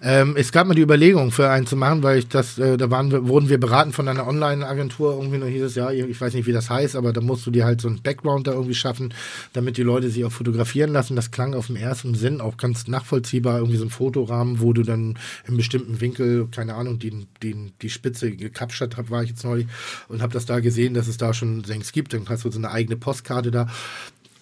[0.02, 2.90] Ähm, es gab mal die Überlegung, für einen zu machen, weil ich das, äh, da
[2.90, 6.34] waren wir, wurden wir beraten von einer Online-Agentur, irgendwie noch hieß es, ja, ich weiß
[6.36, 8.76] nicht, wie das heißt, aber da musst du dir halt so einen Background da irgendwie
[8.76, 9.14] schaffen,
[9.54, 11.16] damit die Leute sich auch fotografieren lassen.
[11.16, 14.84] Das klang auf dem ersten Sinn auch ganz nachvollziehbar, irgendwie so ein Fotorahmen, wo du
[14.84, 15.18] dann
[15.48, 19.68] in bestimmten Winkel, keine Ahnung, die, die, die Spitze gekapschert habe, war ich jetzt neulich
[20.08, 22.14] und habe das da gesehen, dass es da schon Senks gibt.
[22.14, 23.68] Dann hast du so eine eigene Postkarte da.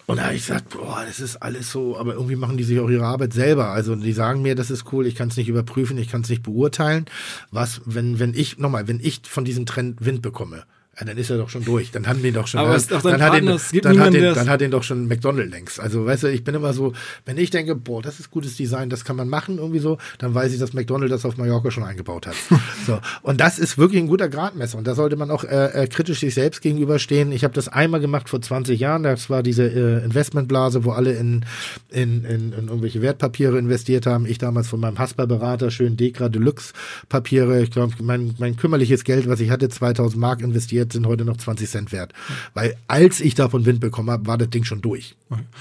[0.06, 2.80] Und da habe ich gesagt, boah, das ist alles so, aber irgendwie machen die sich
[2.80, 3.68] auch ihre Arbeit selber.
[3.68, 6.28] Also die sagen mir, das ist cool, ich kann es nicht überprüfen, ich kann es
[6.28, 7.04] nicht beurteilen.
[7.52, 10.64] Was, wenn, wenn ich, nochmal, wenn ich von diesem Trend Wind bekomme,
[11.00, 11.90] ja, dann ist er doch schon durch.
[11.90, 12.60] Dann haben die doch schon.
[12.60, 13.46] Aber dann, dann, dann, hat ihn,
[13.80, 15.80] dann, hat ihn, dann hat ihn doch schon McDonald längst.
[15.80, 16.92] Also, weißt du, ich bin immer so,
[17.24, 20.34] wenn ich denke, boah, das ist gutes Design, das kann man machen, irgendwie so, dann
[20.34, 22.34] weiß ich, dass McDonald das auf Mallorca schon eingebaut hat.
[22.86, 23.00] so.
[23.22, 24.76] Und das ist wirklich ein guter Gradmesser.
[24.76, 27.32] Und da sollte man auch äh, äh, kritisch sich selbst gegenüberstehen.
[27.32, 29.02] Ich habe das einmal gemacht vor 20 Jahren.
[29.02, 31.46] Das war diese äh, Investmentblase, wo alle in,
[31.88, 34.26] in, in, in irgendwelche Wertpapiere investiert haben.
[34.26, 36.74] Ich damals von meinem Hasper-Berater schön Dekra Deluxe
[37.08, 37.62] Papiere.
[37.62, 41.24] Ich glaube, mein, mein kümmerliches Geld, was ich hatte, 2000 Mark investiert gekostet, sind heute
[41.24, 42.12] noch 20 Cent wert.
[42.54, 45.16] Weil als ich davon Wind bekommen habe, war das Ding schon durch.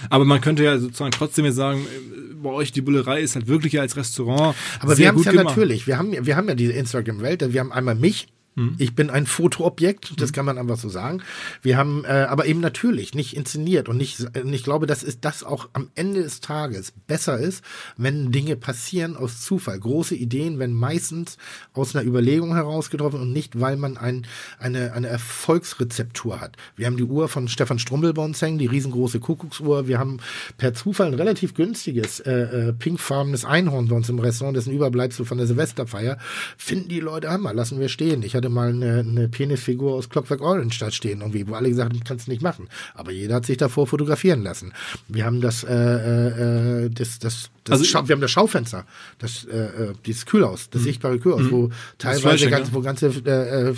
[0.09, 3.47] Aber man könnte ja sozusagen trotzdem jetzt sagen, äh, bei euch die Bullerei ist halt
[3.47, 4.55] wirklich ja als Restaurant.
[4.80, 5.55] Aber wir haben es ja gemacht.
[5.55, 5.88] natürlich.
[5.88, 7.53] Wir haben, wir haben ja diese Instagram-Welt.
[7.53, 8.27] Wir haben einmal mich.
[8.60, 8.76] Mhm.
[8.78, 11.22] Ich bin ein Fotoobjekt, das kann man einfach so sagen.
[11.62, 15.24] Wir haben äh, aber eben natürlich nicht inszeniert und nicht, und ich glaube, dass ist
[15.24, 17.64] das auch am Ende des Tages besser ist,
[17.95, 19.80] wenn Dinge passieren aus Zufall.
[19.80, 21.38] Große Ideen werden meistens
[21.74, 24.28] aus einer Überlegung heraus getroffen und nicht, weil man ein,
[24.60, 26.57] eine, eine Erfolgsrezeptur hat.
[26.76, 29.88] Wir haben die Uhr von Stefan Strumbel bei uns hängen, die riesengroße Kuckucksuhr.
[29.88, 30.18] Wir haben
[30.57, 34.70] per Zufall ein relativ günstiges äh, äh, pinkfarbenes Einhorn bei uns im Restaurant, das ist
[34.70, 36.18] ein Überbleibsel von der Silvesterfeier.
[36.57, 38.22] Finden die Leute Hammer, lassen wir stehen.
[38.24, 41.93] Ich hatte mal eine, eine Penisfigur aus Clockwork Orange da stehen, irgendwie, wo alle gesagt
[41.93, 42.68] haben, kannst du nicht machen.
[42.93, 44.74] Aber jeder hat sich davor fotografieren lassen.
[45.08, 48.86] Wir haben das, äh, äh, äh, das, das, das Also- wir haben das Schaufenster,
[49.20, 53.74] das, äh, äh, dieses Kühlhaus, das sichtbare Kühlhaus, wo teilweise ganz, wo ganze äh,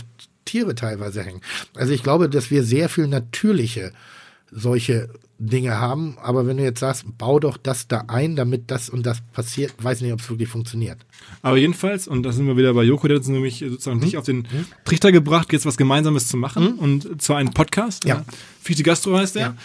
[0.46, 1.42] Tiere teilweise hängen.
[1.76, 3.92] Also ich glaube, dass wir sehr viel natürliche
[4.52, 8.90] solche Dinge haben, aber wenn du jetzt sagst, bau doch das da ein, damit das
[8.90, 11.00] und das passiert, weiß nicht, ob es wirklich funktioniert.
[11.42, 14.02] Aber jedenfalls, und da sind wir wieder bei Joko, der hat uns nämlich sozusagen Mhm.
[14.04, 14.48] dich auf den
[14.86, 16.74] Trichter gebracht, jetzt was Gemeinsames zu machen.
[16.76, 18.06] Und zwar einen Podcast.
[18.06, 18.24] Ja.
[18.62, 19.42] Fichte Gastro heißt der.
[19.42, 19.56] Ja.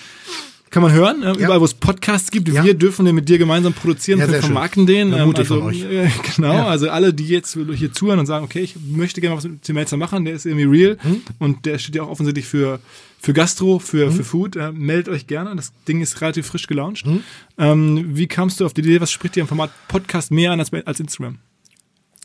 [0.76, 2.52] Kann man hören, äh, überall wo es Podcasts gibt.
[2.52, 4.48] Wir dürfen den mit dir gemeinsam produzieren, Ja, wir sehr schön.
[4.48, 5.10] vermarkten den.
[5.14, 5.82] Ähm, mutig also, von euch.
[5.82, 9.44] Äh, genau, also alle, die jetzt hier zuhören und sagen, okay, ich möchte gerne was
[9.44, 11.22] mit Tim Melzer machen, der ist irgendwie real Hm?
[11.38, 12.78] und der steht ja auch offensichtlich für,
[13.18, 14.12] für Gastro, für, Hm?
[14.12, 14.56] für Food.
[14.56, 17.06] Äh, meldet euch gerne, das Ding ist relativ frisch gelauncht.
[17.06, 17.22] Hm?
[17.56, 20.60] Ähm, wie kamst du auf die Idee, was spricht dir im Format Podcast mehr an
[20.60, 21.38] als, als Instagram?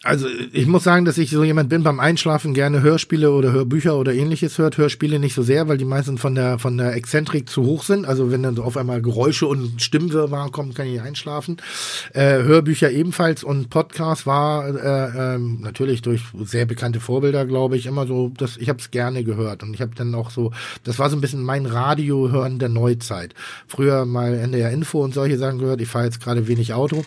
[0.03, 3.95] Also ich muss sagen, dass ich so jemand bin beim Einschlafen gerne Hörspiele oder Hörbücher
[3.95, 4.79] oder ähnliches hört.
[4.79, 8.07] Hörspiele nicht so sehr, weil die meisten von der von der Exzentrik zu hoch sind.
[8.07, 11.57] Also wenn dann so auf einmal Geräusche und Stimmwirrwarr kommen, kann ich nicht einschlafen.
[12.13, 17.85] Äh, Hörbücher ebenfalls und Podcast war äh, ähm, natürlich durch sehr bekannte Vorbilder, glaube ich,
[17.85, 18.31] immer so.
[18.35, 20.51] Das, ich habe es gerne gehört und ich habe dann auch so.
[20.83, 23.35] Das war so ein bisschen mein Radiohören der Neuzeit.
[23.67, 25.79] Früher mal NDR Info und solche Sachen gehört.
[25.79, 27.05] Ich fahre jetzt gerade wenig Auto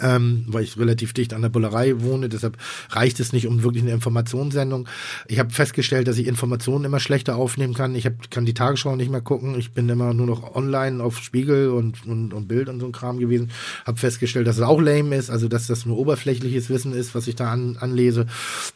[0.00, 2.28] ähm, weil ich relativ dicht an der Bullerei wohne.
[2.28, 2.56] Deshalb
[2.90, 4.88] reicht es nicht um wirklich eine Informationssendung.
[5.26, 7.94] Ich habe festgestellt, dass ich Informationen immer schlechter aufnehmen kann.
[7.94, 9.58] Ich hab, kann die Tagesschau nicht mehr gucken.
[9.58, 12.92] Ich bin immer nur noch online auf Spiegel und, und, und Bild und so ein
[12.92, 13.50] Kram gewesen.
[13.86, 17.26] Habe festgestellt, dass es auch lame ist, also dass das nur oberflächliches Wissen ist, was
[17.26, 18.26] ich da an, anlese.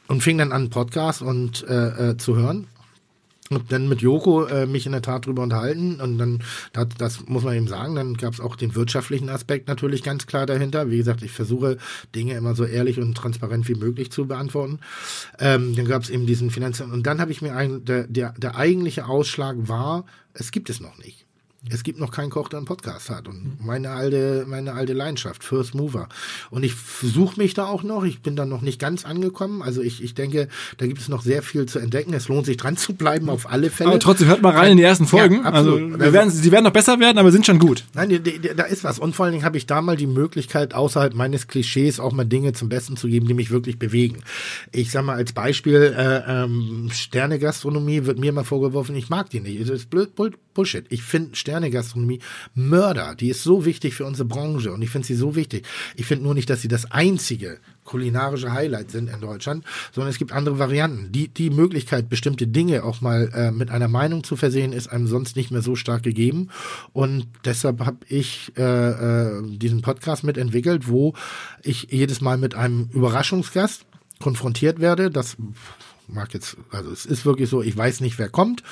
[0.09, 2.67] Und fing dann an, Podcast und äh, äh, zu hören.
[3.51, 6.43] Und dann mit Joko äh, mich in der Tat drüber unterhalten und dann,
[6.73, 10.27] das, das muss man eben sagen, dann gab es auch den wirtschaftlichen Aspekt natürlich ganz
[10.27, 10.91] klar dahinter.
[10.91, 11.77] Wie gesagt, ich versuche
[12.15, 14.79] Dinge immer so ehrlich und transparent wie möglich zu beantworten.
[15.39, 18.33] Ähm, dann gab es eben diesen finanziellen und dann habe ich mir ein, der, der,
[18.33, 21.24] der eigentliche Ausschlag war, es gibt es noch nicht.
[21.71, 23.27] Es gibt noch keinen Koch, der einen Podcast hat.
[23.27, 26.09] Und meine alte, meine alte Leidenschaft, First Mover.
[26.51, 28.05] Und ich suche mich da auch noch.
[28.05, 29.63] Ich bin da noch nicht ganz angekommen.
[29.63, 32.13] Also ich, ich denke, da gibt es noch sehr viel zu entdecken.
[32.13, 33.91] Es lohnt sich dran zu bleiben, auf alle Fälle.
[33.91, 35.37] Aber trotzdem hört mal rein in die ersten Folgen.
[35.37, 37.85] Ja, also wir werden, sie werden noch besser werden, aber sind schon gut.
[37.95, 38.21] Nein,
[38.57, 38.99] da ist was.
[38.99, 42.25] Und vor allen Dingen habe ich da mal die Möglichkeit, außerhalb meines Klischees auch mal
[42.25, 44.23] Dinge zum Besten zu geben, die mich wirklich bewegen.
[44.71, 49.41] Ich sage mal als Beispiel, äh, ähm, Sternegastronomie wird mir mal vorgeworfen, ich mag die
[49.41, 49.63] nicht.
[49.63, 50.87] Das ist blöd, Bull- Bullshit.
[50.89, 52.21] Ich finde Sternegastronomie
[52.55, 53.15] Mörder.
[53.15, 55.67] Die ist so wichtig für unsere Branche und ich finde sie so wichtig.
[55.97, 60.19] Ich finde nur nicht, dass sie das einzige kulinarische Highlight sind in Deutschland, sondern es
[60.19, 61.13] gibt andere Varianten.
[61.13, 65.07] Die, die Möglichkeit, bestimmte Dinge auch mal äh, mit einer Meinung zu versehen, ist einem
[65.07, 66.49] sonst nicht mehr so stark gegeben.
[66.93, 71.15] Und deshalb habe ich äh, äh, diesen Podcast mitentwickelt, wo
[71.63, 73.85] ich jedes Mal mit einem Überraschungsgast
[74.21, 75.11] konfrontiert werde.
[75.11, 75.37] Das
[76.09, 78.63] mag jetzt, also es ist wirklich so, ich weiß nicht, wer kommt.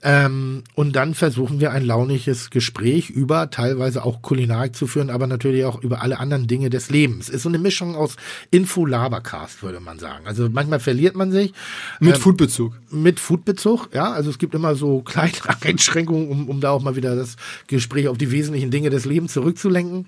[0.00, 5.26] Ähm, und dann versuchen wir ein launiges Gespräch über teilweise auch Kulinarik zu führen, aber
[5.26, 7.28] natürlich auch über alle anderen Dinge des Lebens.
[7.28, 8.16] Ist so eine Mischung aus
[8.52, 10.26] Info-Labercast, würde man sagen.
[10.26, 11.52] Also manchmal verliert man sich
[11.98, 12.78] Mit Ähm, Foodbezug.
[12.90, 14.12] mit Foodbezug, ja.
[14.12, 18.06] Also es gibt immer so kleine Einschränkungen, um, um da auch mal wieder das Gespräch
[18.08, 20.06] auf die wesentlichen Dinge des Lebens zurückzulenken.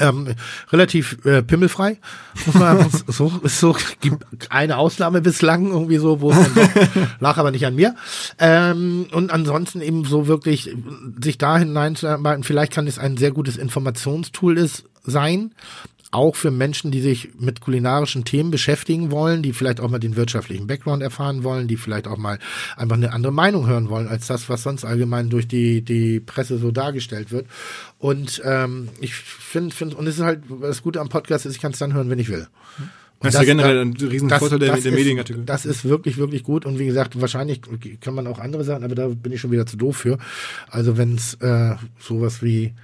[0.00, 0.34] Ähm,
[0.70, 1.98] relativ äh, pimmelfrei,
[2.46, 6.34] muss man so, so, gibt eine Ausnahme bislang irgendwie so, wo
[7.20, 7.94] lag aber nicht an mir.
[8.38, 10.74] Ähm, und ansonsten eben so wirklich
[11.22, 15.52] sich da hineinzuarbeiten, vielleicht kann es ein sehr gutes Informationstool ist, sein,
[16.12, 20.14] auch für Menschen, die sich mit kulinarischen Themen beschäftigen wollen, die vielleicht auch mal den
[20.14, 22.38] wirtschaftlichen Background erfahren wollen, die vielleicht auch mal
[22.76, 26.58] einfach eine andere Meinung hören wollen, als das, was sonst allgemein durch die, die Presse
[26.58, 27.46] so dargestellt wird.
[27.98, 31.62] Und ähm, ich finde, find, und es ist halt, das Gute am Podcast ist, ich
[31.62, 32.46] kann es dann hören, wenn ich will.
[32.78, 35.46] Und Das ist ja generell ein riesen Vorteil der, der Medienkategorie.
[35.46, 36.66] Das ist wirklich, wirklich gut.
[36.66, 37.62] Und wie gesagt, wahrscheinlich
[38.00, 40.18] kann man auch andere sagen, aber da bin ich schon wieder zu doof für.
[40.68, 42.74] Also wenn es äh, sowas wie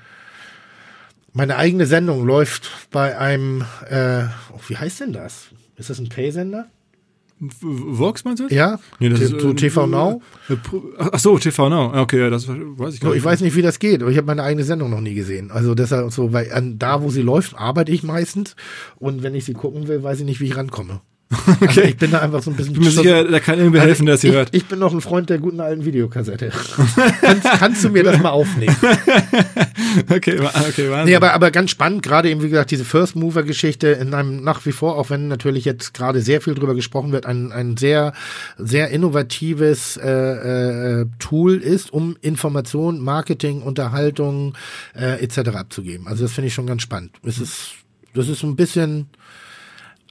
[1.39, 5.47] meine eigene Sendung läuft bei einem, äh, oh, wie heißt denn das?
[5.77, 6.67] Ist das ein Pay-Sender?
[7.61, 8.49] Vox meinst du?
[8.53, 10.21] Ja, Nee, das ist, so äh, TV Now.
[10.49, 11.97] Äh, Pro- Ach so, TV Now.
[12.03, 13.19] Okay, ja, das weiß ich gar So, nicht.
[13.19, 15.53] ich weiß nicht, wie das geht, aber ich habe meine eigene Sendung noch nie gesehen.
[15.53, 18.57] Also deshalb so, weil an da, wo sie läuft, arbeite ich meistens.
[18.97, 21.01] Und wenn ich sie gucken will, weiß ich nicht, wie ich rankomme.
[21.61, 22.73] Also ich bin da einfach so ein bisschen.
[22.73, 24.49] Ich bin mir sicher, da kann irgendwer helfen, der das hier ich, hört.
[24.53, 26.51] Ich bin noch ein Freund der guten alten Videokassette.
[27.21, 28.75] kannst, kannst du mir das mal aufnehmen?
[30.11, 31.07] Okay, okay, Wahnsinn.
[31.07, 34.65] Nee, aber, aber ganz spannend, gerade eben, wie gesagt, diese First Mover-Geschichte in einem nach
[34.67, 38.13] wie vor, auch wenn natürlich jetzt gerade sehr viel drüber gesprochen wird, ein, ein sehr,
[38.59, 44.55] sehr innovatives äh, äh, Tool ist, um Information, Marketing, Unterhaltung
[44.95, 45.57] äh, etc.
[45.57, 46.07] abzugeben.
[46.07, 47.13] Also das finde ich schon ganz spannend.
[47.25, 47.71] Es ist,
[48.15, 49.09] das ist so ein bisschen,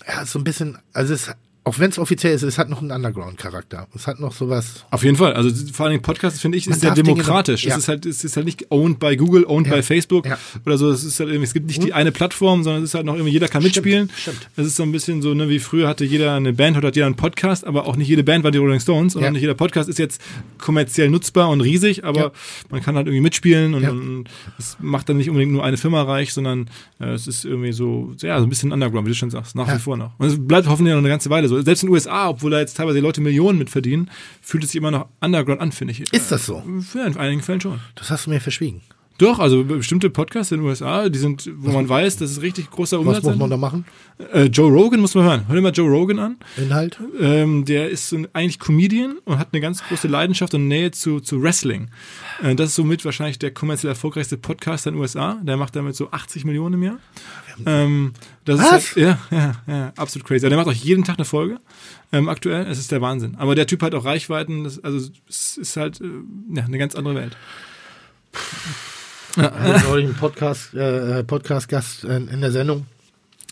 [0.07, 1.29] ja, so ein bisschen, also es
[1.67, 3.87] auch wenn es offiziell ist, es hat noch einen Underground-Charakter.
[3.93, 4.85] Es hat noch sowas.
[4.91, 5.33] Auf jeden Fall.
[5.33, 7.63] Also vor allem Podcast finde ich Man ist sehr demokratisch.
[7.65, 7.73] ja.
[7.73, 9.75] Es ist halt es ist halt nicht owned by Google, owned Ja.
[9.75, 10.37] by Facebook Ja.
[10.65, 10.89] oder so.
[10.89, 13.13] Es ist halt irgendwie, es gibt nicht die eine Plattform, sondern es ist halt noch
[13.15, 14.09] irgendwie jeder kann mitspielen.
[14.15, 14.49] stimmt.
[14.55, 16.95] Es ist so ein bisschen so, ne, wie früher hatte jeder eine Band, heute hat
[16.95, 19.41] jeder einen Podcast, aber auch nicht jede Band war die Rolling Stones und auch nicht
[19.41, 20.21] jeder Podcast ist jetzt
[20.57, 22.31] kommerziell nutzbar und riesig, aber
[22.69, 24.25] man kann halt irgendwie mitspielen und, und
[24.57, 28.13] es macht dann nicht unbedingt nur eine Firma reich, sondern äh, es ist irgendwie so,
[28.21, 30.11] ja, so ein bisschen Underground, wie du schon sagst, nach wie vor noch.
[30.17, 31.56] Und es bleibt hoffentlich noch eine ganze Weile so.
[31.63, 34.09] Selbst in den USA, obwohl da jetzt teilweise die Leute Millionen mit verdienen,
[34.41, 36.11] fühlt es sich immer noch Underground an, finde ich.
[36.13, 36.63] Ist das so?
[36.93, 37.79] Ja, in einigen Fällen schon.
[37.95, 38.81] Das hast du mir verschwiegen.
[39.17, 42.69] Doch, also bestimmte Podcasts in den USA, die sind, wo man weiß, das ist richtig
[42.69, 43.23] großer Was Umsatz.
[43.23, 43.85] muss man da machen?
[44.31, 45.47] äh, Joe Rogan muss man hören.
[45.47, 46.37] Hör dir mal Joe Rogan an.
[46.55, 46.99] Inhalt?
[47.19, 50.91] Ähm, der ist so ein, eigentlich Comedian und hat eine ganz große Leidenschaft und Nähe
[50.91, 51.89] zu, zu Wrestling.
[52.43, 55.39] Äh, das ist somit wahrscheinlich der kommerziell erfolgreichste Podcaster in den USA.
[55.43, 56.99] Der macht damit so 80 Millionen im Jahr.
[57.65, 58.13] Ähm,
[58.45, 58.89] das Was?
[58.89, 60.47] Ist ja, ja, ja, absolut crazy.
[60.47, 61.57] Der macht auch jeden Tag eine Folge.
[62.11, 63.35] Ähm, aktuell, es ist der Wahnsinn.
[63.37, 66.05] Aber der Typ hat auch Reichweiten, das, also es ist halt äh,
[66.53, 67.35] ja, eine ganz andere Welt.
[69.37, 72.87] Ich hatte neulich einen Podcast, äh, Podcast-Gast äh, in der Sendung.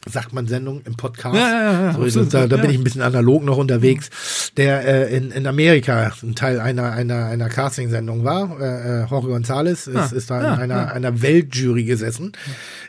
[0.08, 1.36] Sagt man Sendung im Podcast?
[1.36, 2.62] Ja, ja, ja, so, absolut, da da ja.
[2.62, 4.52] bin ich ein bisschen analog noch unterwegs.
[4.58, 8.60] Der äh, in, in Amerika ein Teil einer, einer, einer Casting-Sendung war.
[8.60, 12.34] Äh, äh, Jorge González ist, Ah, ist da ja, in einer, einer Weltjury gesessen.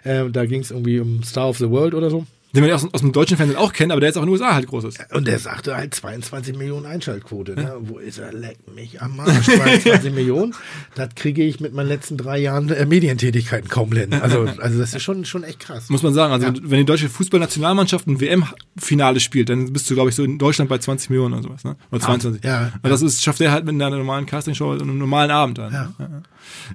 [0.05, 2.27] Äh, da ging es irgendwie um Star of the World oder so.
[2.57, 4.27] Den man ja aus, aus dem deutschen Fernsehen auch kennt, aber der jetzt auch in
[4.29, 4.99] den USA halt groß ist.
[5.15, 7.55] Und der sagte halt 22 Millionen Einschaltquote.
[7.55, 7.75] Ne?
[7.81, 8.33] Wo ist er?
[8.33, 9.47] Leck mich am Arsch.
[9.47, 10.55] 22 Millionen.
[10.95, 14.13] Das kriege ich mit meinen letzten drei Jahren äh, Medientätigkeiten kaum hin.
[14.15, 15.89] Also, also das ist schon, schon echt krass.
[15.91, 16.33] Muss man sagen.
[16.33, 16.55] Also Ja.
[16.63, 20.69] wenn die deutsche Fußballnationalmannschaft ein WM-Finale spielt, dann bist du, glaube ich, so in Deutschland
[20.69, 21.77] bei 20 Millionen oder sowas, ne?
[21.91, 22.43] Oder 22.
[22.45, 25.59] ja, Und das ist, schafft er halt mit einer normalen Castingshow und einem normalen Abend
[25.59, 25.73] dann.
[25.73, 25.93] Ja.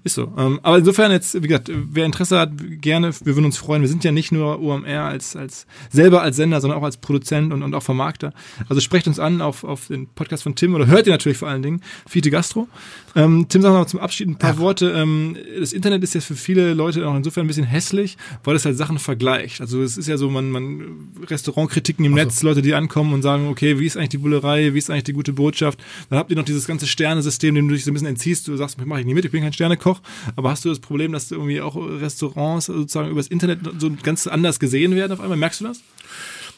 [0.03, 0.33] Ist so.
[0.37, 2.51] Ähm, aber insofern jetzt, wie gesagt, wer Interesse hat,
[2.81, 3.81] gerne, wir würden uns freuen.
[3.81, 7.53] Wir sind ja nicht nur OMR als, als selber als Sender, sondern auch als Produzent
[7.53, 8.33] und, und auch Vermarkter.
[8.69, 11.47] Also sprecht uns an auf, auf den Podcast von Tim oder hört ihr natürlich vor
[11.47, 12.67] allen Dingen, Fiete Gastro.
[13.15, 14.91] Ähm, Tim, sag mal zum Abschied ein paar Worte.
[14.91, 18.65] Ähm, das Internet ist ja für viele Leute auch insofern ein bisschen hässlich, weil es
[18.65, 19.61] halt Sachen vergleicht.
[19.61, 23.47] Also es ist ja so, man, man Restaurantkritiken im Netz, Leute, die ankommen und sagen,
[23.47, 25.79] okay, wie ist eigentlich die Bullerei, wie ist eigentlich die gute Botschaft?
[26.09, 28.47] Dann habt ihr noch dieses ganze Sternesystem, dem du dich so ein bisschen entziehst.
[28.47, 30.01] Du sagst, mache ich nie mit, ich bin kein Sternekoch.
[30.35, 34.59] Aber hast du das Problem, dass irgendwie auch Restaurants sozusagen übers Internet so ganz anders
[34.59, 35.37] gesehen werden auf einmal?
[35.37, 35.81] Merkst du das?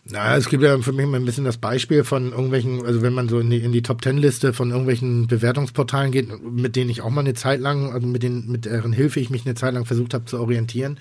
[0.06, 3.14] Na, es gibt ja für mich mal ein bisschen das Beispiel von irgendwelchen, also wenn
[3.14, 6.90] man so in die, in die Top Ten Liste von irgendwelchen Bewertungsportalen geht, mit denen
[6.90, 9.56] ich auch mal eine Zeit lang, also mit denen, mit deren Hilfe ich mich eine
[9.56, 11.00] Zeit lang versucht habe zu orientieren.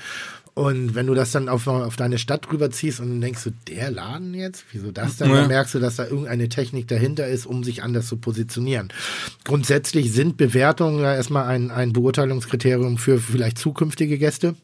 [0.55, 3.91] Und wenn du das dann auf, auf deine Stadt rüberziehst und dann denkst du, der
[3.91, 4.65] Laden jetzt?
[4.73, 5.31] Wieso das dann?
[5.31, 5.37] Ja.
[5.37, 8.93] Dann merkst du, dass da irgendeine Technik dahinter ist, um sich anders zu positionieren.
[9.45, 14.55] Grundsätzlich sind Bewertungen ja erstmal ein, ein Beurteilungskriterium für vielleicht zukünftige Gäste.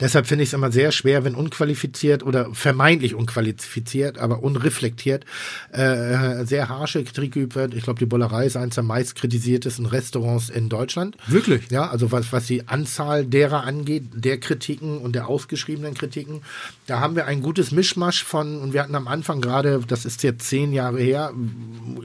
[0.00, 5.24] Deshalb finde ich es immer sehr schwer, wenn unqualifiziert oder vermeintlich unqualifiziert, aber unreflektiert
[5.72, 7.74] äh, sehr harsche Kritik geübt wird.
[7.74, 11.16] Ich glaube, die Bollerei ist eines der meist kritisiertesten Restaurants in Deutschland.
[11.26, 11.70] Wirklich?
[11.70, 16.42] Ja, also was, was die Anzahl derer angeht, der Kritiken und der ausgeschriebenen Kritiken,
[16.86, 20.22] da haben wir ein gutes Mischmasch von, und wir hatten am Anfang gerade, das ist
[20.22, 21.32] jetzt zehn Jahre her,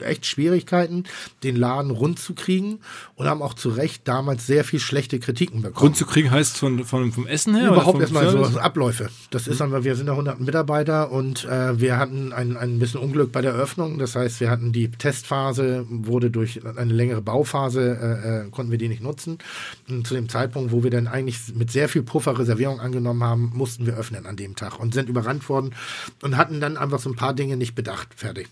[0.01, 1.03] echt Schwierigkeiten,
[1.43, 2.79] den Laden rund zu kriegen
[3.15, 5.75] und haben auch zu Recht damals sehr viel schlechte Kritiken bekommen.
[5.75, 7.69] Grund zu kriegen heißt von, von, vom Essen her?
[7.69, 8.59] Überhaupt erstmal so?
[8.59, 9.09] Abläufe.
[9.31, 12.79] Das ist dann, weil wir sind ja 100 Mitarbeiter und äh, wir hatten ein, ein
[12.79, 13.99] bisschen Unglück bei der Eröffnung.
[13.99, 18.77] Das heißt, wir hatten die Testphase, wurde durch eine längere Bauphase, äh, äh, konnten wir
[18.77, 19.37] die nicht nutzen.
[19.89, 23.51] Und zu dem Zeitpunkt, wo wir dann eigentlich mit sehr viel Puffer Reservierung angenommen haben,
[23.53, 25.75] mussten wir öffnen an dem Tag und sind überrannt worden
[26.21, 28.09] und hatten dann einfach so ein paar Dinge nicht bedacht.
[28.15, 28.47] Fertig.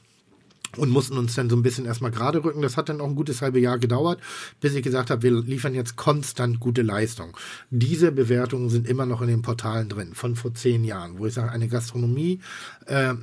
[0.78, 2.62] Und mussten uns dann so ein bisschen erstmal gerade rücken.
[2.62, 4.20] Das hat dann auch ein gutes halbe Jahr gedauert,
[4.60, 7.36] bis ich gesagt habe, wir liefern jetzt konstant gute Leistung.
[7.70, 11.34] Diese Bewertungen sind immer noch in den Portalen drin, von vor zehn Jahren, wo ich
[11.34, 12.40] sage, eine Gastronomie,
[12.86, 13.14] äh,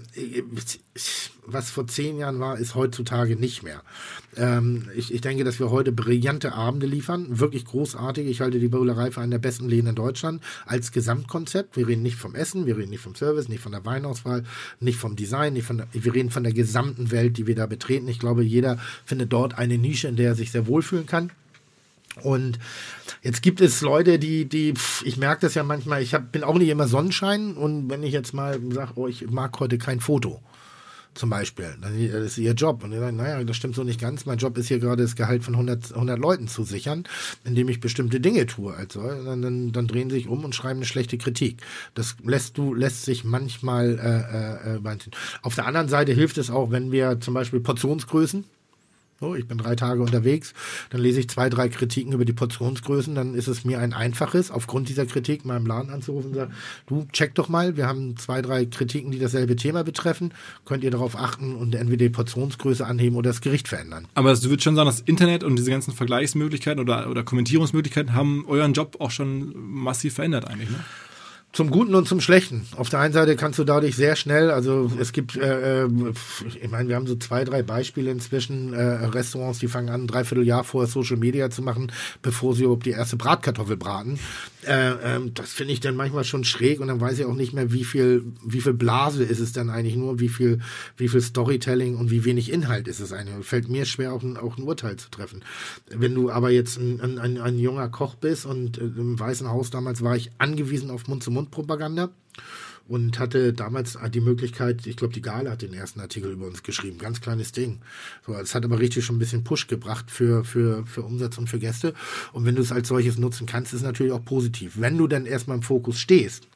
[1.50, 3.82] was vor zehn Jahren war, ist heutzutage nicht mehr.
[4.36, 8.26] Ähm, ich, ich denke, dass wir heute brillante Abende liefern, wirklich großartig.
[8.26, 11.76] Ich halte die Bullerei für einen der besten Läden in Deutschland als Gesamtkonzept.
[11.76, 14.44] Wir reden nicht vom Essen, wir reden nicht vom Service, nicht von der Weinauswahl,
[14.80, 17.66] nicht vom Design, nicht von der, wir reden von der gesamten Welt, die wir da
[17.66, 18.08] betreten.
[18.08, 21.30] Ich glaube, jeder findet dort eine Nische, in der er sich sehr wohlfühlen kann.
[22.22, 22.58] Und
[23.22, 24.74] jetzt gibt es Leute, die, die,
[25.04, 28.12] ich merke das ja manchmal, ich hab, bin auch nicht immer Sonnenschein und wenn ich
[28.12, 30.42] jetzt mal sage, oh, ich mag heute kein Foto,
[31.18, 31.76] zum Beispiel.
[31.80, 32.84] Das ist ihr Job.
[32.84, 34.24] Und ich sage, naja, das stimmt so nicht ganz.
[34.24, 37.04] Mein Job ist hier gerade das Gehalt von 100, 100 Leuten zu sichern,
[37.44, 38.72] indem ich bestimmte Dinge tue.
[38.72, 41.62] Also, dann, dann, dann drehen sie sich um und schreiben eine schlechte Kritik.
[41.94, 44.98] Das lässt du, lässt sich manchmal äh, äh, äh
[45.42, 48.44] Auf der anderen Seite hilft es auch, wenn wir zum Beispiel Portionsgrößen
[49.20, 50.54] so, ich bin drei Tage unterwegs,
[50.90, 54.50] dann lese ich zwei, drei Kritiken über die Portionsgrößen, dann ist es mir ein einfaches,
[54.52, 56.54] aufgrund dieser Kritik meinem Laden anzurufen und sagen,
[56.86, 60.32] du check doch mal, wir haben zwei, drei Kritiken, die dasselbe Thema betreffen,
[60.64, 64.06] könnt ihr darauf achten und entweder die Portionsgröße anheben oder das Gericht verändern.
[64.14, 68.44] Aber du würdest schon sagen, das Internet und diese ganzen Vergleichsmöglichkeiten oder, oder Kommentierungsmöglichkeiten haben
[68.46, 70.78] euren Job auch schon massiv verändert eigentlich, ne?
[71.52, 72.66] Zum Guten und zum Schlechten.
[72.76, 75.88] Auf der einen Seite kannst du dadurch sehr schnell, also es gibt, äh, äh,
[76.62, 80.06] ich meine, wir haben so zwei, drei Beispiele inzwischen, äh, Restaurants, die fangen an, ein
[80.06, 84.18] Dreivierteljahr vorher Social Media zu machen, bevor sie überhaupt die erste Bratkartoffel braten.
[84.68, 87.54] Äh, ähm, das finde ich dann manchmal schon schräg und dann weiß ich auch nicht
[87.54, 90.60] mehr, wie viel, wie viel Blase ist es dann eigentlich nur, wie viel,
[90.98, 93.46] wie viel Storytelling und wie wenig Inhalt ist es eigentlich.
[93.46, 95.42] Fällt mir schwer, auch ein, auch ein Urteil zu treffen.
[95.88, 99.70] Wenn du aber jetzt ein, ein, ein junger Koch bist und äh, im Weißen Haus
[99.70, 102.10] damals war ich angewiesen auf Mund-zu-Mund Mundpropaganda
[102.88, 106.62] und hatte damals die Möglichkeit, ich glaube, die Gale hat den ersten Artikel über uns
[106.62, 107.80] geschrieben, ganz kleines Ding.
[108.26, 111.48] So, es hat aber richtig schon ein bisschen Push gebracht für, für, für Umsatz und
[111.48, 111.92] für Gäste.
[112.32, 114.74] Und wenn du es als solches nutzen kannst, ist es natürlich auch positiv.
[114.76, 116.48] Wenn du dann erstmal im Fokus stehst,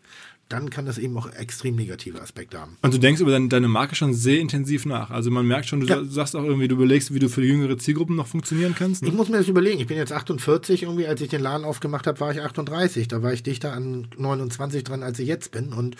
[0.48, 2.76] dann kann das eben auch extrem negative Aspekte haben.
[2.82, 5.10] Und du denkst über deine, deine Marke schon sehr intensiv nach.
[5.10, 6.04] Also man merkt schon, du ja.
[6.04, 9.02] sagst auch irgendwie, du überlegst, wie du für die jüngere Zielgruppen noch funktionieren kannst.
[9.02, 9.08] Ne?
[9.08, 9.80] Ich muss mir das überlegen.
[9.80, 13.08] Ich bin jetzt 48, irgendwie, als ich den Laden aufgemacht habe, war ich 38.
[13.08, 15.72] Da war ich dichter an 29 dran, als ich jetzt bin.
[15.72, 15.96] Und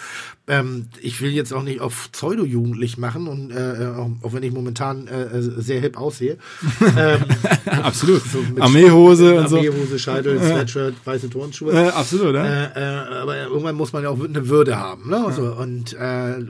[0.47, 4.52] ähm, ich will jetzt auch nicht auf Pseudo-jugendlich machen und äh, auch, auch, wenn ich
[4.52, 6.36] momentan äh, sehr hip aussehe.
[6.98, 7.20] ähm,
[7.64, 8.23] absolut.
[8.23, 9.56] So Armeehose und so.
[9.56, 11.73] Armeehose, Scheitel, Sweatshirt, weiße Turnschuhe.
[11.73, 12.44] Äh, absolut, ja.
[12.44, 15.09] Äh, äh, aber irgendwann muss man ja auch eine würde haben.
[15.09, 15.16] Ne?
[15.16, 15.32] Ja.
[15.32, 15.98] So, und äh,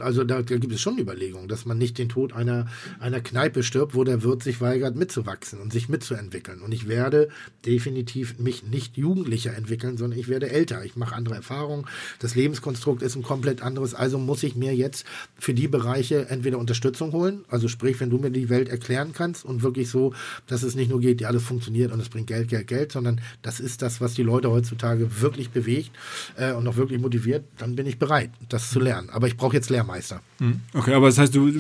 [0.00, 2.66] also da, da, gibt es schon Überlegungen, dass man nicht den Tod einer,
[3.00, 6.60] einer Kneipe stirbt, wo der Wirt sich weigert mitzuwachsen und sich mitzuentwickeln.
[6.60, 7.28] Und ich werde
[7.66, 10.84] definitiv mich nicht jugendlicher entwickeln, sondern ich werde älter.
[10.84, 11.86] Ich mache andere Erfahrungen.
[12.18, 13.94] Das Lebenskonstrukt ist ein komplett anderes.
[13.94, 15.04] Also muss ich mir jetzt
[15.38, 19.44] für die Bereiche entweder Unterstützung holen, also sprich, wenn du mir die Welt erklären kannst
[19.44, 20.14] und wirklich so,
[20.46, 23.20] dass es nicht nur geht, ja, alles funktioniert und es bringt Geld, Geld, Geld, sondern
[23.42, 25.90] das ist das, was die Leute heutzutage wirklich bewegt
[26.36, 29.10] äh, und auch wirklich motiviert, dann bin bin ich bereit, das zu lernen.
[29.10, 30.20] Aber ich brauche jetzt Lehrmeister.
[30.38, 30.60] Hm.
[30.72, 31.50] Okay, aber das heißt, du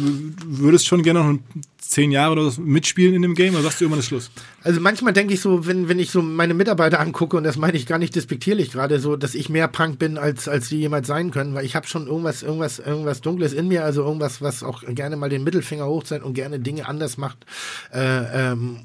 [0.46, 1.38] würdest schon gerne noch
[1.78, 4.30] zehn Jahre oder so mitspielen in dem Game oder sagst du immer das Schluss?
[4.62, 7.76] Also manchmal denke ich so, wenn, wenn ich so meine Mitarbeiter angucke, und das meine
[7.76, 11.08] ich gar nicht despektierlich gerade, so, dass ich mehr Punk bin, als, als die jemals
[11.08, 14.62] sein können, weil ich habe schon irgendwas, irgendwas, irgendwas Dunkles in mir, also irgendwas, was
[14.62, 17.46] auch gerne mal den Mittelfinger hochzeigt und gerne Dinge anders macht,
[17.92, 18.76] äh, ähm,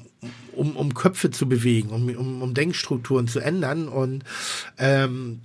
[0.56, 3.86] um, um Köpfe zu bewegen, um, um, um Denkstrukturen zu ändern.
[3.86, 4.24] Und
[4.76, 5.40] ähm,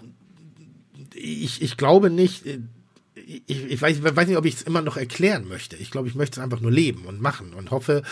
[1.15, 2.59] ich, ich glaube nicht, äh,
[3.25, 5.75] ich, ich, weiß, weiß nicht, ob ich es immer noch erklären möchte.
[5.75, 8.03] Ich glaube, ich möchte es einfach nur leben und machen und hoffe,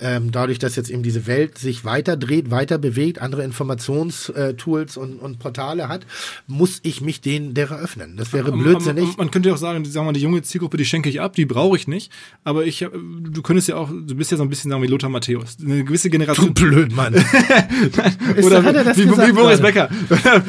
[0.00, 5.18] ähm, dadurch, dass jetzt eben diese Welt sich weiter dreht, weiter bewegt, andere Informationstools und,
[5.18, 6.06] und Portale hat,
[6.46, 8.16] muss ich mich denen derer öffnen.
[8.16, 9.04] Das wäre blödsinnig.
[9.08, 11.34] Man, man könnte ja auch sagen, sagen wir, die junge Zielgruppe, die schenke ich ab,
[11.34, 12.10] die brauche ich nicht.
[12.42, 15.10] Aber ich, du könntest ja auch, du bist ja so ein bisschen sagen wie Lothar
[15.10, 15.56] Matthäus.
[15.62, 16.54] Eine gewisse Generation.
[16.54, 17.14] Du blöd, Mann.
[18.42, 18.64] Oder
[18.96, 19.88] wie, wie, Boris Becker.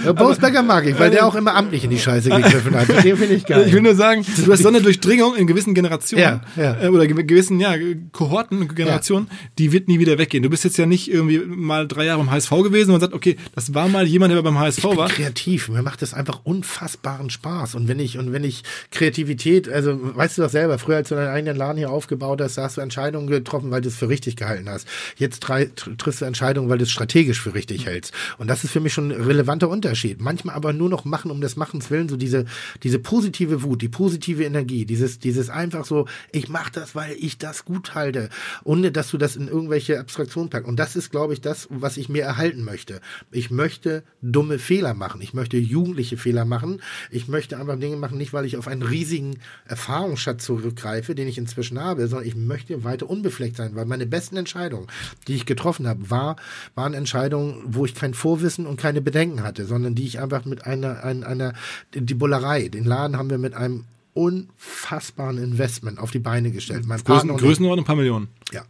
[0.06, 2.88] Ja, Boris Becker mag ich, weil der auch immer amtlich in die Scheiße gegriffen hat.
[3.04, 3.66] Den finde ich geil.
[3.68, 6.84] Ich will nur sagen, du hast so eine Durchdringung in gewissen Generationen ja, ja.
[6.84, 7.76] Äh, oder gewissen ja,
[8.12, 9.38] Kohorten, Generationen, ja.
[9.58, 10.44] die wird nie wieder weggehen.
[10.44, 13.38] Du bist jetzt ja nicht irgendwie mal drei Jahre beim HSV gewesen und sagt, okay,
[13.54, 15.10] das war mal jemand, der beim HSV ich bin war.
[15.10, 15.70] kreativ.
[15.70, 17.76] Mir macht das einfach unfassbaren Spaß.
[17.76, 21.16] Und wenn ich, und wenn ich Kreativität, also weißt du doch selber, früher als du
[21.16, 24.10] deinen eigenen Laden hier aufgebaut hast, da hast du Entscheidungen getroffen, weil du es für
[24.10, 24.88] richtig gehalten hast.
[25.18, 28.14] Jetzt triffst du Entscheidungen, weil du es strategisch für richtig hältst.
[28.38, 30.22] Und das ist für mich schon ein relevanter Unterschied.
[30.22, 32.46] Manchmal aber nur noch machen um des Machens willen, so diese,
[32.84, 37.38] diese positive Wut, die positive Energie, dieses, dieses einfach so, ich mache das, weil ich
[37.38, 38.28] das gut halte,
[38.66, 40.68] ohne dass du das in irgendwelche Abstraktionen packst.
[40.68, 43.00] Und das ist, glaube ich, das, was ich mir erhalten möchte.
[43.32, 45.22] Ich möchte dumme Fehler machen.
[45.22, 46.82] Ich möchte jugendliche Fehler machen.
[47.10, 51.38] Ich möchte einfach Dinge machen, nicht weil ich auf einen riesigen Erfahrungsschatz zurückgreife, den ich
[51.38, 54.88] inzwischen habe, sondern ich möchte weiter unbefleckt sein, weil meine besten Entscheidungen,
[55.30, 56.36] die ich getroffen habe, war,
[56.76, 60.66] waren Entscheidungen, wo ich kein Vorwissen und keine Bedenken hatte, sondern die ich einfach mit
[60.66, 61.54] einer, einer, einer
[61.94, 63.85] die Bullerei, den Laden haben wir mit einem
[64.16, 66.86] unfassbaren Investment auf die Beine gestellt.
[66.86, 68.30] Mein Größen, Partner Größenordnung ein paar Millionen.
[68.54, 68.64] Ja.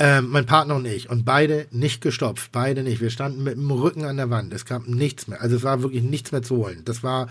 [0.00, 1.08] Ähm, mein Partner und ich.
[1.08, 2.50] Und beide nicht gestopft.
[2.50, 3.00] Beide nicht.
[3.00, 4.52] Wir standen mit dem Rücken an der Wand.
[4.52, 5.40] Es gab nichts mehr.
[5.40, 6.82] Also es war wirklich nichts mehr zu holen.
[6.84, 7.28] Das war,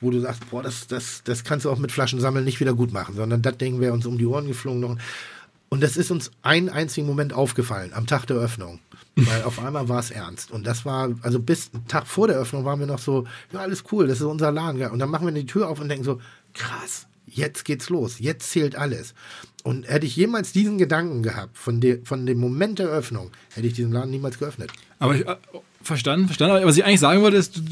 [0.00, 2.74] wo du sagst, boah, das, das, das kannst du auch mit Flaschen sammeln nicht wieder
[2.74, 4.96] gut machen, sondern das Ding wäre uns um die Ohren geflogen noch.
[5.68, 8.80] Und das ist uns einen einzigen Moment aufgefallen, am Tag der Öffnung.
[9.16, 10.50] Weil auf einmal war es ernst.
[10.50, 13.84] Und das war, also bis Tag vor der Öffnung waren wir noch so, ja, alles
[13.92, 14.82] cool, das ist unser Laden.
[14.90, 16.20] Und dann machen wir die Tür auf und denken so,
[16.54, 19.14] krass, jetzt geht's los, jetzt zählt alles.
[19.62, 23.66] Und hätte ich jemals diesen Gedanken gehabt, von, de, von dem Moment der Öffnung, hätte
[23.66, 24.72] ich diesen Laden niemals geöffnet.
[24.98, 25.36] Aber ich, äh,
[25.82, 26.56] verstanden, verstanden.
[26.56, 27.62] Aber was ich eigentlich sagen wollte, ist,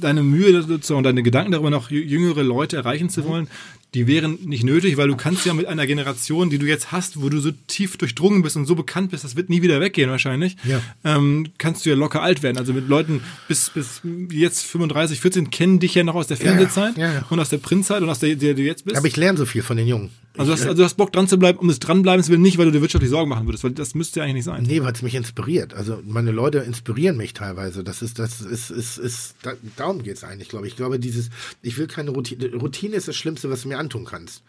[0.00, 3.48] deine Mühe und deine Gedanken darüber, noch jüngere Leute erreichen zu wollen,
[3.94, 7.22] die wären nicht nötig, weil du kannst ja mit einer Generation, die du jetzt hast,
[7.22, 10.10] wo du so tief durchdrungen bist und so bekannt bist, das wird nie wieder weggehen
[10.10, 10.82] wahrscheinlich, ja.
[11.04, 12.58] ähm, kannst du ja locker alt werden.
[12.58, 16.98] Also mit Leuten bis, bis jetzt 35, 14 kennen dich ja noch aus der Fernsehzeit
[16.98, 18.96] ja, ja, und aus der Printzeit und aus der, der du jetzt bist.
[18.96, 20.10] Aber ich lerne so viel von den Jungen.
[20.38, 22.58] Also, du hast, also du hast Bock dran zu bleiben, um es dranbleiben will, nicht,
[22.58, 24.62] weil du dir wirtschaftlich Sorgen machen würdest, weil das müsste ja eigentlich nicht sein.
[24.64, 25.74] Nee, weil es mich inspiriert.
[25.74, 27.84] Also meine Leute inspirieren mich teilweise.
[27.84, 30.72] Das ist, das ist, ist, ist, da, darum geht es eigentlich, glaube ich.
[30.72, 31.30] Ich glaube, dieses,
[31.62, 32.54] ich will keine Routine.
[32.54, 34.42] Routine ist das Schlimmste, was du mir antun kannst.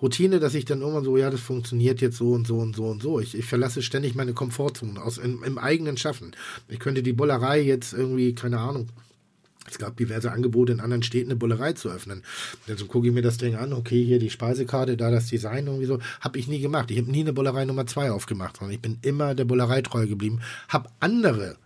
[0.00, 2.86] Routine, dass ich dann irgendwann so, ja, das funktioniert jetzt so und so und so
[2.86, 3.20] und so.
[3.20, 6.32] Ich, ich verlasse ständig meine Komfortzone aus im, im eigenen Schaffen.
[6.68, 8.88] Ich könnte die Bullerei jetzt irgendwie, keine Ahnung,
[9.72, 12.22] es gab diverse Angebote in anderen Städten, eine Bullerei zu öffnen.
[12.66, 15.66] Dann so gucke ich mir das Ding an, okay, hier die Speisekarte, da das Design
[15.66, 15.98] irgendwie so.
[16.20, 16.90] Habe ich nie gemacht.
[16.90, 20.06] Ich habe nie eine Bullerei Nummer zwei aufgemacht, sondern ich bin immer der Bullerei treu
[20.06, 20.40] geblieben.
[20.68, 21.56] Habe andere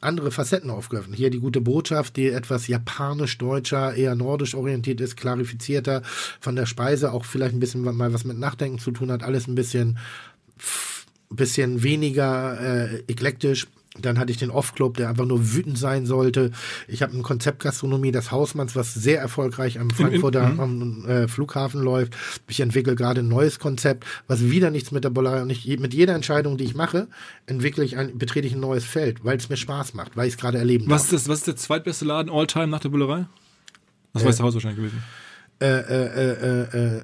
[0.00, 1.16] andere Facetten aufgeöffnet.
[1.16, 6.02] Hier die gute Botschaft, die etwas japanisch-deutscher, eher nordisch orientiert ist, klarifizierter,
[6.40, 9.46] von der Speise auch vielleicht ein bisschen mal was mit Nachdenken zu tun hat, alles
[9.46, 9.98] ein bisschen,
[11.30, 13.68] bisschen weniger äh, eklektisch.
[14.00, 16.50] Dann hatte ich den Off-Club, der einfach nur wütend sein sollte.
[16.88, 20.60] Ich habe ein Konzept Gastronomie des Hausmanns, was sehr erfolgreich am Frankfurter mhm.
[20.60, 22.16] am, äh, Flughafen läuft.
[22.48, 25.94] Ich entwickle gerade ein neues Konzept, was wieder nichts mit der Bollerei und ich, mit
[25.94, 27.08] jeder Entscheidung, die ich mache,
[27.46, 30.34] entwickle ich ein, betrete ich ein neues Feld, weil es mir Spaß macht, weil ich
[30.34, 31.12] es gerade erleben was darf.
[31.12, 33.26] Ist das, was ist der zweitbeste Laden all time nach der Bullerei?
[34.12, 35.02] Das äh, weiß der Haus wahrscheinlich gewesen.
[35.60, 37.02] Äh, äh, äh, äh,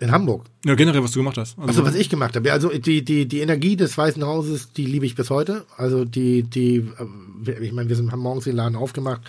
[0.00, 0.46] in Hamburg.
[0.64, 1.58] Ja, generell, was du gemacht hast.
[1.58, 2.52] Also, also was ich gemacht habe.
[2.52, 5.66] Also die, die, die Energie des Weißen Hauses, die liebe ich bis heute.
[5.76, 6.88] Also die, die,
[7.46, 9.20] äh, ich meine, wir sind, haben morgens den Laden aufgemacht,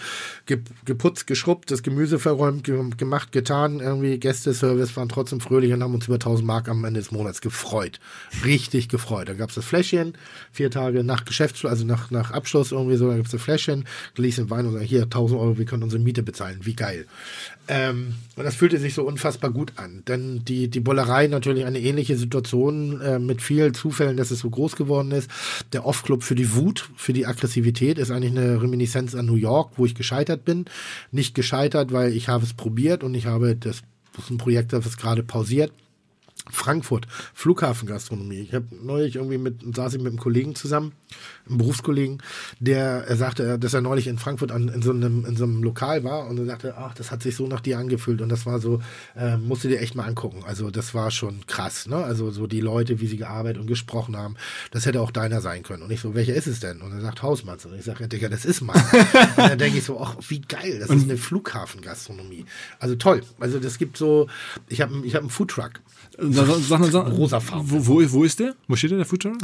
[0.86, 6.08] geputzt, geschrubbt, das Gemüse verräumt, gemacht, getan, irgendwie Gästeservice, waren trotzdem fröhlich und haben uns
[6.08, 8.00] über 1000 Mark am Ende des Monats gefreut.
[8.44, 9.30] Richtig gefreut.
[9.30, 10.14] Da gab es das Fläschchen,
[10.52, 13.86] vier Tage nach Geschäftsschluss, also nach, nach Abschluss irgendwie so, da gab es das Fläschchen,
[14.16, 16.60] gelesen Wein und sagen, hier 1000 Euro, wir können unsere Miete bezahlen.
[16.62, 17.06] Wie geil.
[17.68, 20.04] Ähm, und das fühlte sich so unfassbar gut an.
[20.08, 24.50] Denn die, die Bollerei natürlich eine ähnliche Situation äh, mit vielen Zufällen, dass es so
[24.50, 25.30] groß geworden ist.
[25.74, 29.74] Der Off-Club für die Wut, für die Aggressivität ist eigentlich eine Reminiszenz an New York,
[29.78, 30.66] wo ich gescheitert bin.
[31.12, 33.82] Nicht gescheitert, weil ich habe es probiert und ich habe das,
[34.16, 35.72] das ist ein Projekt, das gerade pausiert
[36.52, 38.40] Frankfurt, Flughafengastronomie.
[38.40, 40.94] Ich habe neulich irgendwie mit, saß ich mit einem Kollegen zusammen,
[41.48, 42.22] einem Berufskollegen,
[42.60, 45.64] der er sagte, dass er neulich in Frankfurt an, in, so einem, in so einem
[45.64, 48.46] Lokal war und er sagte, ach, das hat sich so nach dir angefühlt und das
[48.46, 48.82] war so,
[49.16, 50.44] äh, musst du dir echt mal angucken.
[50.46, 51.98] Also das war schon krass, ne?
[51.98, 54.36] Also so die Leute, wie sie gearbeitet und gesprochen haben,
[54.72, 55.84] das hätte auch deiner sein können.
[55.84, 56.82] Und ich so, welcher ist es denn?
[56.82, 57.66] Und er sagt Hausmanns.
[57.66, 58.76] Und ich sage, Digga, das ist mein.
[58.76, 62.46] und dann denke ich so, ach, wie geil, das ist eine Flughafengastronomie.
[62.80, 63.22] Also toll.
[63.40, 64.28] Also das gibt so,
[64.68, 65.82] ich habe ich hab einen Foodtruck.
[66.18, 67.70] Sag, sag, sag, Rosa Farbe.
[67.70, 68.56] Wo, wo, wo, ist der?
[68.68, 69.38] Wo steht der, der Foodtruck?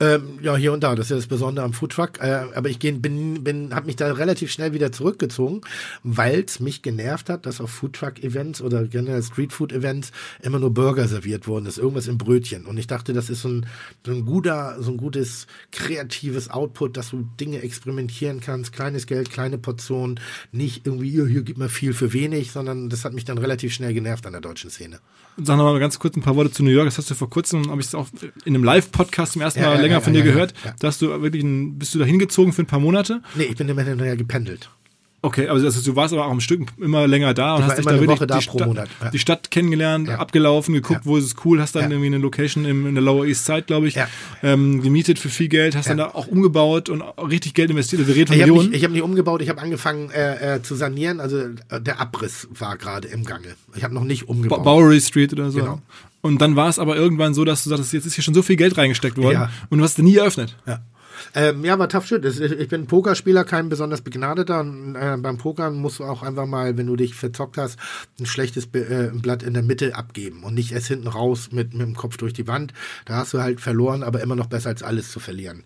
[0.00, 0.94] Ähm, ja, hier und da.
[0.94, 2.20] Das ist ja das Besondere am Foodtruck.
[2.20, 5.60] Äh, aber ich geh, bin, bin, habe mich da relativ schnell wieder zurückgezogen,
[6.02, 11.46] weil es mich genervt hat, dass auf Foodtruck-Events oder generell Streetfood-Events immer nur Burger serviert
[11.46, 11.66] wurden.
[11.66, 12.64] Das ist irgendwas im Brötchen.
[12.64, 13.66] Und ich dachte, das ist so ein,
[14.06, 18.72] so ein guter, so ein gutes kreatives Output, dass du Dinge experimentieren kannst.
[18.72, 20.20] Kleines Geld, kleine Portionen.
[20.52, 23.74] Nicht irgendwie, hier, hier gibt man viel für wenig, sondern das hat mich dann relativ
[23.74, 25.00] schnell genervt an der deutschen Szene.
[25.36, 26.86] Sag noch mal ganz kurz ein paar Worte zu New York.
[26.86, 28.08] Das hast du vor kurzem, habe ich es auch
[28.44, 30.54] in einem Live-Podcast zum ersten Mal ja, länger ja, von dir gehört.
[30.78, 33.20] Da hast du wirklich ein, bist du da hingezogen für ein paar Monate?
[33.34, 33.84] Nee, ich bin immer
[34.16, 34.70] gependelt.
[35.24, 37.78] Okay, also das, du warst aber auch am Stück immer länger da und Ich hast
[37.78, 39.10] dich da wirklich da die, pro Stadt, Monat, ja.
[39.10, 40.18] die Stadt kennengelernt, Ja.
[40.18, 41.06] abgelaufen, geguckt, Ja.
[41.06, 43.62] wo ist es cool, hast dann irgendwie eine Location im, in der Lower East Side,
[43.62, 43.96] glaube ich,
[44.42, 48.00] ähm, gemietet für viel Geld, hast dann da auch umgebaut und auch richtig Geld investiert.
[48.02, 48.70] Also Wir reden von Ich habe Millionen.
[48.70, 51.20] nicht, ich hab nicht umgebaut, ich habe angefangen äh, äh, zu sanieren.
[51.20, 53.48] Also äh, der Abriss war gerade im Gange.
[53.74, 54.62] Ich habe noch nicht Ba- umgebaut.
[54.62, 55.58] Bowery Street oder so.
[55.60, 55.80] Genau.
[56.20, 58.42] Und dann war es aber irgendwann so, dass du sagtest, jetzt ist hier schon so
[58.42, 60.56] viel Geld reingesteckt worden und du hast es nie eröffnet.
[60.66, 60.80] Ja.
[61.34, 62.24] Ähm, ja, war tough shit.
[62.24, 64.60] Ich bin Pokerspieler, kein besonders begnadeter.
[64.60, 67.78] Und, äh, beim Pokern musst du auch einfach mal, wenn du dich verzockt hast,
[68.20, 71.86] ein schlechtes äh, Blatt in der Mitte abgeben und nicht erst hinten raus mit, mit
[71.86, 72.72] dem Kopf durch die Wand.
[73.04, 75.64] Da hast du halt verloren, aber immer noch besser als alles zu verlieren.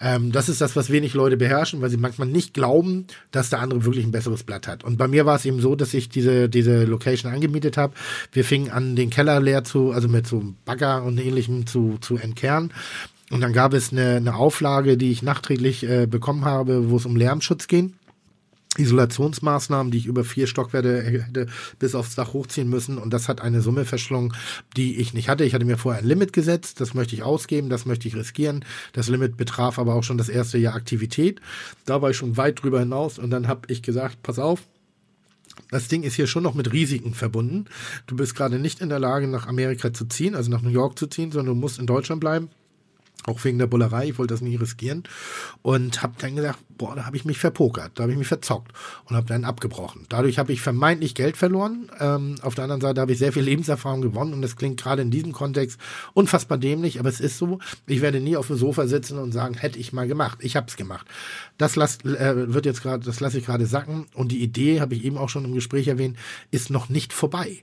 [0.00, 3.60] Ähm, das ist das, was wenig Leute beherrschen, weil sie manchmal nicht glauben, dass der
[3.60, 4.84] andere wirklich ein besseres Blatt hat.
[4.84, 7.94] Und bei mir war es eben so, dass ich diese, diese Location angemietet habe.
[8.32, 12.16] Wir fingen an, den Keller leer zu, also mit so Bagger und ähnlichem zu, zu
[12.16, 12.72] entkernen.
[13.30, 17.06] Und dann gab es eine, eine Auflage, die ich nachträglich äh, bekommen habe, wo es
[17.06, 17.94] um Lärmschutz ging.
[18.76, 21.46] Isolationsmaßnahmen, die ich über vier Stockwerke hätte
[21.78, 22.98] bis aufs Dach hochziehen müssen.
[22.98, 24.34] Und das hat eine Summe verschlungen,
[24.76, 25.44] die ich nicht hatte.
[25.44, 26.80] Ich hatte mir vorher ein Limit gesetzt.
[26.80, 28.64] Das möchte ich ausgeben, das möchte ich riskieren.
[28.92, 31.40] Das Limit betraf aber auch schon das erste Jahr Aktivität.
[31.86, 33.18] Da war ich schon weit drüber hinaus.
[33.18, 34.62] Und dann habe ich gesagt, pass auf,
[35.70, 37.66] das Ding ist hier schon noch mit Risiken verbunden.
[38.06, 40.98] Du bist gerade nicht in der Lage, nach Amerika zu ziehen, also nach New York
[40.98, 42.48] zu ziehen, sondern du musst in Deutschland bleiben.
[43.28, 45.04] Auch wegen der Bullerei, ich wollte das nie riskieren.
[45.62, 48.72] Und habe dann gesagt, boah, da habe ich mich verpokert, da habe ich mich verzockt
[49.04, 50.06] und habe dann abgebrochen.
[50.08, 51.90] Dadurch habe ich vermeintlich Geld verloren.
[52.00, 55.02] Ähm, auf der anderen Seite habe ich sehr viel Lebenserfahrung gewonnen und das klingt gerade
[55.02, 55.78] in diesem Kontext
[56.14, 57.58] unfassbar dämlich, aber es ist so.
[57.86, 60.38] Ich werde nie auf dem Sofa sitzen und sagen, hätte ich mal gemacht.
[60.40, 61.06] Ich habe es gemacht.
[61.58, 64.94] Das las, äh, wird jetzt gerade, das lasse ich gerade sacken und die Idee, habe
[64.94, 66.16] ich eben auch schon im Gespräch erwähnt,
[66.50, 67.62] ist noch nicht vorbei.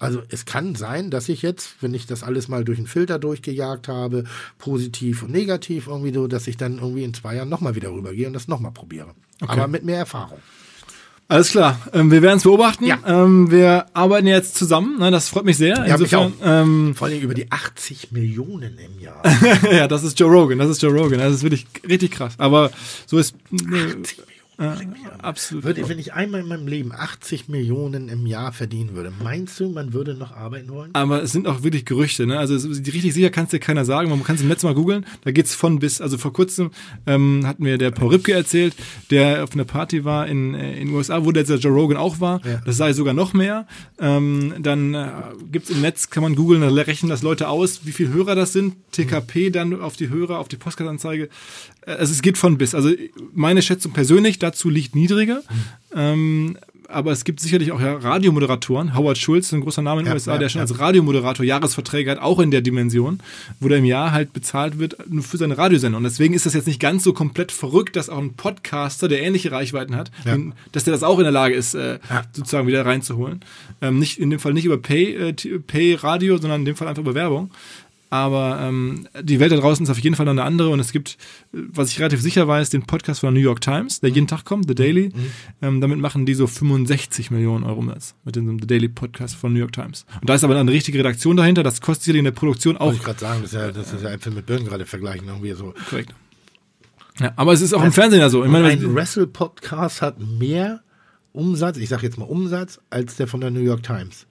[0.00, 3.18] Also es kann sein, dass ich jetzt, wenn ich das alles mal durch einen Filter
[3.18, 4.24] durchgejagt habe,
[4.56, 8.26] positiv und negativ irgendwie so, dass ich dann irgendwie in zwei Jahren nochmal wieder rübergehe
[8.26, 9.14] und das nochmal probiere.
[9.46, 10.38] Aber mit mehr Erfahrung.
[11.28, 12.86] Alles klar, ähm, wir werden es beobachten.
[12.86, 12.98] Ja.
[13.06, 15.76] Ähm, wir arbeiten jetzt zusammen, ne, das freut mich sehr.
[15.76, 19.22] Ja, mich Insofern, ähm, Vor allem über die 80 Millionen im Jahr.
[19.70, 22.34] ja, das ist Joe Rogan, das ist Joe Rogan, das ist wirklich richtig krass.
[22.38, 22.72] Aber
[23.06, 24.18] so ist äh, 80
[24.60, 25.20] Millionen.
[25.20, 25.64] absolut.
[25.64, 29.68] Würde, wenn ich einmal in meinem Leben 80 Millionen im Jahr verdienen würde, meinst du,
[29.70, 30.90] man würde noch arbeiten wollen?
[30.92, 32.38] Aber es sind auch wirklich Gerüchte, ne?
[32.38, 34.10] Also es- richtig sicher kann es dir keiner sagen.
[34.10, 35.06] Man kann es im letzten Mal googeln.
[35.24, 36.00] Da geht's von bis.
[36.00, 36.70] Also vor kurzem
[37.06, 38.74] ähm, hat mir der Paul Ripke erzählt,
[39.10, 42.20] der auf einer Party war in äh, in den USA, wo der Joe Rogan auch
[42.20, 42.44] war.
[42.46, 42.60] Ja.
[42.64, 43.66] Das sei sogar noch mehr.
[43.98, 45.08] Ähm, dann äh,
[45.50, 48.52] gibt's im Netz, kann man googeln, da rechnen das Leute aus, wie viel Hörer das
[48.52, 48.74] sind.
[48.92, 51.28] TKP dann auf die Hörer, auf die Postkartanzeige.
[51.86, 52.74] Äh, Also es geht von bis.
[52.74, 52.90] Also
[53.34, 55.42] meine Schätzung persönlich dazu liegt niedriger.
[55.94, 56.56] Ähm,
[56.90, 58.96] aber es gibt sicherlich auch ja Radiomoderatoren.
[58.96, 60.62] Howard Schulz, ein großer Name in den Ja, USA, ja, der schon ja.
[60.62, 63.20] als Radiomoderator Jahresverträge hat, auch in der Dimension,
[63.60, 65.98] wo der im Jahr halt bezahlt wird nur für seine Radiosendung.
[65.98, 69.22] Und deswegen ist das jetzt nicht ganz so komplett verrückt, dass auch ein Podcaster, der
[69.22, 70.10] ähnliche Reichweiten hat,
[70.72, 71.98] dass der das auch in der Lage ist, äh,
[72.32, 73.40] sozusagen wieder reinzuholen.
[73.80, 76.88] Ähm, nicht in dem Fall nicht über Pay, äh, Pay Radio, sondern in dem Fall
[76.88, 77.50] einfach über Werbung.
[78.10, 80.90] Aber ähm, die Welt da draußen ist auf jeden Fall noch eine andere und es
[80.90, 81.16] gibt,
[81.52, 84.44] was ich relativ sicher weiß, den Podcast von der New York Times, der jeden Tag
[84.44, 85.12] kommt, The Daily.
[85.62, 89.52] Ähm, damit machen die so 65 Millionen Euro Umsatz mit dem The Daily Podcast von
[89.52, 90.06] New York Times.
[90.20, 92.86] Und da ist aber eine richtige Redaktion dahinter, das kostet sicherlich in der Produktion auch
[92.86, 95.28] Wollte ich gerade sagen, das ist ja, das ist ja Äpfel mit Birnen gerade vergleichen,
[95.28, 95.72] irgendwie so.
[95.88, 96.12] korrekt.
[97.20, 98.44] Ja, aber es ist auch im Fernsehen ja so.
[98.44, 100.80] Ich meine, ein Wrestle-Podcast hat mehr
[101.32, 104.26] Umsatz, ich sage jetzt mal Umsatz, als der von der New York Times.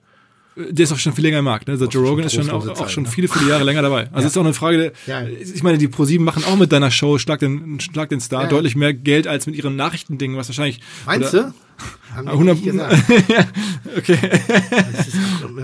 [0.70, 1.68] Der ist auch schon viel länger im Markt.
[1.68, 1.76] Ne?
[1.78, 3.08] Der Joe schon Rogan ist schon auch, trostlose auch Zeit, schon ne?
[3.08, 4.08] viele, viele Jahre länger dabei.
[4.12, 5.26] Also es ist auch eine Frage, der, Ja.
[5.28, 8.48] ich meine, die ProSieben machen auch mit deiner Show Schlag den, Schlag den Star Ja.
[8.48, 10.80] deutlich mehr Geld als mit ihren Nachrichtendingen, was wahrscheinlich.
[11.06, 11.54] Meinst oder- du?
[12.14, 13.08] Haben die 100 nicht gesagt.
[13.28, 13.46] ja,
[13.96, 14.18] okay.
[14.96, 15.16] Das ist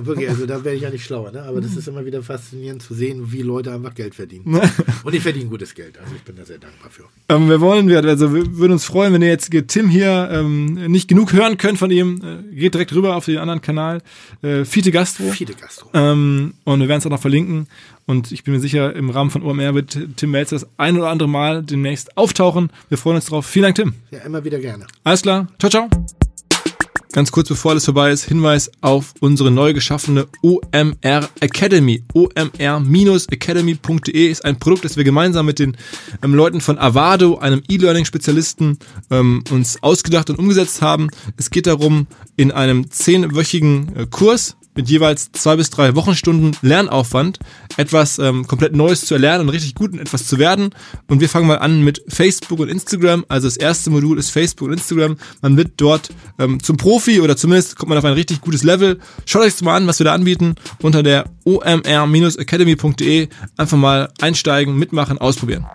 [0.06, 1.42] wirklich, also da werde ich ja nicht schlauer, ne?
[1.42, 4.60] aber das ist immer wieder faszinierend zu sehen, wie Leute einfach Geld verdienen.
[5.04, 7.04] Und die verdienen gutes Geld, also ich bin da sehr dankbar für.
[7.28, 10.74] Ähm, wir wollen, wir, also wir würden uns freuen, wenn ihr jetzt Tim hier ähm,
[10.90, 12.20] nicht genug hören könnt von ihm.
[12.22, 14.02] Äh, geht direkt rüber auf den anderen Kanal.
[14.42, 15.30] Äh, Fiete Gastro.
[15.30, 15.88] Viele Gastro.
[15.94, 17.66] Ähm, und wir werden es auch noch verlinken.
[18.06, 21.08] Und ich bin mir sicher, im Rahmen von OMR wird Tim Melzer das ein oder
[21.08, 22.70] andere Mal demnächst auftauchen.
[22.88, 23.46] Wir freuen uns drauf.
[23.46, 23.94] Vielen Dank, Tim.
[24.12, 24.86] Ja, immer wieder gerne.
[25.02, 25.48] Alles klar.
[25.58, 25.88] Ciao, ciao.
[27.16, 32.04] Ganz kurz bevor alles vorbei ist, Hinweis auf unsere neu geschaffene OMR Academy.
[32.12, 35.78] omr-academy.de ist ein Produkt, das wir gemeinsam mit den
[36.22, 38.78] ähm, Leuten von Avado, einem E-Learning-Spezialisten,
[39.10, 41.08] ähm, uns ausgedacht und umgesetzt haben.
[41.38, 42.06] Es geht darum,
[42.36, 47.38] in einem zehnwöchigen äh, Kurs mit jeweils zwei bis drei Wochenstunden Lernaufwand
[47.76, 50.70] etwas ähm, komplett Neues zu erlernen und richtig gut in etwas zu werden.
[51.08, 53.24] Und wir fangen mal an mit Facebook und Instagram.
[53.28, 55.16] Also das erste Modul ist Facebook und Instagram.
[55.42, 59.00] Man wird dort ähm, zum Profi oder zumindest kommt man auf ein richtig gutes Level.
[59.24, 60.54] Schaut euch das mal an, was wir da anbieten.
[60.82, 65.66] Unter der omr-academy.de einfach mal einsteigen, mitmachen, ausprobieren.